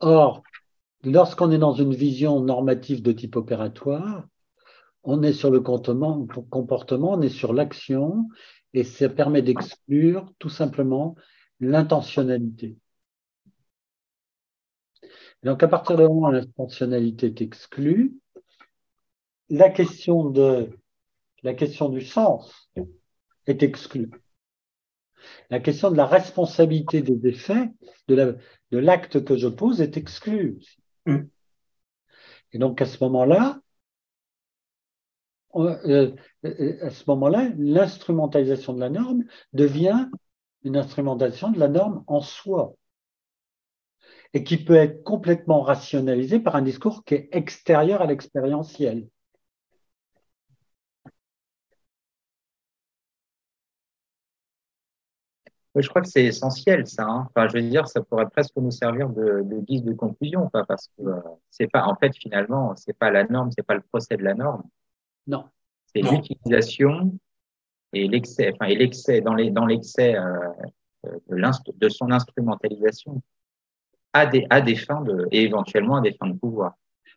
Or, 0.00 0.42
lorsqu'on 1.02 1.50
est 1.50 1.58
dans 1.58 1.72
une 1.72 1.94
vision 1.94 2.40
normative 2.40 3.02
de 3.02 3.12
type 3.12 3.36
opératoire, 3.36 4.26
on 5.04 5.22
est 5.22 5.32
sur 5.32 5.50
le 5.50 5.60
comportement, 5.60 6.26
on 7.12 7.22
est 7.22 7.28
sur 7.28 7.52
l'action, 7.52 8.28
et 8.74 8.84
ça 8.84 9.08
permet 9.08 9.42
d'exclure 9.42 10.32
tout 10.38 10.50
simplement 10.50 11.14
l'intentionnalité. 11.60 12.76
Donc, 15.42 15.62
à 15.62 15.68
partir 15.68 15.96
du 15.96 16.02
moment 16.02 16.28
où 16.28 16.32
l'intentionnalité 16.32 17.26
est 17.26 17.40
exclue, 17.40 18.16
la 19.48 19.70
question, 19.70 20.28
de, 20.30 20.70
la 21.42 21.54
question 21.54 21.88
du 21.88 22.00
sens 22.00 22.70
est 23.46 23.62
exclue. 23.62 24.10
La 25.50 25.60
question 25.60 25.90
de 25.90 25.96
la 25.96 26.06
responsabilité 26.06 27.02
des 27.02 27.28
effets 27.28 27.70
de 28.08 28.38
l'acte 28.72 29.24
que 29.24 29.36
je 29.36 29.48
pose 29.48 29.80
est 29.80 29.96
exclue. 29.96 30.58
Mm. 31.06 31.22
Et 32.52 32.58
donc, 32.58 32.80
à 32.82 32.86
ce 32.86 33.02
moment-là, 33.04 33.60
euh, 35.56 36.14
euh, 36.44 36.76
à 36.82 36.90
ce 36.90 37.04
moment-là, 37.08 37.50
l'instrumentalisation 37.56 38.72
de 38.74 38.80
la 38.80 38.90
norme 38.90 39.24
devient 39.52 40.08
une 40.64 40.76
instrumentalisation 40.76 41.50
de 41.50 41.58
la 41.58 41.68
norme 41.68 42.04
en 42.06 42.20
soi 42.20 42.74
et 44.34 44.44
qui 44.44 44.56
peut 44.64 44.74
être 44.74 45.02
complètement 45.04 45.62
rationalisée 45.62 46.40
par 46.40 46.56
un 46.56 46.62
discours 46.62 47.04
qui 47.04 47.14
est 47.14 47.28
extérieur 47.32 48.02
à 48.02 48.06
l'expérientiel. 48.06 49.08
Je 55.80 55.88
crois 55.88 56.02
que 56.02 56.08
c'est 56.08 56.24
essentiel, 56.24 56.86
ça. 56.86 57.04
Hein. 57.04 57.28
Enfin, 57.28 57.48
je 57.48 57.54
veux 57.54 57.62
dire, 57.62 57.86
ça 57.88 58.02
pourrait 58.02 58.28
presque 58.28 58.56
nous 58.56 58.70
servir 58.70 59.08
de, 59.10 59.42
guise 59.60 59.84
de 59.84 59.92
conclusion, 59.92 60.50
parce 60.50 60.88
que 60.98 61.04
euh, 61.04 61.20
c'est 61.50 61.68
pas, 61.68 61.84
en 61.84 61.94
fait, 61.96 62.14
finalement, 62.16 62.74
c'est 62.76 62.96
pas 62.96 63.10
la 63.10 63.24
norme, 63.24 63.50
c'est 63.52 63.62
pas 63.62 63.74
le 63.74 63.82
procès 63.82 64.16
de 64.16 64.24
la 64.24 64.34
norme, 64.34 64.62
non. 65.28 65.44
C'est 65.94 66.02
l'utilisation 66.02 67.14
et 67.92 68.08
l'excès, 68.08 68.52
enfin, 68.52 68.66
et 68.66 68.76
l'excès 68.76 69.20
dans 69.20 69.34
les 69.34 69.50
dans 69.50 69.64
l'excès 69.64 70.16
de, 71.04 71.78
de 71.78 71.88
son 71.88 72.10
instrumentalisation 72.10 73.22
à 74.12 74.26
des 74.26 74.46
à 74.50 74.60
des 74.60 74.76
fins 74.76 75.02
de 75.02 75.26
et 75.30 75.42
éventuellement 75.42 75.96
à 75.96 76.00
des 76.00 76.12
fins 76.12 76.28
de 76.28 76.38
pouvoir. 76.38 76.74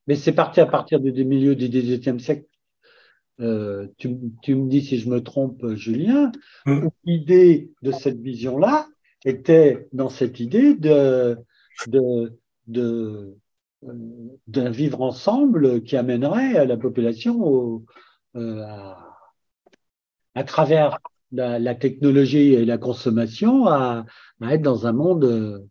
Mais 0.07 0.15
c'est 0.15 0.33
parti 0.33 0.59
à 0.61 0.65
partir 0.65 0.99
du 0.99 1.25
milieu 1.25 1.55
du 1.55 1.67
XVIIIe 1.67 2.19
siècle. 2.19 2.45
Euh, 3.39 3.87
tu, 3.97 4.17
tu, 4.41 4.55
me 4.55 4.69
dis 4.69 4.81
si 4.81 4.99
je 4.99 5.09
me 5.09 5.21
trompe, 5.21 5.65
Julien. 5.73 6.31
Mmh. 6.65 6.87
L'idée 7.05 7.71
de 7.81 7.91
cette 7.91 8.19
vision-là 8.19 8.87
était 9.25 9.87
dans 9.93 10.09
cette 10.09 10.39
idée 10.39 10.75
de, 10.75 11.37
de, 11.87 12.37
de, 12.67 13.35
d'un 14.47 14.69
vivre 14.69 15.01
ensemble 15.01 15.83
qui 15.83 15.97
amènerait 15.97 16.65
la 16.65 16.77
population 16.77 17.41
au, 17.41 17.85
euh, 18.35 18.61
à, 18.63 19.17
à, 20.35 20.43
travers 20.43 20.99
la, 21.31 21.57
la, 21.57 21.75
technologie 21.75 22.53
et 22.53 22.65
la 22.65 22.77
consommation 22.77 23.67
à, 23.67 24.05
à, 24.41 24.53
être 24.53 24.61
dans 24.61 24.85
un 24.85 24.91
monde 24.91 25.67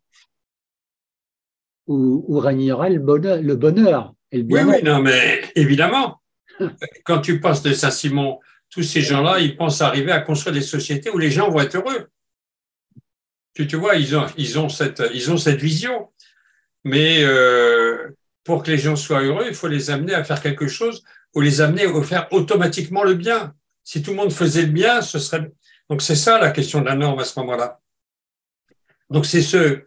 où, 1.87 2.25
où 2.27 2.39
régnerait 2.39 2.89
le 2.89 2.99
bonheur, 2.99 3.41
le 3.41 3.55
bonheur 3.55 4.13
et 4.31 4.37
le 4.37 4.43
bien. 4.43 4.67
Oui, 4.67 4.75
oui, 4.75 4.83
non, 4.83 5.01
mais 5.01 5.41
évidemment. 5.55 6.21
Quand 7.05 7.21
tu 7.21 7.39
penses 7.39 7.63
de 7.63 7.73
Saint-Simon, 7.73 8.39
tous 8.69 8.83
ces 8.83 9.01
gens-là, 9.01 9.39
ils 9.39 9.57
pensent 9.57 9.81
arriver 9.81 10.11
à 10.11 10.21
construire 10.21 10.53
des 10.53 10.61
sociétés 10.61 11.09
où 11.09 11.17
les 11.17 11.31
gens 11.31 11.49
vont 11.49 11.61
être 11.61 11.75
heureux. 11.75 12.09
Tu, 13.53 13.67
tu 13.67 13.75
vois, 13.75 13.95
ils 13.95 14.15
ont, 14.15 14.25
ils, 14.37 14.57
ont 14.59 14.69
cette, 14.69 15.03
ils 15.13 15.31
ont 15.31 15.37
cette 15.37 15.59
vision. 15.59 16.09
Mais 16.83 17.23
euh, 17.23 18.15
pour 18.43 18.63
que 18.63 18.71
les 18.71 18.77
gens 18.77 18.95
soient 18.95 19.21
heureux, 19.21 19.45
il 19.47 19.53
faut 19.53 19.67
les 19.67 19.89
amener 19.89 20.13
à 20.13 20.23
faire 20.23 20.41
quelque 20.41 20.67
chose 20.67 21.03
ou 21.33 21.41
les 21.41 21.61
amener 21.61 21.85
à 21.85 22.03
faire 22.03 22.27
automatiquement 22.31 23.03
le 23.03 23.13
bien. 23.13 23.53
Si 23.83 24.01
tout 24.01 24.11
le 24.11 24.17
monde 24.17 24.33
faisait 24.33 24.63
le 24.63 24.71
bien, 24.71 25.01
ce 25.01 25.19
serait. 25.19 25.51
Donc 25.89 26.01
c'est 26.01 26.15
ça 26.15 26.39
la 26.39 26.51
question 26.51 26.81
de 26.81 26.85
la 26.85 26.95
norme 26.95 27.19
à 27.19 27.25
ce 27.25 27.39
moment-là. 27.39 27.79
Donc 29.09 29.25
c'est 29.25 29.41
ce. 29.41 29.83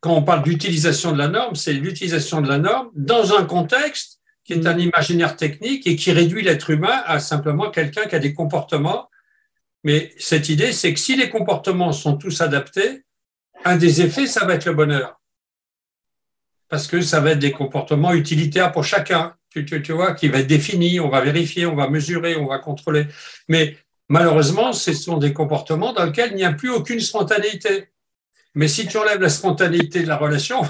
Quand 0.00 0.14
on 0.14 0.22
parle 0.22 0.42
d'utilisation 0.42 1.12
de 1.12 1.18
la 1.18 1.28
norme, 1.28 1.54
c'est 1.54 1.72
l'utilisation 1.72 2.40
de 2.40 2.48
la 2.48 2.58
norme 2.58 2.90
dans 2.94 3.34
un 3.34 3.44
contexte 3.44 4.20
qui 4.44 4.52
est 4.52 4.66
un 4.66 4.78
imaginaire 4.78 5.36
technique 5.36 5.86
et 5.86 5.96
qui 5.96 6.12
réduit 6.12 6.42
l'être 6.42 6.70
humain 6.70 7.02
à 7.06 7.18
simplement 7.18 7.70
quelqu'un 7.70 8.06
qui 8.06 8.14
a 8.14 8.18
des 8.18 8.34
comportements. 8.34 9.08
Mais 9.84 10.12
cette 10.18 10.48
idée, 10.48 10.72
c'est 10.72 10.92
que 10.92 11.00
si 11.00 11.16
les 11.16 11.30
comportements 11.30 11.92
sont 11.92 12.16
tous 12.16 12.40
adaptés, 12.40 13.05
un 13.66 13.76
des 13.76 14.00
effets, 14.00 14.26
ça 14.26 14.44
va 14.44 14.54
être 14.54 14.64
le 14.64 14.74
bonheur. 14.74 15.20
Parce 16.68 16.86
que 16.86 17.00
ça 17.00 17.20
va 17.20 17.32
être 17.32 17.40
des 17.40 17.52
comportements 17.52 18.12
utilitaires 18.12 18.70
pour 18.72 18.84
chacun, 18.84 19.36
tu, 19.50 19.92
vois, 19.92 20.14
qui 20.14 20.28
va 20.28 20.38
être 20.38 20.46
défini, 20.46 21.00
on 21.00 21.08
va 21.08 21.20
vérifier, 21.20 21.66
on 21.66 21.74
va 21.74 21.88
mesurer, 21.88 22.36
on 22.36 22.46
va 22.46 22.58
contrôler. 22.58 23.06
Mais 23.48 23.76
malheureusement, 24.08 24.72
ce 24.72 24.92
sont 24.92 25.18
des 25.18 25.32
comportements 25.32 25.92
dans 25.92 26.04
lesquels 26.04 26.30
il 26.30 26.36
n'y 26.36 26.44
a 26.44 26.52
plus 26.52 26.70
aucune 26.70 27.00
spontanéité. 27.00 27.88
Mais 28.54 28.68
si 28.68 28.86
tu 28.86 28.98
enlèves 28.98 29.20
la 29.20 29.28
spontanéité 29.28 30.02
de 30.02 30.08
la 30.08 30.16
relation, 30.16 30.62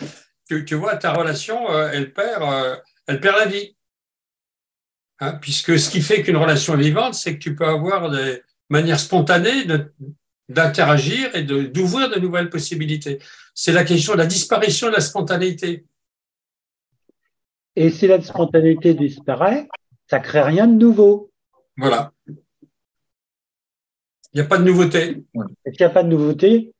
tu, 0.48 0.74
vois, 0.74 0.96
ta 0.96 1.12
relation, 1.12 1.70
euh, 1.70 1.90
elle 1.92 2.12
perd, 2.12 2.42
euh, 2.42 2.76
elle 3.06 3.20
perd 3.20 3.36
la 3.36 3.46
vie. 3.46 3.76
Hein, 5.20 5.32
puisque 5.34 5.78
ce 5.78 5.90
qui 5.90 6.00
fait 6.00 6.22
qu'une 6.22 6.36
relation 6.36 6.74
est 6.74 6.82
vivante, 6.82 7.14
c'est 7.14 7.34
que 7.34 7.42
tu 7.42 7.54
peux 7.54 7.66
avoir 7.66 8.10
des 8.10 8.42
manières 8.70 9.00
spontanées 9.00 9.64
d'interagir 10.48 11.34
et 11.34 11.42
d'ouvrir 11.42 12.10
de, 12.10 12.18
nouvelles 12.18 12.50
possibilités. 12.50 13.18
C'est 13.54 13.72
la 13.72 13.84
question 13.84 14.14
de 14.14 14.18
la 14.18 14.26
disparition 14.26 14.88
de 14.88 14.92
la 14.92 15.00
spontanéité. 15.00 15.84
Et 17.76 17.90
si 17.90 18.06
la 18.06 18.20
spontanéité 18.20 18.94
disparaît, 18.94 19.68
ça 20.08 20.20
crée 20.20 20.42
rien 20.42 20.66
de 20.66 20.74
nouveau. 20.74 21.30
Voilà. 21.76 22.12
Il 22.26 22.36
n'y 24.34 24.40
a 24.40 24.44
pas 24.44 24.58
de 24.58 24.64
nouveauté. 24.64 25.24
Et 25.64 25.70
s'il 25.70 25.80
n'y 25.80 25.86
a 25.86 25.90
pas 25.90 26.02
de 26.02 26.08
nouveauté, 26.08 26.74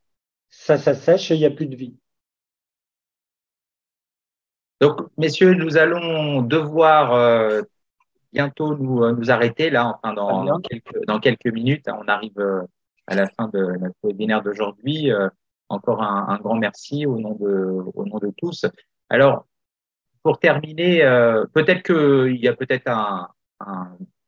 ça 0.50 0.78
s'assèche 0.78 1.30
et 1.30 1.34
il 1.34 1.40
n'y 1.40 1.46
a 1.46 1.50
plus 1.50 1.66
de 1.66 1.76
vie. 1.76 1.96
Donc, 4.80 5.00
messieurs, 5.16 5.54
nous 5.54 5.76
allons 5.76 6.42
devoir 6.42 7.12
euh, 7.12 7.62
bientôt 8.32 8.76
nous, 8.76 9.02
euh, 9.02 9.12
nous 9.12 9.30
arrêter 9.30 9.70
là, 9.70 9.86
enfin 9.86 10.14
dans, 10.14 10.44
dans, 10.44 10.60
quelques, 10.60 11.04
dans 11.06 11.18
quelques 11.18 11.46
minutes. 11.46 11.86
On 11.88 12.06
arrive 12.06 12.38
euh, 12.38 12.62
à 13.08 13.14
la 13.14 13.26
fin 13.28 13.48
de 13.48 13.58
notre 13.58 13.96
webinaire 14.04 14.42
d'aujourd'hui. 14.42 15.10
encore 15.68 16.02
un, 16.02 16.38
grand 16.38 16.56
merci 16.56 17.06
au 17.06 17.18
nom 17.18 17.34
de, 17.34 17.82
au 17.94 18.04
nom 18.04 18.18
de 18.18 18.32
tous. 18.36 18.66
Alors, 19.08 19.46
pour 20.22 20.38
terminer, 20.38 21.00
peut-être 21.52 21.82
qu'il 21.82 22.36
y 22.36 22.48
a 22.48 22.54
peut-être 22.54 22.88
un, 22.88 23.28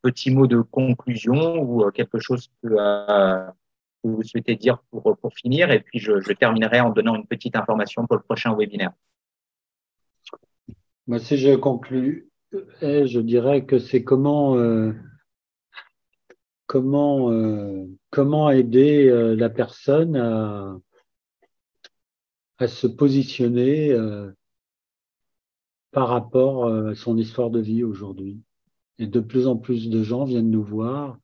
petit 0.02 0.30
mot 0.30 0.46
de 0.46 0.60
conclusion 0.62 1.60
ou 1.62 1.90
quelque 1.90 2.18
chose 2.18 2.48
que, 2.62 2.68
vous 4.02 4.22
souhaitez 4.22 4.56
dire 4.56 4.78
pour, 4.90 5.16
pour 5.16 5.34
finir. 5.34 5.70
Et 5.70 5.80
puis, 5.80 5.98
je, 5.98 6.32
terminerai 6.32 6.80
en 6.80 6.90
donnant 6.90 7.14
une 7.16 7.26
petite 7.26 7.56
information 7.56 8.06
pour 8.06 8.16
le 8.16 8.22
prochain 8.22 8.54
webinaire. 8.56 8.92
Moi, 11.06 11.18
si 11.18 11.36
je 11.36 11.54
conclus, 11.56 12.30
eh, 12.82 13.06
je 13.06 13.20
dirais 13.20 13.64
que 13.64 13.78
c'est 13.78 14.04
comment, 14.04 14.56
euh, 14.56 14.92
comment, 16.70 17.32
euh, 17.32 17.84
comment 18.10 18.48
aider 18.48 19.08
euh, 19.08 19.34
la 19.34 19.50
personne 19.50 20.14
à, 20.14 20.78
à 22.58 22.68
se 22.68 22.86
positionner 22.86 23.90
euh, 23.90 24.30
par 25.90 26.06
rapport 26.06 26.72
à 26.72 26.94
son 26.94 27.18
histoire 27.18 27.50
de 27.50 27.58
vie 27.58 27.82
aujourd'hui. 27.82 28.38
Et 29.00 29.08
de 29.08 29.18
plus 29.18 29.48
en 29.48 29.56
plus 29.56 29.90
de 29.90 30.04
gens 30.04 30.22
viennent 30.22 30.52
nous 30.52 30.62
voir 30.62 31.18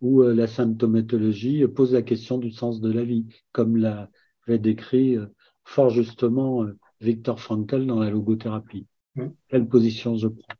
où 0.00 0.22
la 0.22 0.46
symptomatologie 0.46 1.66
pose 1.66 1.92
la 1.92 2.02
question 2.02 2.38
du 2.38 2.52
sens 2.52 2.80
de 2.80 2.92
la 2.92 3.02
vie, 3.02 3.26
comme 3.50 3.76
l'avait 3.76 4.60
décrit 4.60 5.16
fort 5.64 5.90
justement 5.90 6.64
Victor 7.00 7.40
Frankl 7.40 7.84
dans 7.84 7.98
la 7.98 8.10
logothérapie. 8.10 8.86
Mm. 9.16 9.28
Quelle 9.48 9.66
position 9.66 10.14
je 10.14 10.28
prends? 10.28 10.54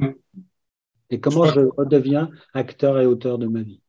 Mm. 0.00 0.10
Et 1.10 1.20
comment 1.20 1.46
je 1.46 1.60
redeviens 1.76 2.30
acteur 2.54 3.00
et 3.00 3.06
auteur 3.06 3.38
de 3.38 3.46
ma 3.46 3.62
vie? 3.62 3.80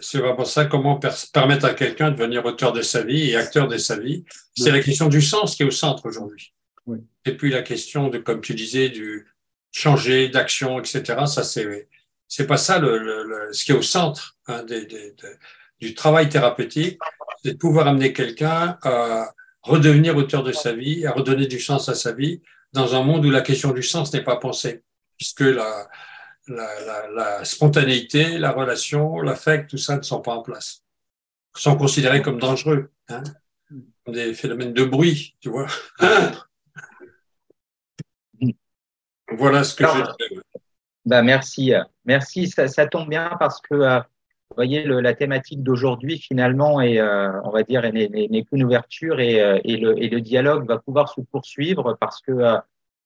C'est 0.00 0.20
pour 0.20 0.46
ça 0.46 0.66
comment 0.66 1.00
permettre 1.32 1.64
à 1.64 1.72
quelqu'un 1.72 2.10
de 2.10 2.16
devenir 2.16 2.44
auteur 2.44 2.72
de 2.72 2.82
sa 2.82 3.02
vie 3.02 3.30
et 3.30 3.36
acteur 3.36 3.68
de 3.68 3.78
sa 3.78 3.98
vie. 3.98 4.24
C'est 4.54 4.70
la 4.70 4.80
question 4.80 5.08
du 5.08 5.22
sens 5.22 5.56
qui 5.56 5.62
est 5.62 5.66
au 5.66 5.70
centre 5.70 6.06
aujourd'hui. 6.06 6.52
Oui. 6.86 6.98
Et 7.24 7.36
puis 7.36 7.50
la 7.50 7.62
question 7.62 8.08
de, 8.08 8.18
comme 8.18 8.40
tu 8.40 8.54
disais, 8.54 8.90
du 8.90 9.26
changer 9.72 10.28
d'action, 10.28 10.78
etc. 10.78 11.26
Ça, 11.26 11.42
c'est 11.42 11.88
c'est 12.26 12.46
pas 12.46 12.58
ça 12.58 12.78
le, 12.78 12.98
le, 12.98 13.52
ce 13.52 13.64
qui 13.64 13.72
est 13.72 13.74
au 13.74 13.82
centre 13.82 14.36
hein, 14.46 14.62
des, 14.64 14.84
des, 14.84 15.14
du 15.80 15.94
travail 15.94 16.28
thérapeutique, 16.28 16.98
c'est 17.42 17.52
de 17.52 17.56
pouvoir 17.56 17.86
amener 17.88 18.12
quelqu'un 18.12 18.78
à 18.82 19.32
redevenir 19.62 20.16
auteur 20.16 20.42
de 20.42 20.52
sa 20.52 20.72
vie, 20.72 21.06
à 21.06 21.12
redonner 21.12 21.46
du 21.46 21.58
sens 21.58 21.88
à 21.88 21.94
sa 21.94 22.12
vie 22.12 22.42
dans 22.74 22.94
un 22.94 23.02
monde 23.02 23.24
où 23.24 23.30
la 23.30 23.40
question 23.40 23.72
du 23.72 23.82
sens 23.82 24.12
n'est 24.12 24.24
pas 24.24 24.36
pensée, 24.36 24.82
puisque 25.18 25.40
la, 25.40 25.88
la, 26.46 26.80
la, 26.80 27.08
la 27.08 27.44
spontanéité, 27.44 28.38
la 28.38 28.52
relation, 28.52 29.20
l'affect, 29.20 29.68
tout 29.70 29.78
ça 29.78 29.96
ne 29.96 30.02
sont 30.02 30.20
pas 30.20 30.34
en 30.34 30.42
place, 30.42 30.84
sont 31.54 31.76
considérés 31.76 32.22
comme 32.22 32.38
dangereux, 32.38 32.90
hein, 33.08 33.22
des 34.06 34.32
phénomènes 34.32 34.72
de 34.72 34.84
bruit, 34.84 35.36
tu 35.40 35.50
vois. 35.50 35.66
voilà 39.36 39.64
ce 39.64 39.74
que 39.74 39.84
j'ai. 39.84 40.04
Bah 41.04 41.22
merci, 41.22 41.72
merci. 42.04 42.48
Ça, 42.48 42.68
ça, 42.68 42.86
tombe 42.86 43.08
bien 43.08 43.34
parce 43.38 43.60
que 43.60 43.74
euh, 43.74 44.00
vous 44.50 44.54
voyez, 44.56 44.82
le, 44.82 45.00
la 45.00 45.14
thématique 45.14 45.62
d'aujourd'hui, 45.62 46.18
finalement, 46.18 46.80
est, 46.80 46.98
euh, 46.98 47.30
on 47.44 47.50
va 47.50 47.62
dire, 47.62 47.82
n'est 47.92 48.44
qu'une 48.44 48.64
ouverture 48.64 49.20
et, 49.20 49.40
euh, 49.42 49.60
et, 49.64 49.76
le, 49.76 50.02
et, 50.02 50.08
le, 50.08 50.22
dialogue 50.22 50.66
va 50.66 50.78
pouvoir 50.78 51.12
se 51.12 51.20
poursuivre 51.20 51.96
parce 52.00 52.22
que 52.22 52.32
euh, 52.32 52.56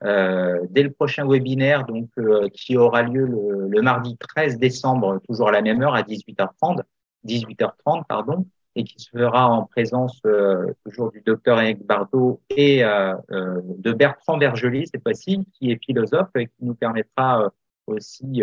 dès 0.02 0.82
le 0.82 0.90
prochain 0.90 1.28
webinaire, 1.28 1.84
donc, 1.84 2.08
euh, 2.18 2.48
qui 2.52 2.76
aura 2.76 3.02
lieu 3.02 3.24
le, 3.24 3.68
le, 3.68 3.82
mardi 3.82 4.16
13 4.16 4.58
décembre, 4.58 5.20
toujours 5.28 5.48
à 5.48 5.52
la 5.52 5.62
même 5.62 5.82
heure, 5.82 5.94
à 5.94 6.02
18h30, 6.02 6.80
18h30, 7.26 8.04
pardon, 8.08 8.46
et 8.74 8.84
qui 8.84 8.98
se 8.98 9.10
fera 9.10 9.48
en 9.48 9.66
présence 9.66 10.18
euh, 10.26 10.72
toujours 10.84 11.12
du 11.12 11.20
docteur 11.20 11.60
Eric 11.60 11.84
Bardot 11.86 12.40
et 12.50 12.82
de 12.82 13.92
Bertrand 13.92 14.38
Bergely, 14.38 14.86
cette 14.86 15.02
fois-ci, 15.02 15.46
qui 15.52 15.70
est 15.70 15.84
philosophe 15.84 16.30
et 16.36 16.46
qui 16.46 16.64
nous 16.64 16.74
permettra 16.74 17.52
aussi 17.86 18.42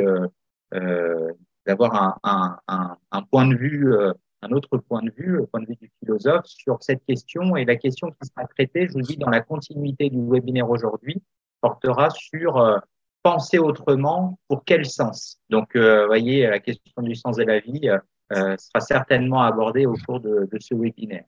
d'avoir 1.70 1.96
un, 1.96 2.16
un, 2.24 2.60
un, 2.68 2.98
un, 3.12 3.22
point 3.22 3.48
de 3.48 3.56
vue, 3.56 3.94
euh, 3.94 4.12
un 4.42 4.52
autre 4.52 4.78
point 4.78 5.04
de 5.04 5.12
vue, 5.12 5.34
le 5.34 5.46
point 5.46 5.62
de 5.62 5.68
vue 5.68 5.76
du 5.76 5.92
philosophe 6.00 6.46
sur 6.46 6.82
cette 6.82 7.06
question. 7.06 7.56
Et 7.56 7.64
la 7.66 7.76
question 7.76 8.10
qui 8.10 8.28
sera 8.28 8.48
traitée, 8.48 8.88
je 8.88 8.94
vous 8.94 9.02
dis, 9.02 9.18
dans 9.18 9.30
la 9.30 9.42
continuité 9.42 10.10
du 10.10 10.20
webinaire 10.20 10.70
aujourd'hui, 10.70 11.22
portera 11.62 12.10
sur 12.10 12.58
euh, 12.58 12.78
penser 13.24 13.58
autrement 13.58 14.40
pour 14.48 14.64
quel 14.64 14.86
sens? 14.86 15.40
Donc, 15.50 15.76
euh, 15.76 16.06
voyez, 16.08 16.48
la 16.48 16.60
question 16.60 17.02
du 17.02 17.16
sens 17.16 17.38
de 17.38 17.44
la 17.44 17.60
vie 17.60 17.90
euh, 17.90 18.56
sera 18.58 18.80
certainement 18.80 19.42
abordée 19.42 19.86
au 19.86 19.96
cours 20.06 20.20
de, 20.20 20.48
ce 20.60 20.76
webinaire, 20.76 21.26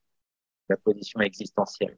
la 0.70 0.78
position 0.78 1.20
existentielle. 1.22 1.98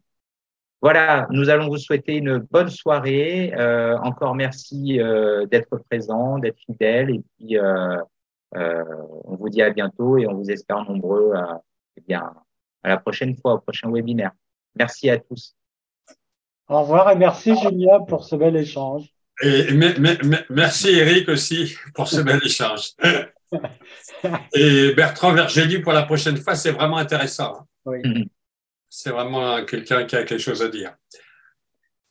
voilà, 0.81 1.27
nous 1.29 1.49
allons 1.49 1.67
vous 1.67 1.77
souhaiter 1.77 2.17
une 2.17 2.37
bonne 2.37 2.69
soirée. 2.69 3.53
Encore 4.01 4.35
merci 4.35 4.99
d'être 5.51 5.77
présent, 5.89 6.39
d'être 6.39 6.59
fidèle. 6.59 7.09
Et 7.09 7.23
puis, 7.37 7.57
on 8.55 9.35
vous 9.35 9.49
dit 9.49 9.61
à 9.61 9.69
bientôt 9.69 10.17
et 10.17 10.27
on 10.27 10.35
vous 10.35 10.49
espère 10.49 10.83
nombreux 10.89 11.33
à, 11.33 11.61
eh 11.97 12.01
bien, 12.01 12.33
à 12.83 12.89
la 12.89 12.97
prochaine 12.97 13.35
fois, 13.35 13.53
au 13.55 13.59
prochain 13.59 13.91
webinaire. 13.91 14.31
Merci 14.75 15.09
à 15.09 15.17
tous. 15.19 15.55
Au 16.69 16.81
revoir 16.81 17.11
et 17.11 17.15
merci 17.15 17.55
Julien 17.55 17.99
pour 18.07 18.23
ce 18.23 18.35
bel 18.35 18.55
échange. 18.55 19.05
Et 19.41 19.67
merci 20.49 20.89
Eric 20.89 21.27
aussi 21.29 21.75
pour 21.93 22.07
ce 22.07 22.21
bel 22.21 22.39
échange. 22.43 22.91
et 24.53 24.93
Bertrand 24.93 25.33
Vergely 25.33 25.79
pour 25.79 25.93
la 25.93 26.03
prochaine 26.03 26.37
fois, 26.37 26.55
c'est 26.55 26.71
vraiment 26.71 26.97
intéressant. 26.97 27.67
Oui. 27.85 27.99
Mm-hmm. 28.01 28.27
C'est 28.89 29.09
vraiment 29.09 29.65
quelqu'un 29.65 30.05
qui 30.05 30.15
a 30.15 30.23
quelque 30.23 30.41
chose 30.41 30.61
à 30.61 30.69
dire. 30.69 30.95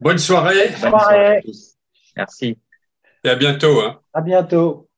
Bonne 0.01 0.19
soirée. 0.19 0.71
Bonne 0.81 0.91
soirée. 0.91 1.43
Merci. 2.17 2.59
Et 3.25 3.29
à 3.29 3.37
bientôt. 3.37 3.81
Hein. 3.81 4.01
À 4.13 4.21
bientôt. 4.21 4.89